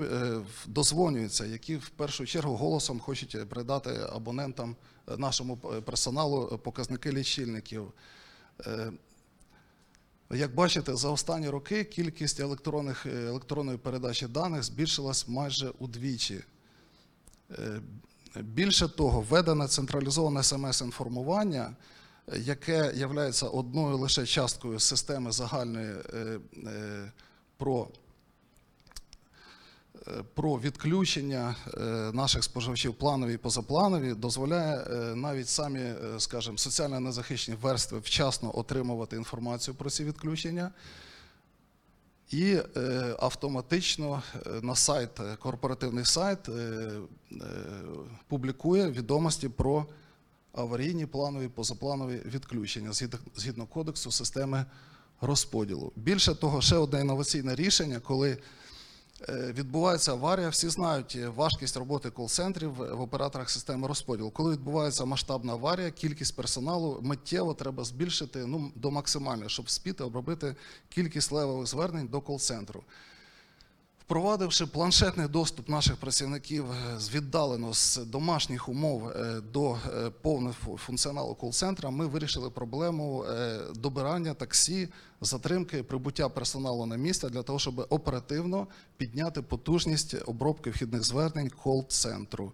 дозвонюються, 0.68 1.46
які 1.46 1.76
в 1.76 1.90
першу 1.90 2.26
чергу 2.26 2.56
голосом 2.56 3.00
хочуть 3.00 3.50
передати 3.50 3.90
абонентам, 4.14 4.76
нашому 5.18 5.58
персоналу 5.58 6.60
показники 6.64 7.12
лічильників. 7.12 7.94
Е, 8.60 8.92
Як 10.32 10.56
бачите, 10.56 10.96
за 10.96 11.10
останні 11.10 11.50
роки 11.50 11.84
кількість 11.84 12.40
електронних, 12.40 13.06
е, 13.06 13.28
електронної 13.28 13.78
передачі 13.78 14.28
даних 14.28 14.64
збільшилась 14.64 15.28
майже 15.28 15.70
удвічі. 15.80 16.44
Е, 17.52 17.82
Більше 18.42 18.88
того, 18.88 19.22
введене 19.22 19.68
централізоване 19.68 20.44
смс-інформування, 20.44 21.76
яке 22.38 22.94
є 22.96 23.32
одною 23.52 23.98
лише 23.98 24.26
часткою 24.26 24.80
системи 24.80 25.32
загальної 25.32 25.94
про, 27.58 27.88
про 30.34 30.60
відключення 30.60 31.56
е, 31.74 31.80
наших 32.14 32.44
споживачів 32.44 32.94
планові 32.94 33.34
і 33.34 33.38
позапланові, 33.38 34.14
дозволяє 34.14 34.78
е, 34.78 35.16
навіть 35.16 35.50
самі, 35.50 35.80
е, 35.80 35.96
скажімо, 36.18 36.58
соціально 36.58 37.00
незахищені 37.00 37.58
верстви 37.62 38.00
вчасно 38.00 38.58
отримувати 38.60 39.16
інформацію 39.16 39.76
про 39.76 39.90
ці 39.90 40.04
відключення. 40.04 40.72
І 42.32 42.58
автоматично 43.20 44.24
на 44.62 44.76
сайт, 44.76 45.10
корпоративний 45.40 46.06
сайт 46.06 46.40
публікує 48.28 48.92
відомості 48.92 49.50
про 49.50 49.86
аварійні 50.54 51.06
планові 51.06 51.48
позапланові 51.48 52.22
відключення 52.26 52.94
згідно, 53.36 53.66
кодексу 53.66 54.12
системи 54.12 54.66
розподілу. 55.22 55.92
Більше 55.96 56.36
того, 56.36 56.62
ще 56.62 56.76
одне 56.76 57.02
інноваційне 57.02 57.56
рішення, 57.56 58.00
коли 58.00 58.38
відбувається 59.30 60.12
аварія, 60.12 60.50
всі 60.50 60.70
знають 60.70 61.16
е, 61.16 61.28
важкість 61.28 61.78
роботи 61.78 62.10
кол-центрів 62.10 62.72
в 62.72 63.02
операторах 63.02 63.50
системи 63.50 63.88
розподілу. 63.88 64.32
Коли 64.32 64.52
відбувається 64.52 65.06
масштабна 65.06 65.54
аварія, 65.54 65.92
кількість 65.92 66.36
персоналу 66.36 67.00
миттєво 67.02 67.54
треба 67.54 67.84
збільшити 67.84 68.46
ну, 68.46 68.72
до 68.76 68.92
максимальної, 68.92 69.50
щоб 69.50 69.70
спіти 69.70 70.04
обробити 70.04 70.56
кількість 70.90 71.32
левових 71.32 71.68
звернень 71.68 72.08
до 72.08 72.22
кол-центру. 72.22 72.84
Впровадивши 74.06 74.66
планшетний 74.66 75.28
доступ 75.28 75.70
наших 75.70 75.98
працівників 75.98 76.66
е, 76.72 77.00
з 77.00 77.10
віддалено 77.10 77.74
з 77.74 77.98
домашніх 77.98 78.70
умов 78.70 79.10
е, 79.10 79.42
до 79.54 79.72
е, 79.74 80.10
повного 80.22 80.78
функціоналу 80.78 81.36
кол-центра, 81.36 81.90
ми 81.90 82.06
вирішили 82.06 82.50
проблему 82.50 83.26
добирання 83.76 84.34
таксі, 84.34 84.90
затримки, 85.22 85.84
прибуття 85.84 86.30
персоналу 86.30 86.86
на 86.86 86.96
місце 86.96 87.30
для 87.30 87.44
того, 87.44 87.60
щоб 87.60 87.88
оперативно 87.90 88.68
підняти 88.98 89.42
потужність 89.42 90.16
обробки 90.26 90.70
вхідних 90.70 91.04
звернень 91.04 91.50
кол-центру. 91.64 92.52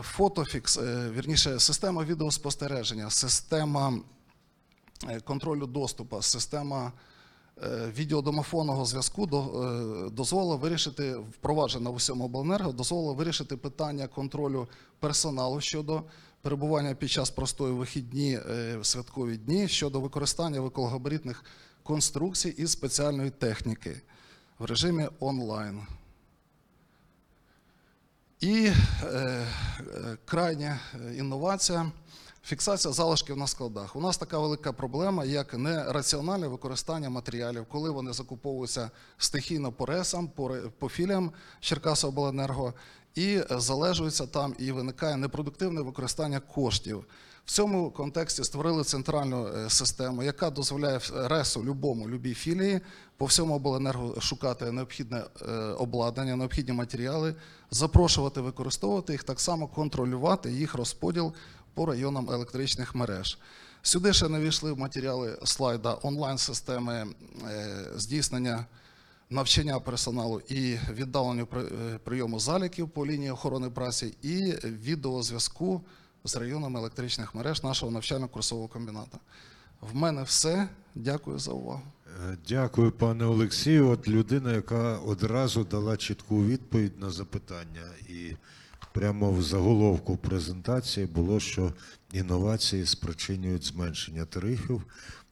Фотофікс, 0.00 0.78
вірніше, 1.16 1.60
система 1.60 2.04
відеоспостереження, 2.04 3.10
система 3.10 3.98
контролю 5.24 5.66
доступу, 5.66 6.22
система 6.22 6.92
відеодомофонного 7.96 8.84
зв'язку 8.84 9.22
е, 9.24 10.10
дозволило 10.10 10.56
вирішити, 10.56 11.14
впроваджена 11.14 11.90
в 11.90 11.94
усьому 11.94 12.24
обленерго, 12.24 12.72
дозволило 12.72 13.14
вирішити 13.14 13.56
питання 13.56 14.06
контролю 14.06 14.68
персоналу 15.00 15.60
щодо 15.60 16.02
перебування 16.42 16.94
під 16.94 17.10
час 17.10 17.30
простої 17.30 17.72
вихідні 17.72 18.40
е, 18.50 18.78
святкові 18.82 19.36
дні 19.36 19.68
щодо 19.68 20.00
використання 20.00 20.60
викологабаритних 20.60 21.44
конструкцій 21.82 22.48
і 22.48 22.66
спеціальної 22.66 23.30
техніки 23.30 24.02
в 24.58 24.64
режимі 24.64 25.08
онлайн. 25.20 25.80
І 28.40 28.66
е, 28.66 29.06
е, 29.06 29.46
крайня 30.24 30.80
е, 30.94 31.14
інновація 31.14 31.92
фіксація 32.50 32.94
залишків 32.94 33.36
на 33.36 33.46
складах. 33.46 33.96
У 33.96 34.00
нас 34.00 34.18
така 34.18 34.38
велика 34.38 34.72
проблема, 34.72 35.24
як 35.24 35.54
нераціональне 35.54 36.48
використання 36.48 37.10
матеріалів, 37.10 37.66
коли 37.70 37.90
вони 37.90 38.12
закуповуються 38.12 38.90
стихійно 39.18 39.72
по 39.72 39.86
ресам, 39.86 40.28
по, 40.78 40.88
філіям 40.88 41.30
Черкасобленерго 41.60 42.74
і 43.14 43.40
залежуються 43.50 44.26
там, 44.26 44.54
і 44.58 44.72
виникає 44.72 45.16
непродуктивне 45.16 45.80
використання 45.80 46.40
коштів. 46.40 47.04
В 47.44 47.50
цьому 47.50 47.90
контексті 47.90 48.44
створили 48.44 48.84
центральну 48.84 49.46
е, 49.46 49.70
систему, 49.70 50.22
яка 50.22 50.50
дозволяє 50.50 51.00
ресу 51.14 51.64
любому, 51.64 52.08
любій 52.08 52.34
філії 52.34 52.80
по 53.16 53.26
всьому 53.26 53.54
обленерго 53.54 54.20
шукати 54.20 54.72
необхідне 54.72 55.24
е, 55.42 55.52
обладнання, 55.54 56.36
необхідні 56.36 56.72
матеріали, 56.72 57.34
запрошувати, 57.70 58.40
використовувати 58.40 59.12
їх, 59.12 59.24
так 59.24 59.40
само 59.40 59.68
контролювати 59.68 60.52
їх 60.52 60.74
розподіл 60.74 61.32
по 61.74 61.86
районам 61.86 62.30
електричних 62.30 62.94
мереж. 62.94 63.38
Сюди 63.82 64.12
ще 64.12 64.28
не 64.28 64.40
війшли 64.40 64.74
матеріали 64.74 65.38
слайда 65.44 65.98
онлайн-системи 66.02 67.06
е, 67.48 67.86
здійснення 67.96 68.66
навчання 69.30 69.80
персоналу 69.80 70.40
і 70.40 70.78
віддаленню 70.92 71.48
е, 71.54 71.98
прийому 72.04 72.40
заліків 72.40 72.88
по 72.88 73.06
лінії 73.06 73.30
охорони 73.30 73.70
праці, 73.70 74.14
і 74.22 74.52
відеозв'язку 74.64 75.82
з 76.24 76.36
районами 76.36 76.80
електричних 76.80 77.34
мереж 77.34 77.62
нашого 77.62 77.92
навчально-курсового 77.92 78.68
комбінату. 78.68 79.18
В 79.80 79.96
мене 79.96 80.22
все. 80.22 80.68
Дякую 80.94 81.38
за 81.38 81.52
увагу. 81.52 81.82
Е, 82.30 82.36
Дякую, 82.48 82.92
пане 82.92 83.24
Олексію. 83.24 83.88
От 83.88 84.08
людина, 84.08 84.52
яка 84.52 84.98
одразу 84.98 85.64
дала 85.64 85.96
чітку 85.96 86.44
відповідь 86.44 87.00
на 87.00 87.10
запитання. 87.10 87.82
І 88.08 88.36
прямо 88.92 89.30
в 89.30 89.42
заголовку 89.42 90.16
презентації 90.16 91.06
було, 91.06 91.40
що 91.40 91.72
інновації 92.12 92.86
спричинюють 92.86 93.64
зменшення 93.64 94.24
тарифів. 94.24 94.82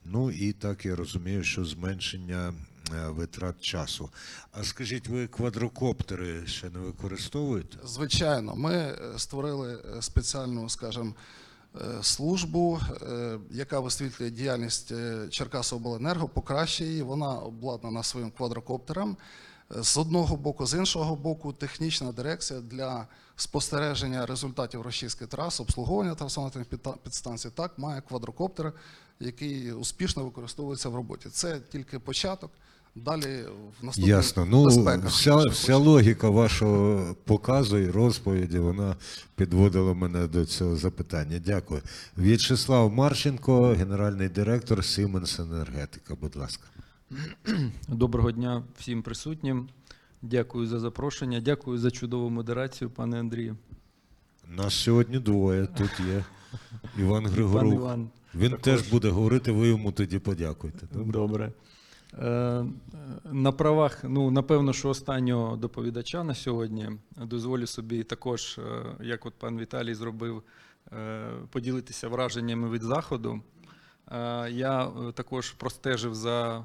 Ну 0.05 0.31
і 0.31 0.53
так 0.53 0.85
я 0.85 0.97
розумію, 0.97 1.45
що 1.45 1.65
зменшення 1.65 2.55
е, 2.95 3.09
витрат 3.09 3.61
часу. 3.61 4.11
А 4.53 4.65
скажіть, 4.65 5.09
ви 5.09 5.27
квадрокоптери 5.27 6.47
ще 6.47 6.71
не 6.71 6.79
використовуєте? 6.79 7.79
Звичайно, 7.85 8.57
ми 8.57 8.75
е, 8.75 8.99
створили 9.17 9.83
е, 9.97 10.03
спеціальну, 10.03 10.69
скажімо, 10.69 11.15
службу, 12.03 12.81
яка 13.51 13.81
висвітлює 13.81 14.31
діяльність 14.31 14.93
Черкасобленерго, 15.31 16.29
покращує 16.29 16.91
її. 16.91 17.03
Вона 17.03 17.35
обладнана 17.35 18.03
своїм 18.03 18.31
квадрокоптером. 18.31 19.17
Е, 19.77 19.83
З 19.83 19.97
одного 19.97 20.37
боку, 20.37 20.67
з 20.67 20.75
іншого 20.75 21.17
боку, 21.17 21.53
технічна 21.53 22.13
дирекція 22.13 22.61
для 22.61 23.07
спостереження 23.37 24.27
результатів 24.27 24.83
російських 24.83 25.29
трас, 25.29 25.61
обслуговування 25.61 26.15
трансформаторних 26.15 26.69
підстанцій, 27.05 27.51
так 27.51 27.79
має 27.79 28.01
квадрокоптер, 28.01 28.73
який 29.21 29.73
успішно 29.73 30.25
використовується 30.25 30.89
в 30.89 30.95
роботі. 30.95 31.29
Це 31.29 31.61
тільки 31.73 31.99
початок. 31.99 32.51
Далі 32.95 33.45
в 33.81 33.85
наступних 33.85 34.09
Ясно. 34.09 34.45
Ну, 34.45 34.65
безпеках 34.65 35.11
вся, 35.11 35.37
вся 35.37 35.77
логіка 35.77 36.31
вашого 36.31 37.15
показу 37.25 37.79
і 37.79 37.91
розповіді, 37.91 38.59
вона 38.59 38.97
підводила 39.37 39.95
мене 39.95 40.27
до 40.27 40.47
цього 40.47 40.77
запитання. 40.77 41.43
Дякую. 41.47 41.83
В'ячеслав 42.17 42.93
Марченко, 42.93 43.69
генеральний 43.69 44.29
директор 44.29 44.79
Siemens 44.79 45.43
Енергетика. 45.43 46.15
Будь 46.15 46.37
ласка. 46.37 46.65
Доброго 47.89 48.33
дня 48.33 48.63
всім 48.79 49.03
присутнім. 49.03 49.69
Дякую 50.23 50.67
за 50.67 50.79
запрошення. 50.79 51.41
Дякую 51.41 51.79
за 51.79 51.91
чудову 51.91 52.31
модерацію, 52.31 52.91
пане 52.91 53.21
Андрію. 53.21 53.57
Нас 54.49 54.75
сьогодні 54.75 55.19
двоє. 55.19 55.67
Тут 55.67 56.01
є 56.01 56.25
Іван 56.99 57.25
Пан 57.53 57.73
Іван. 57.73 58.09
Він 58.35 58.51
також. 58.51 58.65
теж 58.65 58.91
буде 58.91 59.09
говорити, 59.09 59.53
ви 59.53 59.69
йому 59.69 59.93
тоді 59.93 60.19
подякуйте. 60.19 60.87
Добре? 60.93 61.13
Добре. 61.13 61.53
Е, 62.19 62.27
е, 62.27 62.67
На 63.33 63.53
правах, 63.53 64.05
ну, 64.05 64.31
напевно, 64.31 64.73
що 64.73 64.89
останнього 64.89 65.57
доповідача 65.57 66.25
на 66.25 66.35
сьогодні 66.35 66.89
дозволю 67.17 67.67
собі 67.67 68.03
також, 68.05 68.59
е, 68.59 68.85
як 69.01 69.27
от 69.27 69.35
пан 69.35 69.59
Віталій 69.59 69.95
зробив, 69.95 70.43
е, 70.93 71.31
поділитися 71.51 72.09
враженнями 72.09 72.71
від 72.71 72.83
заходу. 72.83 73.41
Е, 74.13 74.51
Я 74.51 74.85
е, 74.85 75.13
також 75.13 75.51
простежив 75.51 76.15
за 76.15 76.59
е, 76.59 76.65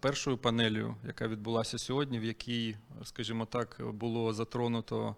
першою 0.00 0.38
панелью, 0.38 0.94
яка 1.06 1.28
відбулася 1.28 1.78
сьогодні, 1.78 2.18
в 2.18 2.24
якій, 2.24 2.76
скажімо 3.04 3.44
так, 3.44 3.80
було 3.92 4.32
затронуто 4.32 5.16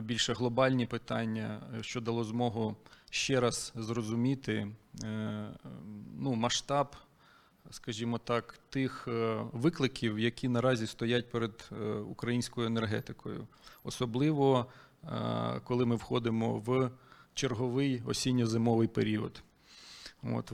більше 0.00 0.32
глобальні 0.32 0.86
питання, 0.86 1.60
що 1.80 2.00
дало 2.00 2.24
змогу 2.24 2.76
ще 3.10 3.40
раз 3.40 3.72
зрозуміти 3.76 4.68
ну, 6.18 6.34
масштаб, 6.34 6.96
скажімо 7.70 8.18
так, 8.18 8.58
тих 8.70 9.08
викликів, 9.52 10.18
які 10.18 10.48
наразі 10.48 10.86
стоять 10.86 11.30
перед 11.30 11.70
українською 12.10 12.66
енергетикою, 12.66 13.46
особливо 13.84 14.66
коли 15.64 15.86
ми 15.86 15.96
входимо 15.96 16.58
в 16.58 16.90
черговий 17.34 18.02
осінньо-зимовий 18.06 18.88
період. 18.88 19.42
От, 20.32 20.52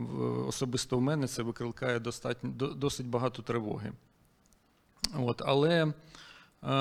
особисто 0.49 0.99
в 0.99 1.03
мене 1.03 1.27
це 1.27 1.43
викликає 1.43 2.01
достатньо, 2.01 2.51
досить 2.51 3.07
багато 3.07 3.43
тривоги. 3.43 3.93
От, 5.19 5.43
але 5.45 5.93
е, 6.63 6.73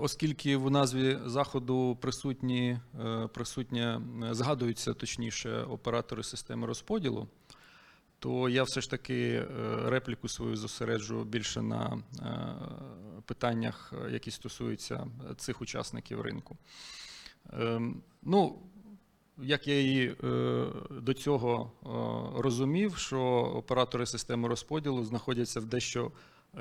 оскільки 0.00 0.56
в 0.56 0.70
назві 0.70 1.18
заходу 1.26 1.98
присутні, 2.00 2.78
е, 3.04 3.26
присутня, 3.26 4.02
е, 4.30 4.34
згадуються 4.34 4.94
точніше 4.94 5.62
оператори 5.62 6.22
системи 6.22 6.66
розподілу, 6.66 7.28
то 8.18 8.48
я 8.48 8.62
все 8.62 8.80
ж 8.80 8.90
таки 8.90 9.46
репліку 9.84 10.28
свою 10.28 10.56
зосереджу 10.56 11.24
більше 11.24 11.62
на 11.62 12.02
питаннях, 13.24 13.92
які 14.10 14.30
стосуються 14.30 15.06
цих 15.36 15.60
учасників 15.60 16.20
ринку. 16.20 16.56
Ем, 17.52 18.02
Ну, 18.22 18.58
як 19.38 19.68
я 19.68 19.80
і 19.80 20.16
е, 20.24 20.66
до 20.90 21.14
цього 21.14 21.72
е, 21.82 21.88
розумів, 22.42 22.96
що 22.96 23.20
оператори 23.54 24.06
системи 24.06 24.48
розподілу 24.48 25.04
знаходяться 25.04 25.60
в 25.60 25.64
дещо 25.64 26.12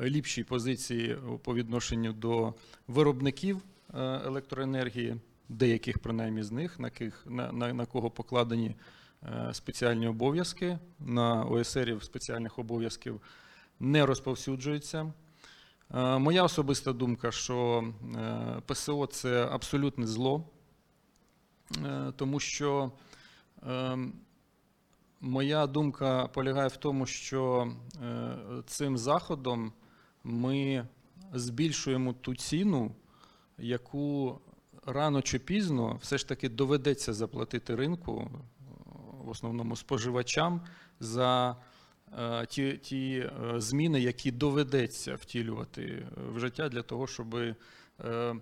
ліпшій 0.01 0.43
позиції 0.43 1.17
по 1.43 1.55
відношенню 1.55 2.13
до 2.13 2.53
виробників 2.88 3.57
е, 3.57 4.21
електроенергії, 4.26 5.15
деяких 5.49 5.99
принаймні 5.99 6.43
з 6.43 6.51
них, 6.51 6.80
на, 6.80 6.89
ких, 6.89 7.23
на, 7.26 7.51
на, 7.51 7.73
на 7.73 7.86
кого 7.86 8.09
покладені 8.09 8.76
е, 9.23 9.49
спеціальні 9.53 10.07
обов'язки, 10.07 10.80
на 10.99 11.43
ОСРів 11.43 12.03
спеціальних 12.03 12.59
обов'язків 12.59 13.21
не 13.80 14.05
розповсюджуються. 14.05 15.13
Е, 15.93 16.17
Моя 16.17 16.43
особиста 16.43 16.93
думка, 16.93 17.32
що 17.32 17.84
е, 18.15 18.61
ПСО 18.65 19.05
це 19.05 19.47
абсолютне 19.51 20.07
зло. 20.07 20.43
Е, 21.86 22.13
тому 22.16 22.39
що 22.39 22.91
е, 23.68 23.97
моя 25.22 25.68
думка 25.68 26.28
полягає 26.28 26.68
в 26.68 26.78
тому, 26.78 27.05
що 27.05 27.72
е, 28.03 28.38
цим 28.68 28.97
заходом 28.97 29.74
ми 30.24 30.88
збільшуємо 31.34 32.13
ту 32.13 32.36
ціну, 32.36 32.95
яку 33.57 34.39
рано 34.86 35.22
чи 35.22 35.39
пізно 35.39 35.99
все 36.01 36.18
ж 36.18 36.28
таки 36.28 36.49
доведеться 36.49 37.13
заплатити 37.13 37.76
ринку, 37.76 38.32
е, 38.32 38.38
в 39.24 39.30
основному 39.30 39.76
споживачам, 39.76 40.61
за 40.99 41.55
ті, 42.47 42.78
ті 42.78 43.30
зміни, 43.55 43.99
які 43.99 44.32
доведеться 44.32 45.16
втілювати 45.16 46.07
в 46.34 46.39
життя 46.39 46.70
для 46.70 46.82
того, 46.82 47.07
щоб 47.07 47.36
ск- 47.36 48.41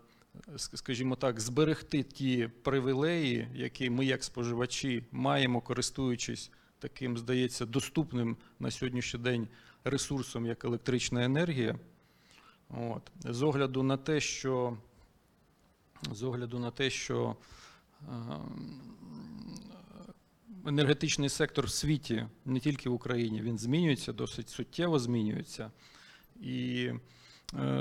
скажімо 0.58 1.16
так, 1.16 1.40
зберегти 1.40 2.04
ті 2.04 2.50
привілеї, 2.64 3.48
які 3.54 3.90
ми, 3.90 4.06
як 4.06 4.24
споживачі, 4.24 5.04
маємо, 5.12 5.62
користуючись 5.62 6.52
таким, 6.80 7.18
здається, 7.18 7.66
доступним 7.66 8.38
на 8.60 8.72
сьогоднішній 8.72 9.20
день 9.20 9.48
ресурсом, 9.84 10.46
як 10.46 10.66
електрична 10.66 11.26
енергія. 11.26 11.80
От. 12.70 13.12
З 13.20 13.42
огляду 13.42 13.84
на 13.84 13.98
те, 13.98 14.20
що, 14.20 14.78
з 16.12 16.24
огляду 16.24 16.60
на 16.60 16.72
те, 16.72 16.90
що 16.90 17.36
ем, 18.10 18.82
енергетичний 20.66 21.30
сектор 21.30 21.66
в 21.66 21.72
світі, 21.72 22.26
не 22.46 22.60
тільки 22.60 22.90
в 22.90 22.94
Україні, 22.94 23.42
він 23.42 23.58
змінюється, 23.58 24.14
досить 24.14 24.50
суттєво 24.50 25.00
змінюється. 25.00 25.72
І 26.42 26.90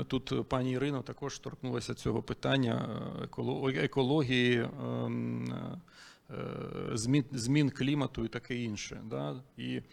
тут 0.07 0.49
пані 0.49 0.71
Ірино 0.71 1.01
також 1.01 1.39
торкнулася 1.39 1.93
цього 1.93 2.23
питання 2.23 2.99
е, 3.75 3.83
екології, 3.83 4.59
ем, 4.61 5.53
е, 6.29 6.35
змін, 6.93 7.23
змін 7.31 7.69
клімату 7.69 8.25
і 8.25 8.27
таке 8.27 8.55
інше. 8.55 9.01
Да? 9.05 9.43
І 9.57 9.75
е, 9.75 9.83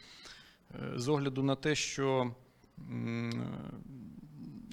з 0.97 1.09
огляду 1.09 1.43
на 1.43 1.55
те, 1.55 1.75
що 1.75 2.35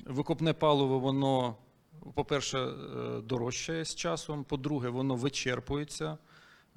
викопне 0.05 0.53
паливо, 0.53 0.99
воно, 0.99 1.55
по-перше, 2.13 2.59
е, 2.59 3.21
дорожчає 3.21 3.85
з 3.85 3.95
часом, 3.95 4.43
по-друге, 4.43 4.89
воно 4.89 5.15
вичерпується. 5.15 6.17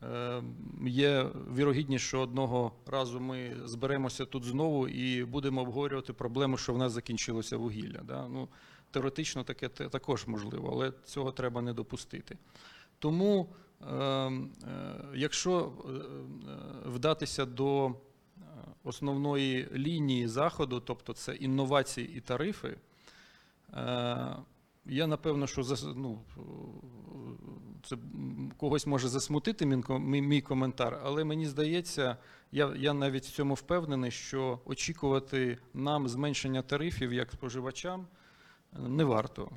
Е, 0.03 0.42
Є 0.86 1.26
вірогідність, 1.57 2.05
що 2.05 2.20
одного 2.20 2.72
разу 2.86 3.20
ми 3.20 3.57
зберемося 3.64 4.24
тут 4.24 4.44
знову 4.44 4.88
і 4.88 5.24
будемо 5.24 5.61
обговорювати 5.61 6.12
проблему, 6.12 6.57
що 6.57 6.72
в 6.72 6.78
нас 6.78 6.92
закінчилося 6.92 7.57
вугілля. 7.57 8.01
Да? 8.05 8.28
Ну, 8.28 8.48
теоретично 8.90 9.44
таке 9.44 9.68
також 9.68 10.26
можливо, 10.26 10.70
але 10.72 10.92
цього 11.05 11.32
треба 11.32 11.62
не 11.62 11.72
допустити. 11.72 12.38
Тому, 12.98 13.48
е, 13.90 13.94
е, 13.96 14.30
якщо 15.14 15.72
е, 15.84 15.90
е, 15.90 16.03
вдатися 16.86 17.44
до 17.44 17.94
основної 18.84 19.68
лінії 19.74 20.28
заходу, 20.28 20.80
тобто 20.80 21.12
це 21.12 21.34
інновації 21.34 22.12
і 22.16 22.20
тарифи, 22.20 22.76
я 24.91 25.07
напевно, 25.07 25.47
що 25.47 25.62
ну, 25.97 26.18
це 27.82 27.97
когось 28.57 28.86
може 28.86 29.09
засмутити 29.09 29.66
мій, 29.66 30.41
коментар, 30.41 31.01
але 31.05 31.24
мені 31.24 31.47
здається, 31.47 32.16
я, 32.53 32.74
я 32.76 32.93
навіть 32.93 33.24
в 33.24 33.30
цьому 33.30 33.55
впевнений, 33.55 34.11
що 34.11 34.61
очікувати 34.64 35.59
нам 35.74 36.09
зменшення 36.09 36.62
тарифів 36.62 37.12
як 37.12 37.32
споживачам 37.32 38.07
не 38.72 39.05
варто. 39.05 39.51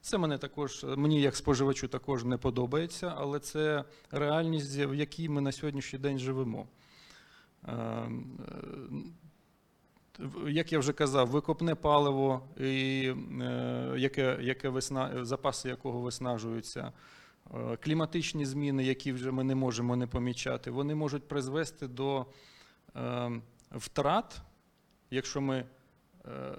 Це 0.00 0.18
мене 0.18 0.38
також, 0.38 0.86
мені 0.96 1.20
як 1.20 1.36
споживачу 1.36 1.88
також 1.88 2.24
не 2.24 2.36
подобається, 2.36 3.14
але 3.16 3.40
це 3.40 3.84
реальність, 4.10 4.78
в 4.78 4.94
якій 4.94 5.28
ми 5.28 5.40
на 5.40 5.52
сьогоднішній 5.52 5.98
день 5.98 6.18
живемо. 6.18 6.66
Як 10.48 10.72
я 10.72 10.78
вже 10.78 10.92
казав, 10.92 11.28
викопне 11.28 11.74
паливо, 11.74 12.42
і, 12.56 13.14
е, 13.42 13.94
яке, 13.96 14.38
яке 14.40 14.68
висна, 14.68 15.24
запаси 15.24 15.68
якого 15.68 16.00
виснажуються, 16.00 16.92
е, 17.54 17.76
кліматичні 17.76 18.46
зміни, 18.46 18.84
які 18.84 19.12
вже 19.12 19.30
ми 19.30 19.44
не 19.44 19.54
можемо 19.54 19.96
не 19.96 20.06
помічати, 20.06 20.70
вони 20.70 20.94
можуть 20.94 21.28
призвести 21.28 21.88
до 21.88 22.26
е, 22.96 23.30
втрат, 23.70 24.40
якщо 25.10 25.40
ми 25.40 25.56
е, 25.56 25.66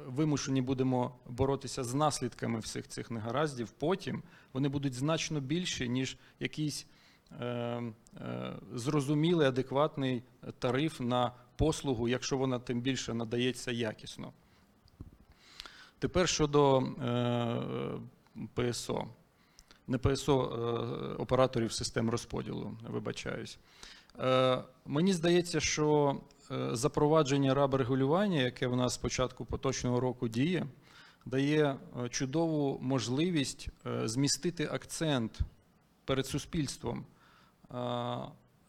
вимушені 0.05 0.61
будемо 0.61 1.15
боротися 1.25 1.83
з 1.83 1.93
наслідками 1.93 2.59
всіх 2.59 2.87
цих 2.87 3.11
негараздів, 3.11 3.69
потім 3.69 4.23
вони 4.53 4.69
будуть 4.69 4.93
значно 4.93 5.39
більші, 5.39 5.89
ніж 5.89 6.17
якийсь 6.39 6.87
е, 7.41 7.45
е, 7.45 7.83
зрозумілий, 8.73 9.47
адекватний 9.47 10.23
тариф 10.59 10.99
на 10.99 11.31
послугу, 11.55 12.07
якщо 12.07 12.37
вона 12.37 12.59
тим 12.59 12.81
більше 12.81 13.13
надається 13.13 13.71
якісно. 13.71 14.33
Тепер 15.99 16.29
щодо 16.29 16.79
е, 16.79 17.57
ПСО. 18.53 19.07
Не 19.87 19.97
ПСО 19.97 20.41
е, 20.41 21.21
операторів 21.21 21.71
систем 21.71 22.09
розподілу, 22.09 22.77
вибачаюсь. 22.89 23.57
Е, 24.19 24.63
Мені 24.85 25.13
здається, 25.13 25.59
що 25.59 26.17
е, 26.51 26.75
запровадження 26.75 27.53
раб-регулювання, 27.53 28.41
яке 28.41 28.67
в 28.67 28.75
нас 28.75 28.93
з 28.93 28.97
початку 28.97 29.45
поточного 29.45 29.99
року 29.99 30.27
діє, 30.27 30.67
дає 31.25 31.75
е, 32.03 32.09
чудову 32.09 32.79
можливість 32.81 33.67
е, 33.85 34.07
змістити 34.07 34.69
акцент 34.71 35.39
перед 36.05 36.25
суспільством 36.25 37.05
е, 37.71 38.17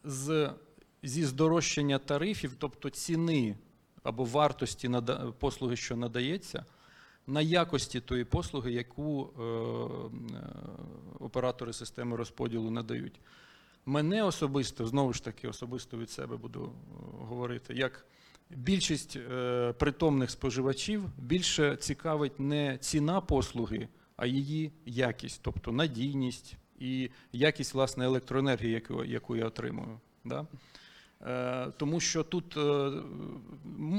з, 0.03 0.49
зі 1.05 1.25
здорожчання 1.25 1.99
тарифів, 1.99 2.55
тобто 2.59 2.89
ціни 2.89 3.55
або 4.03 4.23
вартості 4.23 4.91
послуги, 5.39 5.75
що 5.75 5.95
надається, 5.95 6.65
на 7.27 7.41
якості 7.41 7.99
тої 7.99 8.23
послуги, 8.23 8.71
яку 8.71 9.29
е, 9.39 9.43
е, 9.43 10.47
оператори 11.19 11.73
системи 11.73 12.15
розподілу 12.15 12.71
надають. 12.71 13.19
Мене 13.85 14.23
особисто, 14.23 14.87
знову 14.87 15.13
ж 15.13 15.23
таки, 15.23 15.47
особисто 15.47 15.97
від 15.97 16.09
себе 16.09 16.37
буду 16.37 16.63
е, 16.63 16.71
говорити, 17.19 17.73
як 17.73 18.05
більшість 18.49 19.17
притомних 19.77 20.31
споживачів 20.31 21.03
більше 21.17 21.75
цікавить 21.75 22.39
не 22.39 22.77
ціна 22.77 23.21
послуги, 23.21 23.87
а 24.17 24.25
її 24.25 24.71
якість, 24.85 25.39
тобто 25.43 25.71
надійність 25.71 26.55
і 26.79 27.09
якість 27.33 27.73
власне 27.73 28.05
електроенергії, 28.05 28.83
яку 29.05 29.35
я 29.35 29.45
отримую. 29.45 29.99
Да? 30.25 30.47
Е, 31.21 31.71
Тому 31.77 31.99
що 31.99 32.23
тут 32.23 32.57
е, 32.57 32.91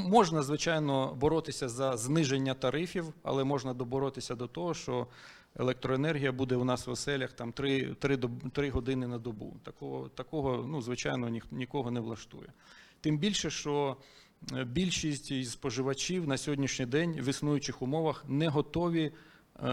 можна, 0.08 0.42
звичайно, 0.42 1.14
боротися 1.14 1.68
за 1.68 1.96
зниження 1.96 2.54
тарифів, 2.54 3.04
але 3.22 3.44
можна 3.44 3.74
доборотися 3.74 4.34
до 4.34 4.46
того, 4.46 4.74
що 4.74 5.06
електроенергія 5.58 6.32
буде 6.32 6.56
у 6.56 6.64
нас 6.64 6.86
в 6.86 6.90
оселях 6.90 7.32
там 7.32 7.52
3, 7.52 7.94
3, 7.98 8.18
3 8.52 8.70
години 8.70 9.06
на 9.06 9.18
добу. 9.18 9.56
Такого, 9.62 10.08
такого 10.08 10.64
ну, 10.68 10.82
звичайно, 10.82 11.28
ніх- 11.28 11.46
нікого 11.52 11.90
не 11.90 12.00
влаштує. 12.00 12.52
Тим 13.00 13.18
більше, 13.18 13.50
що 13.50 13.96
е, 14.52 14.64
більшість 14.64 15.30
із 15.30 15.50
споживачів 15.52 16.28
на 16.28 16.36
сьогоднішній 16.38 16.86
день 16.86 17.12
в 17.12 17.28
існуючих 17.28 17.82
умовах 17.82 18.24
не 18.28 18.48
готові 18.48 19.12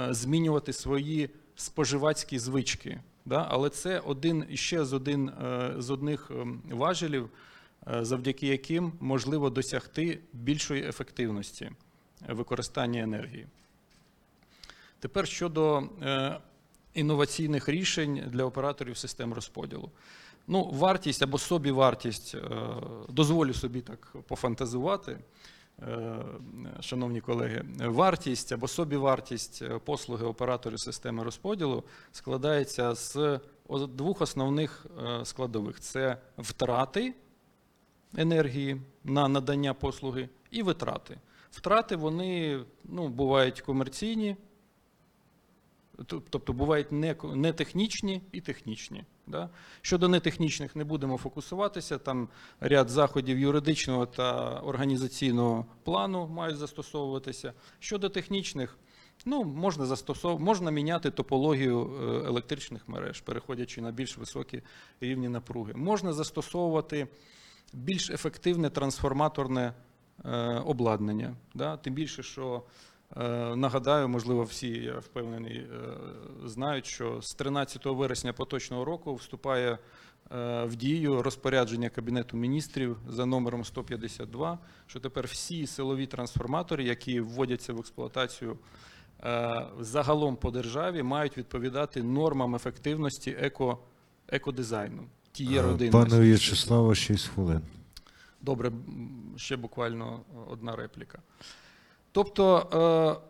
змінювати 0.09 0.73
свої 0.73 1.29
споживацькі 1.55 2.39
звички. 2.39 3.01
Да? 3.25 3.47
Але 3.49 3.69
це 3.69 3.99
один 3.99 4.45
ще 4.53 4.85
з 4.85 4.93
один 4.93 5.29
е, 5.29 5.73
з 5.77 5.89
одних 5.89 6.31
ем, 6.31 6.61
важелів, 6.69 7.29
е, 7.87 8.05
завдяки 8.05 8.47
яким 8.47 8.93
можливо 8.99 9.49
досягти 9.49 10.19
більшої 10.33 10.83
ефективності 10.87 11.71
використання 12.27 13.01
енергії. 13.01 13.47
Тепер 14.99 15.27
щодо 15.27 15.83
е, 16.01 16.39
інноваційних 16.93 17.69
рішень 17.69 18.23
для 18.27 18.43
операторів 18.43 18.97
систем 18.97 19.33
розподілу. 19.33 19.91
Ну, 20.47 20.63
вартість 20.63 21.21
або 21.21 21.37
собівартість, 21.37 22.35
е, 22.35 22.39
дозволю 23.09 23.53
собі 23.53 23.81
так 23.81 24.15
пофантазувати, 24.27 25.11
е, 25.11 25.17
шановні 26.79 27.21
колеги, 27.21 27.65
вартість 27.79 28.51
або 28.51 28.67
собівартість 28.67 29.61
е, 29.61 29.79
послуги 29.79 30.25
операторів 30.25 30.79
системи 30.79 31.23
розподілу 31.23 31.83
складається 32.11 32.95
з 32.95 33.39
двох 33.69 34.21
основних 34.21 34.85
е, 35.03 35.25
складових: 35.25 35.79
це 35.79 36.17
втрати 36.37 37.13
енергії 38.17 38.81
на 39.03 39.27
надання 39.27 39.73
послуги 39.73 40.29
і 40.51 40.63
витрати. 40.63 41.19
Втрати 41.51 41.95
вони 41.95 42.59
ну, 42.83 43.07
бувають 43.07 43.61
комерційні, 43.61 44.37
Тобто 46.07 46.53
бувають 46.53 46.91
не, 46.91 47.15
не 47.23 47.53
технічні 47.53 48.21
і 48.31 48.41
технічні. 48.41 49.03
Да? 49.27 49.49
Щодо 49.81 50.07
нетехнічних 50.07 50.75
не 50.75 50.83
будемо 50.83 51.17
фокусуватися, 51.17 51.97
там 51.97 52.29
ряд 52.59 52.89
заходів 52.89 53.39
юридичного 53.39 54.05
та 54.05 54.59
організаційного 54.59 55.65
плану 55.83 56.27
мають 56.27 56.57
застосовуватися. 56.57 57.53
Щодо 57.79 58.09
технічних, 58.09 58.77
ну, 59.25 59.43
можна, 59.43 59.85
застосов... 59.85 60.41
можна 60.41 60.71
міняти 60.71 61.11
топологію 61.11 61.79
е, 61.81 62.27
електричних 62.27 62.89
мереж, 62.89 63.21
переходячи 63.21 63.81
на 63.81 63.91
більш 63.91 64.17
високі 64.17 64.61
рівні 65.01 65.29
напруги. 65.29 65.73
Можна 65.73 66.13
застосовувати 66.13 67.07
більш 67.73 68.09
ефективне 68.09 68.69
трансформаторне 68.69 69.73
е, 70.25 70.29
обладнання. 70.65 71.35
Да? 71.53 71.77
Тим 71.77 71.93
більше, 71.93 72.23
що 72.23 72.63
Нагадаю, 73.55 74.09
можливо, 74.09 74.43
всі, 74.43 74.69
я 74.69 74.93
впевнений, 74.93 75.57
е, 75.57 75.67
знають, 76.45 76.85
що 76.85 77.21
з 77.21 77.33
13 77.33 77.85
вересня 77.85 78.33
поточного 78.33 78.85
року 78.85 79.15
вступає 79.15 79.71
е, 79.71 79.77
в 80.63 80.75
дію 80.75 81.21
розпорядження 81.21 81.89
Кабінету 81.89 82.37
міністрів 82.37 82.97
за 83.09 83.25
номером 83.25 83.65
152, 83.65 84.59
що 84.87 84.99
тепер 84.99 85.25
всі 85.27 85.67
силові 85.67 86.05
трансформатори, 86.05 86.83
які 86.83 87.19
вводяться 87.19 87.73
в 87.73 87.79
експлуатацію 87.79 88.57
е, 89.23 89.65
загалом 89.79 90.35
по 90.35 90.51
державі, 90.51 91.03
мають 91.03 91.37
відповідати 91.37 92.03
нормам 92.03 92.55
ефективності 92.55 93.35
еко, 93.39 93.77
екодизайну. 94.27 95.03
Тіє 95.31 95.61
родини. 95.61 95.91
Пане 95.91 96.19
В'ячеславе, 96.19 96.95
6 96.95 97.27
хвилин. 97.27 97.61
Добре, 98.41 98.71
ще 99.37 99.57
буквально 99.57 100.19
одна 100.49 100.75
репліка. 100.75 101.19
Тобто, 102.13 103.19
е, 103.21 103.29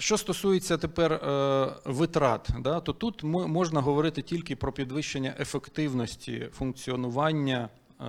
Що 0.00 0.18
стосується 0.18 0.78
тепер 0.78 1.12
е, 1.12 1.72
витрат, 1.84 2.48
то 2.84 2.92
тут 2.92 3.22
можна 3.24 3.80
говорити 3.80 4.22
тільки 4.22 4.56
про 4.56 4.72
підвищення 4.72 5.34
ефективності 5.40 6.48
функціонування 6.52 7.68
е, 7.68 8.04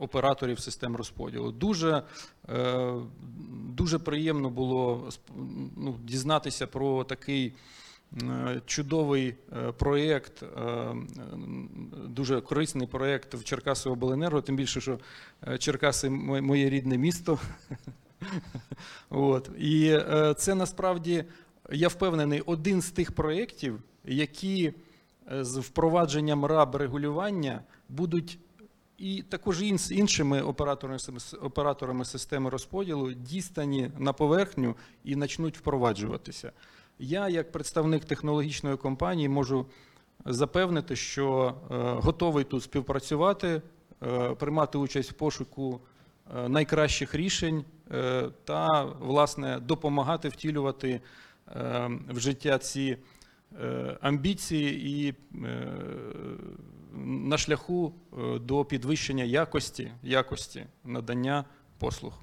операторів 0.00 0.60
систем 0.60 0.96
розподілу. 0.96 1.52
Дуже, 1.52 2.02
дуже 3.68 3.98
приємно 3.98 4.50
було 4.50 5.10
ну, 5.76 5.98
дізнатися 6.02 6.66
про 6.66 7.04
такий 7.04 7.52
чудовий 8.66 9.34
е, 9.52 9.72
проєкт, 9.72 10.42
е, 10.42 10.94
дуже 12.06 12.40
корисний 12.40 12.86
проєкт 12.86 13.34
в 13.34 13.44
Черкаси 13.44 13.90
Обленерго, 13.90 14.40
тим 14.40 14.56
більше, 14.56 14.80
що 14.80 14.98
е, 15.48 15.58
Черкаси 15.58 16.10
мо- 16.10 16.42
моє 16.42 16.70
рідне 16.70 16.98
місто. 16.98 17.38
От. 19.10 19.50
І 19.58 19.86
е, 19.88 20.34
це 20.38 20.54
насправді, 20.54 21.24
я 21.72 21.88
впевнений, 21.88 22.40
один 22.40 22.82
з 22.82 22.90
тих 22.90 23.12
проєктів, 23.12 23.82
які 24.04 24.72
е, 25.32 25.44
з 25.44 25.56
впровадженням 25.56 26.44
раб 26.44 26.76
регулювання 26.76 27.60
будуть 27.88 28.38
і 28.98 29.22
також 29.28 29.58
з 29.58 29.92
іншими 29.92 30.42
операторами, 30.42 30.98
операторами 31.42 32.04
системи 32.04 32.50
розподілу 32.50 33.12
дістані 33.12 33.90
на 33.98 34.12
поверхню 34.12 34.76
і 35.04 35.16
почнуть 35.16 35.58
впроваджуватися. 35.58 36.52
Я, 37.04 37.28
як 37.28 37.52
представник 37.52 38.04
технологічної 38.04 38.76
компанії, 38.76 39.28
можу 39.28 39.66
запевнити, 40.24 40.96
що 40.96 41.54
е, 41.70 41.74
готовий 41.78 42.44
тут 42.44 42.62
співпрацювати, 42.62 43.62
е, 44.02 44.34
приймати 44.34 44.78
участь 44.78 45.10
в 45.10 45.14
пошуку 45.14 45.80
е, 46.36 46.48
найкращих 46.48 47.14
рішень 47.14 47.64
та, 48.44 48.84
власне, 48.84 49.60
допомагати 49.60 50.28
втілювати 50.28 51.00
в 52.08 52.18
життя 52.18 52.58
ці 52.58 52.96
амбіції 54.00 54.90
і 54.90 55.14
на 57.04 57.38
шляху 57.38 57.92
до 58.40 58.64
підвищення 58.64 59.24
якості, 59.24 59.92
якості 60.02 60.66
надання 60.84 61.44
послуг. 61.78 62.22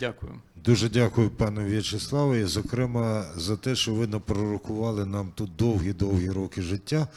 Дякую. 0.00 0.32
Дуже 0.64 0.88
дякую, 0.88 1.30
пане 1.30 1.64
В'ячеславе, 1.64 2.40
і, 2.40 2.44
зокрема, 2.44 3.24
за 3.36 3.56
те, 3.56 3.76
що 3.76 3.94
ви 3.94 4.06
напророкували 4.06 5.06
нам 5.06 5.32
тут 5.34 5.56
довгі-довгі 5.56 6.30
роки 6.30 6.62
життя, 6.62 7.08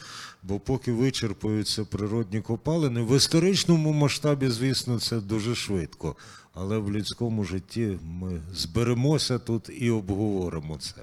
бо 0.42 0.58
поки 0.58 0.92
вичерпуються 0.92 1.84
природні 1.84 2.40
копалини, 2.40 3.02
в 3.02 3.16
історичному 3.16 3.92
масштабі, 3.92 4.48
звісно, 4.48 5.00
це 5.00 5.20
дуже 5.20 5.54
швидко. 5.54 6.16
Але 6.54 6.78
в 6.78 6.92
людському 6.92 7.44
житті 7.44 7.98
ми 8.04 8.40
зберемося 8.54 9.38
тут 9.38 9.70
і 9.78 9.90
обговоримо 9.90 10.78
це. 10.78 10.94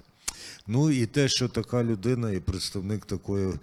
Ну 0.68 0.92
і 0.92 1.06
те, 1.06 1.30
що 1.30 1.50
така 1.50 1.84
людина 1.84 2.32
і 2.32 2.40
представник 2.40 3.06
такої 3.06 3.54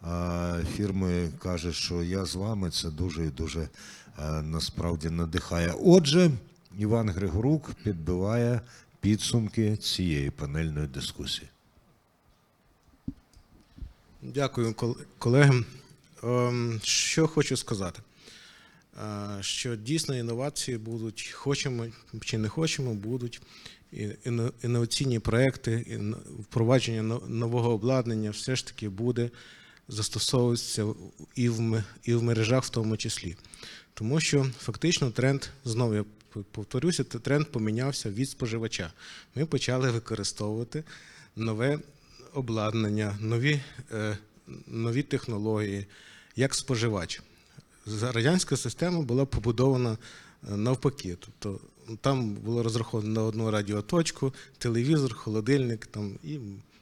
а, 0.00 0.58
фірми 0.76 1.28
каже, 1.38 1.72
що 1.72 2.02
я 2.02 2.24
з 2.24 2.34
вами, 2.34 2.70
це 2.70 2.90
дуже 2.90 3.26
і 3.26 3.28
дуже 3.28 3.68
а, 4.16 4.42
насправді 4.42 5.10
надихає. 5.10 5.74
Отже, 5.84 6.30
Іван 6.78 7.08
Григорук 7.10 7.74
підбиває 7.74 8.60
підсумки 9.00 9.76
цієї 9.76 10.30
панельної 10.30 10.86
дискусії. 10.86 11.48
Дякую, 14.22 14.74
колеги. 15.18 15.64
Ем, 16.22 16.80
Що 16.82 17.28
хочу 17.28 17.56
сказати? 17.56 18.02
Е, 19.02 19.42
Що 19.42 19.76
дійсно 19.76 20.16
інновації 20.16 20.78
будуть, 20.78 21.30
хочемо 21.34 21.86
чи 22.20 22.38
не 22.38 22.48
хочемо, 22.48 22.94
будуть 22.94 23.42
інноваційні 24.62 25.18
проекти, 25.18 26.00
впровадження 26.40 27.02
нового 27.28 27.70
обладнання 27.70 28.30
все 28.30 28.56
ж 28.56 28.66
таки 28.66 28.88
буде 28.88 29.30
застосовуватися 29.88 30.86
і 32.04 32.14
в 32.14 32.22
мережах 32.22 32.64
в 32.64 32.68
тому 32.68 32.96
числі. 32.96 33.36
Тому 33.98 34.20
що 34.20 34.46
фактично 34.58 35.10
тренд, 35.10 35.44
знову 35.64 35.94
я 35.94 36.04
повторюся, 36.52 37.04
тренд 37.04 37.46
помінявся 37.46 38.10
від 38.10 38.30
споживача. 38.30 38.92
Ми 39.34 39.46
почали 39.46 39.90
використовувати 39.90 40.84
нове 41.36 41.78
обладнання, 42.34 43.18
нові, 43.20 43.60
е, 43.92 44.18
нові 44.66 45.02
технології 45.02 45.86
як 46.36 46.54
споживач. 46.54 47.22
Радянська 48.02 48.56
система 48.56 49.00
була 49.00 49.26
побудована 49.26 49.92
е, 49.92 50.56
навпаки. 50.56 51.16
Тобто 51.20 51.60
там 52.00 52.34
було 52.34 52.62
розраховано 52.62 53.10
на 53.10 53.22
одну 53.22 53.50
радіоточку, 53.50 54.34
телевізор, 54.58 55.14
холодильник 55.14 55.86
там, 55.86 56.18
і 56.24 56.38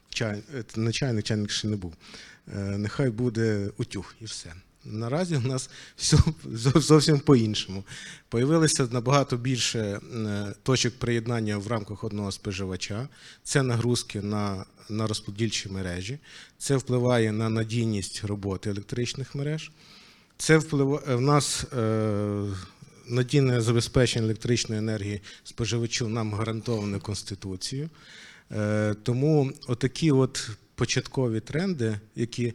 чай, 0.09 0.43
не 0.77 0.93
чайник, 0.93 1.25
чайник 1.25 1.51
ще 1.51 1.69
не 1.69 1.77
був. 1.77 1.95
Е, 2.55 2.59
Нехай 2.59 3.11
буде 3.11 3.71
утюг 3.77 4.15
і 4.21 4.25
все. 4.25 4.55
Наразі 4.85 5.37
у 5.37 5.41
нас 5.41 5.71
все 5.97 6.17
зовсім 6.75 7.21
по-іншому. 7.21 7.85
Появилося 8.29 8.89
набагато 8.91 9.37
більше 9.37 9.79
е, 9.79 10.01
точок 10.63 10.95
приєднання 10.99 11.59
в 11.59 11.67
рамках 11.67 12.05
одного 12.05 12.33
споживача. 12.33 13.09
Це 13.43 13.63
нагрузки 13.63 14.21
на, 14.21 14.65
на 14.89 15.07
розподільчі 15.07 15.69
мережі, 15.69 16.19
це 16.59 16.77
впливає 16.77 17.33
на 17.33 17.49
надійність 17.49 18.25
роботи 18.25 18.71
електричних 18.71 19.35
мереж. 19.35 19.71
Це 20.37 20.59
впливає 20.59 21.17
в 21.17 21.21
нас 21.21 21.65
е, 21.65 22.45
надійне 23.07 23.61
забезпечення 23.61 24.25
електричної 24.25 24.79
енергії 24.79 25.21
споживачу 25.45 26.09
нам 26.09 26.35
гарантоване 26.35 26.99
Конституцією. 26.99 27.91
Е, 28.53 28.95
тому 29.03 29.53
отакі 29.67 30.11
от 30.11 30.51
початкові 30.75 31.41
тренди, 31.41 31.99
які, 32.17 32.55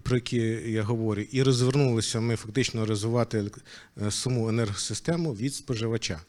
про 0.00 0.16
які 0.16 0.36
я 0.66 0.82
говорю, 0.82 1.22
і 1.32 1.42
розвернулися 1.42 2.20
ми 2.20 2.36
фактично 2.36 2.86
розвивати 2.86 3.50
е, 4.06 4.10
саму 4.10 4.48
енергосистему 4.48 5.34
від 5.34 5.54
споживача. 5.54 6.20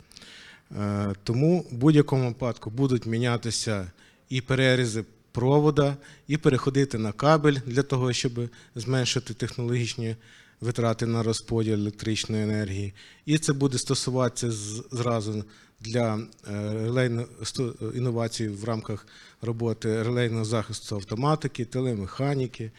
Е, 0.72 1.14
Тому 1.24 1.66
в 1.72 1.76
будь-якому 1.76 2.28
випадку 2.28 2.70
будуть 2.70 3.06
мінятися 3.06 3.92
і 4.30 4.42
перерізи 4.42 5.04
провода, 5.32 5.98
і 6.28 6.38
переходити 6.38 6.98
на 6.98 7.12
кабель 7.12 7.58
для 7.66 7.84
того, 7.84 8.14
щоб 8.14 8.50
зменшити 8.76 9.34
технологічні 9.34 10.16
витрати 10.62 11.06
на 11.06 11.24
розподіл 11.24 11.74
електричної 11.74 12.44
енергії. 12.44 12.94
І 13.26 13.38
це 13.38 13.54
буде 13.54 13.78
стосуватися 13.78 14.52
зразу 14.92 15.44
для 15.80 16.16
е, 16.16 16.52
релейно- 16.74 17.96
інновацій 17.98 18.48
в 18.48 18.64
рамках 18.64 19.08
роботи 19.42 20.04
релейного 20.04 20.46
захисту 20.46 20.96
автоматики, 20.96 21.66
телемеханіки, 21.66 22.72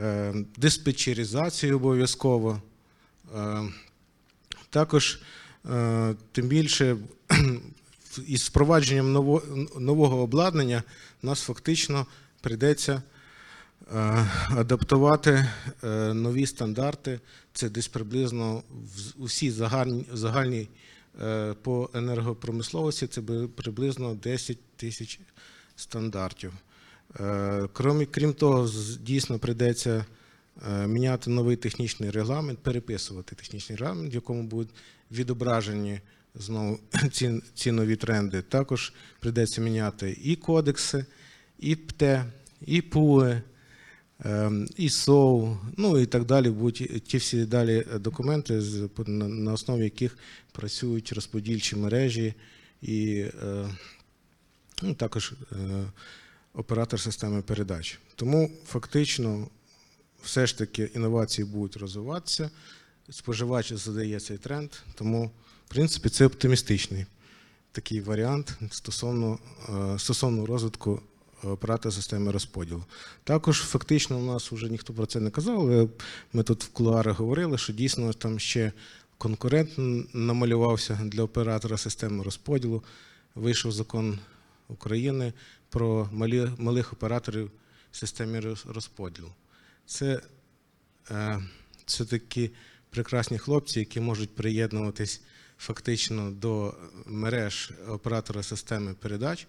е, 0.00 0.34
обов'язково. 1.72 2.62
Е, 3.36 3.62
також, 4.70 5.20
е, 5.70 6.14
тим 6.32 6.48
більше, 6.48 6.96
із 8.26 8.42
впровадженням 8.42 9.12
нового 9.78 10.18
обладнання 10.18 10.82
нас 11.22 11.40
фактично 11.40 12.06
прийдеться 12.40 13.02
адаптувати 14.50 15.48
нові 16.14 16.46
стандарти. 16.46 17.20
Це 17.52 17.68
десь 17.68 17.88
приблизно 17.88 18.62
усі 19.16 19.50
загальні, 19.50 20.04
загальні 20.12 20.68
по 21.62 21.90
енергопромисловості, 21.94 23.06
це 23.06 23.22
приблизно 23.56 24.14
10 24.14 24.58
тисяч 24.76 25.20
стандартів. 25.76 26.52
Е, 27.20 27.68
Крім, 27.72 28.06
крім 28.10 28.32
того, 28.32 28.70
дійсно 29.00 29.38
прийдеться 29.38 30.04
е, 30.68 30.86
міняти 30.86 31.30
новий 31.30 31.56
технічний 31.56 32.10
регламент, 32.10 32.58
переписувати 32.58 33.34
технічний 33.34 33.78
регламент, 33.78 34.12
в 34.12 34.14
якому 34.14 34.42
будуть 34.42 34.74
відображені 35.10 36.00
знову 36.34 36.78
ці, 37.12 37.42
ці 37.54 37.72
нові 37.72 37.96
тренди. 37.96 38.42
Також 38.42 38.92
прийдеться 39.20 39.60
міняти 39.60 40.18
і 40.22 40.36
кодекси, 40.36 41.04
і 41.58 41.76
ПТЕ, 41.76 42.24
і 42.66 42.82
ПУЕ, 42.82 43.42
ем, 44.24 44.68
і 44.76 44.88
СОУ, 44.88 45.58
ну 45.76 45.98
і 45.98 46.06
так 46.06 46.24
далі, 46.24 46.50
будуть 46.50 47.04
ті 47.04 47.16
всі 47.16 47.44
далі 47.44 47.86
документи, 48.00 48.62
на, 49.06 49.52
основі 49.52 49.84
яких 49.84 50.18
працюють 50.52 51.12
розподільчі 51.12 51.76
мережі 51.76 52.34
і 52.82 53.24
е, 53.42 53.68
ну, 54.82 54.94
також 54.94 55.32
оператор 56.54 57.00
системи 57.00 57.42
передач. 57.42 57.98
Тому 58.16 58.50
фактично 58.66 59.48
все 60.22 60.46
ж 60.46 60.58
таки 60.58 60.90
інновації 60.94 61.44
будуть 61.44 61.76
розвиватися, 61.76 62.50
споживач 63.10 63.72
задає 63.72 64.20
цей 64.20 64.38
тренд, 64.38 64.70
тому, 64.94 65.30
в 65.66 65.68
принципі, 65.68 66.08
це 66.08 66.26
оптимістичний 66.26 67.06
такий 67.72 68.00
варіант 68.00 68.58
стосовно, 68.70 69.38
е, 69.68 69.98
стосовно 69.98 70.46
розвитку 70.46 71.00
оператора 71.42 71.92
системи 71.92 72.32
розподілу. 72.32 72.84
Також 73.24 73.60
фактично 73.60 74.18
у 74.18 74.22
нас 74.22 74.52
вже 74.52 74.68
ніхто 74.68 74.92
про 74.92 75.06
це 75.06 75.20
не 75.20 75.30
казав, 75.30 75.60
але 75.60 75.88
ми 76.32 76.42
тут 76.42 76.64
в 76.64 76.68
кулуарах 76.68 77.18
говорили, 77.18 77.58
що 77.58 77.72
дійсно 77.72 78.12
там 78.12 78.38
ще 78.38 78.72
конкурент 79.18 79.70
намалювався 80.14 81.00
для 81.04 81.22
оператора 81.22 81.76
системи 81.76 82.24
розподілу. 82.24 82.82
Вийшов 83.34 83.72
закон 83.72 84.18
України 84.68 85.32
про 85.72 86.08
малі, 86.12 86.50
малих 86.58 86.92
операторів 86.92 87.50
в 87.90 87.96
системі 87.96 88.40
розподілу. 88.66 89.32
Це, 89.86 90.20
е, 91.10 91.42
це 91.84 92.04
такі 92.04 92.50
прекрасні 92.90 93.38
хлопці, 93.38 93.78
які 93.78 94.00
можуть 94.00 94.34
приєднуватись 94.34 95.22
фактично 95.58 96.30
до 96.30 96.74
мереж 97.06 97.72
оператора 97.88 98.42
системи 98.42 98.94
передач, 98.94 99.46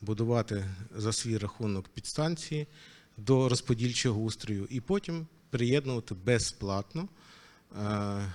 будувати 0.00 0.64
за 0.96 1.12
свій 1.12 1.38
рахунок 1.38 1.88
підстанції 1.88 2.66
до 3.16 3.48
розподільчого 3.48 4.20
устрою 4.20 4.66
і 4.70 4.80
потім 4.80 5.26
приєднувати 5.50 6.14
безплатно 6.14 7.08
е, 7.78 8.32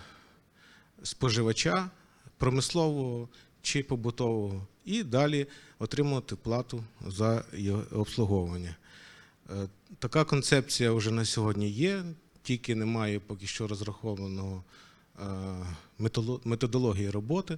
споживача 1.04 1.90
промислового 2.38 3.30
чи 3.62 3.84
побутового, 3.84 4.68
і 4.88 5.04
далі 5.04 5.48
отримувати 5.80 6.36
плату 6.36 6.84
за 7.08 7.44
обслуговування. 7.92 8.76
Е, 9.50 9.68
Така 10.00 10.24
концепція 10.24 10.92
вже 10.92 11.12
на 11.12 11.26
сьогодні 11.26 11.70
є, 11.70 12.04
тільки 12.44 12.76
немає 12.76 13.20
поки 13.20 13.48
що 13.48 13.68
розрахованого 13.68 14.64
е, 15.20 15.24
методології 16.44 17.10
роботи. 17.10 17.58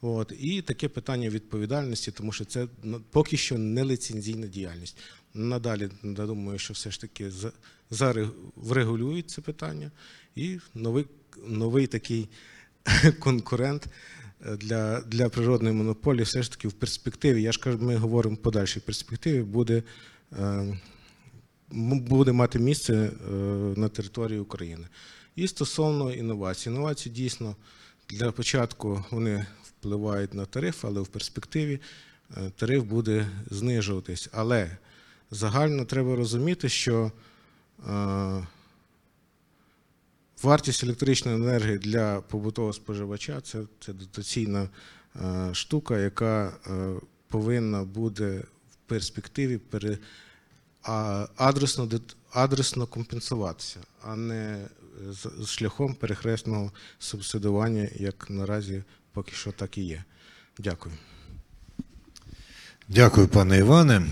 От, 0.00 0.32
і 0.40 0.62
таке 0.62 0.88
питання 0.88 1.28
відповідальності, 1.28 2.10
тому 2.10 2.32
що 2.32 2.44
це 2.44 2.66
поки 3.10 3.36
що 3.36 3.58
не 3.58 3.82
лицензійна 3.82 4.46
діяльність. 4.46 4.96
Надалі, 5.34 5.88
я 6.02 6.26
думаю, 6.26 6.58
що 6.58 6.74
все 6.74 6.90
ж 6.90 7.00
таки 7.00 7.30
врегулюють 8.56 9.30
це 9.30 9.40
питання, 9.40 9.90
і 10.36 10.58
новий, 10.74 11.06
новий 11.46 11.86
такий 11.86 12.28
конкурент 13.18 13.88
для, 14.40 15.00
для 15.00 15.28
природної 15.28 15.74
монополії 15.74 16.22
все 16.22 16.42
ж 16.42 16.50
таки 16.50 16.68
в 16.68 16.72
перспективі, 16.72 17.42
я 17.42 17.52
ж 17.52 17.60
кажу, 17.60 17.78
ми 17.78 17.96
говоримо 17.96 18.34
в 18.34 18.38
подальшій 18.38 18.80
перспективі, 18.80 19.42
буде, 19.42 19.82
е, 20.38 20.78
буде 21.70 22.32
мати 22.32 22.58
місце 22.58 22.94
е, 22.94 23.32
на 23.76 23.88
території 23.88 24.38
України. 24.38 24.86
І 25.36 25.48
стосовно 25.48 26.12
інновацій. 26.12 26.68
Інновації 26.68 27.14
дійсно 27.14 27.56
для 28.10 28.32
початку 28.32 29.04
вони 29.10 29.46
впливають 29.62 30.34
на 30.34 30.44
тариф, 30.44 30.84
але 30.84 31.00
в 31.00 31.06
перспективі 31.06 31.80
е, 32.36 32.50
тариф 32.56 32.84
буде 32.84 33.28
знижуватись. 33.50 34.28
Але 34.32 34.76
загально 35.30 35.84
треба 35.84 36.16
розуміти, 36.16 36.68
що 36.68 37.12
Вартість 40.42 40.84
електричної 40.84 41.36
енергії 41.36 41.78
для 41.78 42.20
побутового 42.20 42.72
споживача 42.72 43.40
це, 43.40 43.62
це 43.80 43.92
дотаційна 43.92 44.68
е, 45.16 45.54
штука, 45.54 45.98
яка 45.98 46.52
е, 46.66 46.94
повинна 47.28 47.84
буде 47.84 48.38
в 48.70 48.76
перспективі 48.86 49.58
пере, 49.58 49.98
а, 50.82 51.26
адресно, 51.36 51.88
адресно 52.30 52.86
компенсуватися, 52.86 53.80
а 54.02 54.16
не 54.16 54.34
е, 54.34 54.68
з- 55.12 55.30
з 55.44 55.48
шляхом 55.48 55.94
перехресного 55.94 56.72
субсидування, 56.98 57.88
як 57.96 58.30
наразі 58.30 58.82
поки 59.12 59.32
що 59.32 59.52
так 59.52 59.78
і 59.78 59.82
є. 59.82 60.04
Дякую. 60.58 60.94
Дякую, 62.90 63.28
пане 63.28 63.58
Іване. 63.58 64.02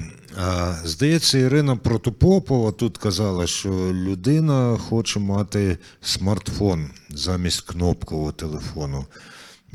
Здається, 0.85 1.39
Ірина 1.39 1.77
Протопопова 1.77 2.73
тут 2.73 2.99
казала, 2.99 3.47
що 3.47 3.69
людина 3.93 4.77
хоче 4.77 5.21
мати 5.21 5.79
смартфон 6.01 6.91
замість 7.11 7.61
кнопкового 7.61 8.33
телефону. 8.33 9.05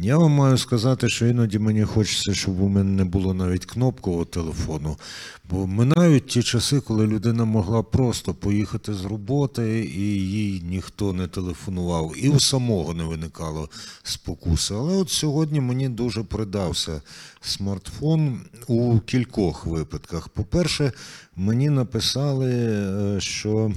Я 0.04 0.18
вам 0.18 0.32
маю 0.32 0.58
сказати, 0.58 1.10
що 1.10 1.26
іноді 1.26 1.60
мені 1.60 1.84
хочеться, 1.84 2.34
щоб 2.34 2.62
у 2.62 2.70
мене 2.70 2.92
не 2.92 3.06
було 3.06 3.34
навіть 3.34 3.66
кнопкового 3.66 4.26
телефону. 4.26 4.98
Бо 5.50 5.68
минають 5.68 6.28
ті 6.28 6.44
часи, 6.44 6.80
коли 6.80 7.08
людина 7.08 7.46
могла 7.46 7.84
просто 7.84 8.34
поїхати 8.34 8.94
з 8.94 9.06
роботи, 9.06 9.86
і 9.96 10.02
їй 10.30 10.62
ніхто 10.62 11.14
не 11.14 11.28
телефонував, 11.28 12.14
і 12.18 12.30
у 12.30 12.40
самого 12.40 12.94
не 12.94 13.04
виникало 13.04 13.70
спокуси. 14.04 14.74
Але 14.74 14.94
от 14.94 15.10
сьогодні 15.10 15.62
мені 15.62 15.90
дуже 15.90 16.24
придався 16.24 17.02
смартфон 17.42 18.42
у 18.68 19.00
кількох 19.00 19.66
випадках. 19.66 20.30
По-перше, 20.30 20.92
мені 21.36 21.70
написали, 21.70 22.52
е, 22.52 23.22
що 23.22 23.72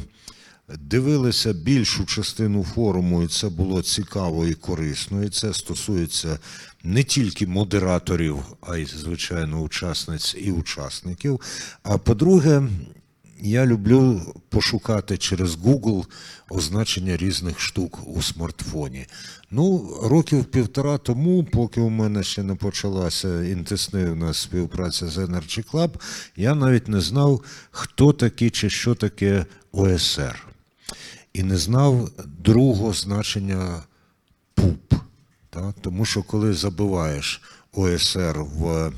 дивилися 0.68 1.52
більшу 1.52 2.04
частину 2.04 2.64
форуму, 2.64 3.22
і 3.22 3.26
це 3.26 3.48
було 3.48 3.82
цікаво 3.82 4.46
і 4.46 4.54
корисно. 4.54 5.24
І 5.24 5.28
це 5.28 5.54
стосується 5.54 6.38
не 6.82 7.02
тільки 7.02 7.46
модераторів, 7.46 8.38
а 8.60 8.76
й, 8.76 8.86
звичайно, 8.86 9.60
учасниць 9.60 10.36
і 10.38 10.52
учасників. 10.52 11.40
А 11.82 11.98
по-друге, 11.98 12.68
я 13.40 13.66
люблю 13.66 14.20
пошукати 14.48 15.18
через 15.18 15.56
Google 15.56 16.04
означення 16.50 17.16
різних 17.16 17.60
штук 17.60 17.98
у 18.06 18.22
смартфоні. 18.22 19.06
Ну, 19.50 19.96
років 20.02 20.44
півтора 20.44 20.98
тому, 20.98 21.44
поки 21.44 21.80
у 21.80 21.90
мене 21.90 22.22
ще 22.22 22.42
не 22.42 22.54
почалася 22.54 23.44
інтенсивна 23.44 24.34
співпраця 24.34 25.06
з 25.06 25.18
Energy 25.18 25.70
Club, 25.70 25.90
я 26.36 26.54
навіть 26.54 26.88
не 26.88 27.00
знав, 27.00 27.42
хто 27.70 28.12
такі 28.12 28.50
чи 28.50 28.70
що 28.70 28.94
таке 28.94 29.46
ОСР. 29.72 30.53
І 31.34 31.42
не 31.42 31.56
знав 31.56 32.10
другого 32.38 32.92
значення 32.92 33.82
ПУП. 34.54 34.94
Та? 35.50 35.74
Тому 35.80 36.04
що 36.04 36.22
коли 36.22 36.52
забиваєш 36.52 37.42
ОСР 37.72 38.38
в 38.38 38.92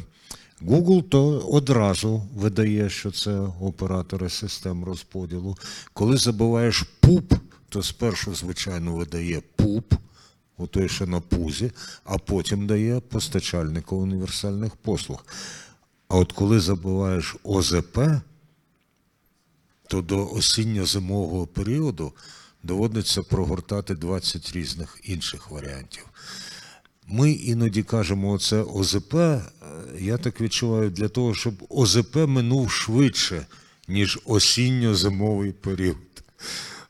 Google, 0.63 1.03
то 1.03 1.39
одразу 1.39 2.23
видає, 2.35 2.91
що 2.91 3.11
це 3.11 3.39
оператори 3.61 4.29
систем 4.29 4.85
розподілу. 4.85 5.57
Коли 5.93 6.17
забиваєш 6.17 6.83
ПУП, 7.01 7.35
то 7.69 7.83
спершу, 7.83 8.35
звичайно, 8.35 8.95
видає 8.95 9.43
ПУП, 9.57 9.95
отой, 10.59 10.89
що 10.89 11.07
на 11.07 11.21
пузі, 11.21 11.73
а 12.05 12.19
потім 12.19 12.67
дає 12.67 13.01
постачальника 13.01 13.97
універсальних 13.97 14.77
послуг. 14.77 15.25
А 16.09 16.17
от 16.17 16.33
коли 16.33 16.61
забиваєш 16.61 17.37
ОЗП, 17.43 17.99
то 19.89 20.03
до 20.03 20.31
осінньо-зимового 20.33 21.47
періоду 21.47 22.13
доводиться 22.63 23.23
прогортати 23.23 23.95
20 23.95 24.53
різних 24.53 25.01
інших 25.05 25.51
варіантів. 25.51 26.05
Ми 27.09 27.33
іноді 27.33 27.83
кажемо, 27.83 28.31
оце 28.33 28.63
ОЗП. 28.63 29.15
е, 29.15 29.41
Я 30.01 30.19
так 30.19 30.41
відчуваю 30.41 30.91
для 30.91 31.09
того, 31.09 31.35
щоб 31.35 31.55
ОЗП 31.69 32.17
минув 32.17 32.71
швидше, 32.71 33.47
ніж 33.89 34.19
осінньо-зимовий 34.25 35.53
період. 35.53 35.97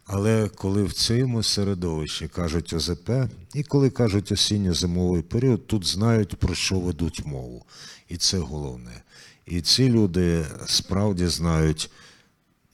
Але 0.04 0.48
коли 0.48 0.84
в 0.84 0.92
цьому 0.92 1.42
середовищі 1.42 2.28
кажуть 2.28 2.72
ОЗП, 2.72 3.10
і 3.54 3.62
коли 3.62 3.90
кажуть 3.90 4.32
осінньо-зимовий 4.32 5.22
період, 5.22 5.66
тут 5.66 5.86
знають, 5.86 6.36
про 6.36 6.54
що 6.54 6.78
ведуть 6.80 7.26
мову. 7.26 7.64
І 8.08 8.16
це 8.16 8.38
головне. 8.38 9.02
І 9.46 9.60
ці 9.60 9.88
люди 9.88 10.46
справді 10.66 11.26
знають, 11.26 11.90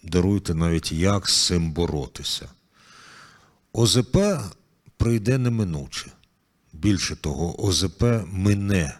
даруйте 0.02 0.54
навіть, 0.54 0.92
як 0.92 1.28
з 1.28 1.46
цим 1.46 1.72
боротися. 1.72 2.48
ОЗП 3.72 4.16
прийде 4.96 5.38
неминуче. 5.38 6.10
Більше 6.72 7.16
того, 7.16 7.64
ОЗП 7.66 8.02
мине 8.32 8.98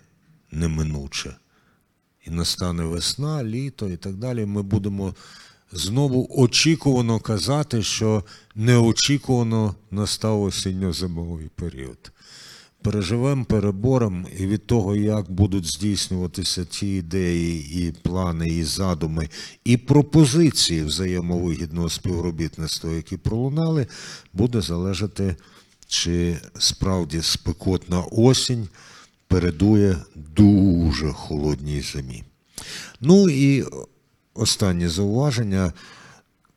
неминуче. 0.50 1.36
І 2.26 2.30
настане 2.30 2.84
весна, 2.84 3.44
літо 3.44 3.88
і 3.88 3.96
так 3.96 4.14
далі. 4.14 4.46
Ми 4.46 4.62
будемо 4.62 5.14
знову 5.72 6.26
очікувано 6.30 7.20
казати, 7.20 7.82
що 7.82 8.24
неочікувано 8.54 9.74
настав 9.90 10.42
осінньо-зимовий 10.42 11.48
період. 11.54 12.12
Переживемо, 12.82 13.44
переборемо, 13.44 14.26
і 14.38 14.46
від 14.46 14.66
того, 14.66 14.96
як 14.96 15.30
будуть 15.30 15.66
здійснюватися 15.66 16.64
ті 16.64 16.96
ідеї, 16.96 17.86
і 17.86 17.92
плани, 17.92 18.48
і 18.48 18.64
задуми, 18.64 19.28
і 19.64 19.76
пропозиції 19.76 20.82
взаємовигідного 20.82 21.88
співробітництва, 21.88 22.92
які 22.92 23.16
пролунали, 23.16 23.86
буде 24.32 24.60
залежати, 24.60 25.36
чи 25.86 26.36
справді 26.58 27.22
спекотна 27.22 28.02
осінь 28.10 28.68
передує 29.28 29.96
дуже 30.36 31.12
холодній 31.12 31.80
зимі. 31.80 32.24
Ну 33.00 33.28
і 33.28 33.64
останнє 34.34 34.88
зауваження. 34.88 35.72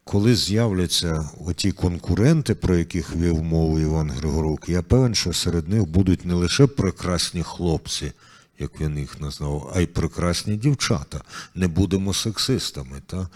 Коли 0.08 0.36
з'являться 0.36 1.30
оті 1.46 1.72
конкуренти, 1.72 2.56
про 2.56 2.76
яких 2.76 3.16
вів 3.16 3.44
мову 3.44 3.80
Іван 3.80 4.12
Григорук, 4.12 4.70
я 4.70 4.82
певен, 4.82 5.16
що 5.16 5.34
серед 5.34 5.70
них 5.70 5.86
будуть 5.86 6.26
не 6.26 6.34
лише 6.34 6.68
прекрасні 6.68 7.44
хлопці, 7.44 8.12
як 8.60 8.82
він 8.82 8.98
їх 8.98 9.22
назвав, 9.22 9.72
а 9.76 9.80
й 9.80 9.86
прекрасні 9.86 10.56
дівчата. 10.56 11.22
Не 11.56 11.68
будемо 11.68 12.14
сексистами. 12.14 13.02
Та? 13.06 13.30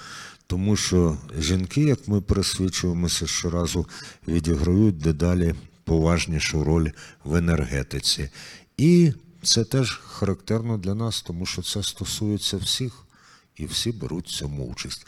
Тому 0.47 0.75
що 0.75 1.17
жінки, 1.39 1.81
як 1.81 2.07
ми 2.07 2.21
пересвідчуємося, 2.21 3.27
щоразу 3.27 3.87
відіграють 4.27 4.97
дедалі 4.97 5.55
поважнішу 5.83 6.63
роль 6.63 6.89
в 7.23 7.35
енергетиці. 7.35 8.29
І 8.77 9.13
це 9.43 9.63
теж 9.63 10.01
характерно 10.03 10.77
для 10.77 10.95
нас, 10.95 11.21
тому 11.21 11.45
що 11.45 11.61
це 11.61 11.83
стосується 11.83 12.57
всіх 12.57 12.93
і 13.55 13.65
всі 13.65 13.91
беруть 13.91 14.27
в 14.27 14.31
цьому 14.31 14.65
участь. 14.65 15.07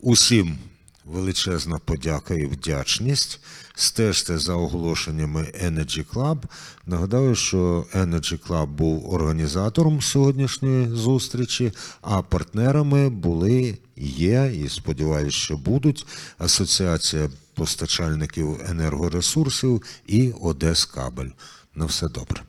Усім 0.00 0.58
величезна 1.04 1.78
подяка 1.78 2.34
і 2.34 2.46
вдячність. 2.46 3.40
Стежте 3.74 4.38
за 4.38 4.54
оголошеннями 4.54 5.40
Energy 5.64 6.04
Club. 6.12 6.38
Нагадаю, 6.86 7.34
що 7.34 7.86
Energy 7.94 8.48
Club 8.48 8.66
був 8.66 9.14
організатором 9.14 10.00
сьогоднішньої 10.00 10.88
зустрічі, 10.88 11.72
а 12.00 12.22
партнерами 12.22 13.08
були, 13.08 13.78
є 13.96 14.52
і 14.64 14.68
сподіваюся, 14.68 15.36
що 15.36 15.56
будуть 15.56 16.06
Асоціація 16.38 17.30
постачальників 17.54 18.60
енергоресурсів 18.68 19.82
і 20.06 20.32
Одескабель. 20.40 21.30
На 21.74 21.84
все 21.84 22.08
добре. 22.08 22.42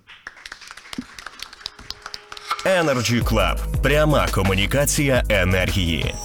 Energy 2.65 3.23
Club. 3.23 3.81
Пряма 3.81 4.27
комунікація 4.27 5.23
енергії. 5.29 6.15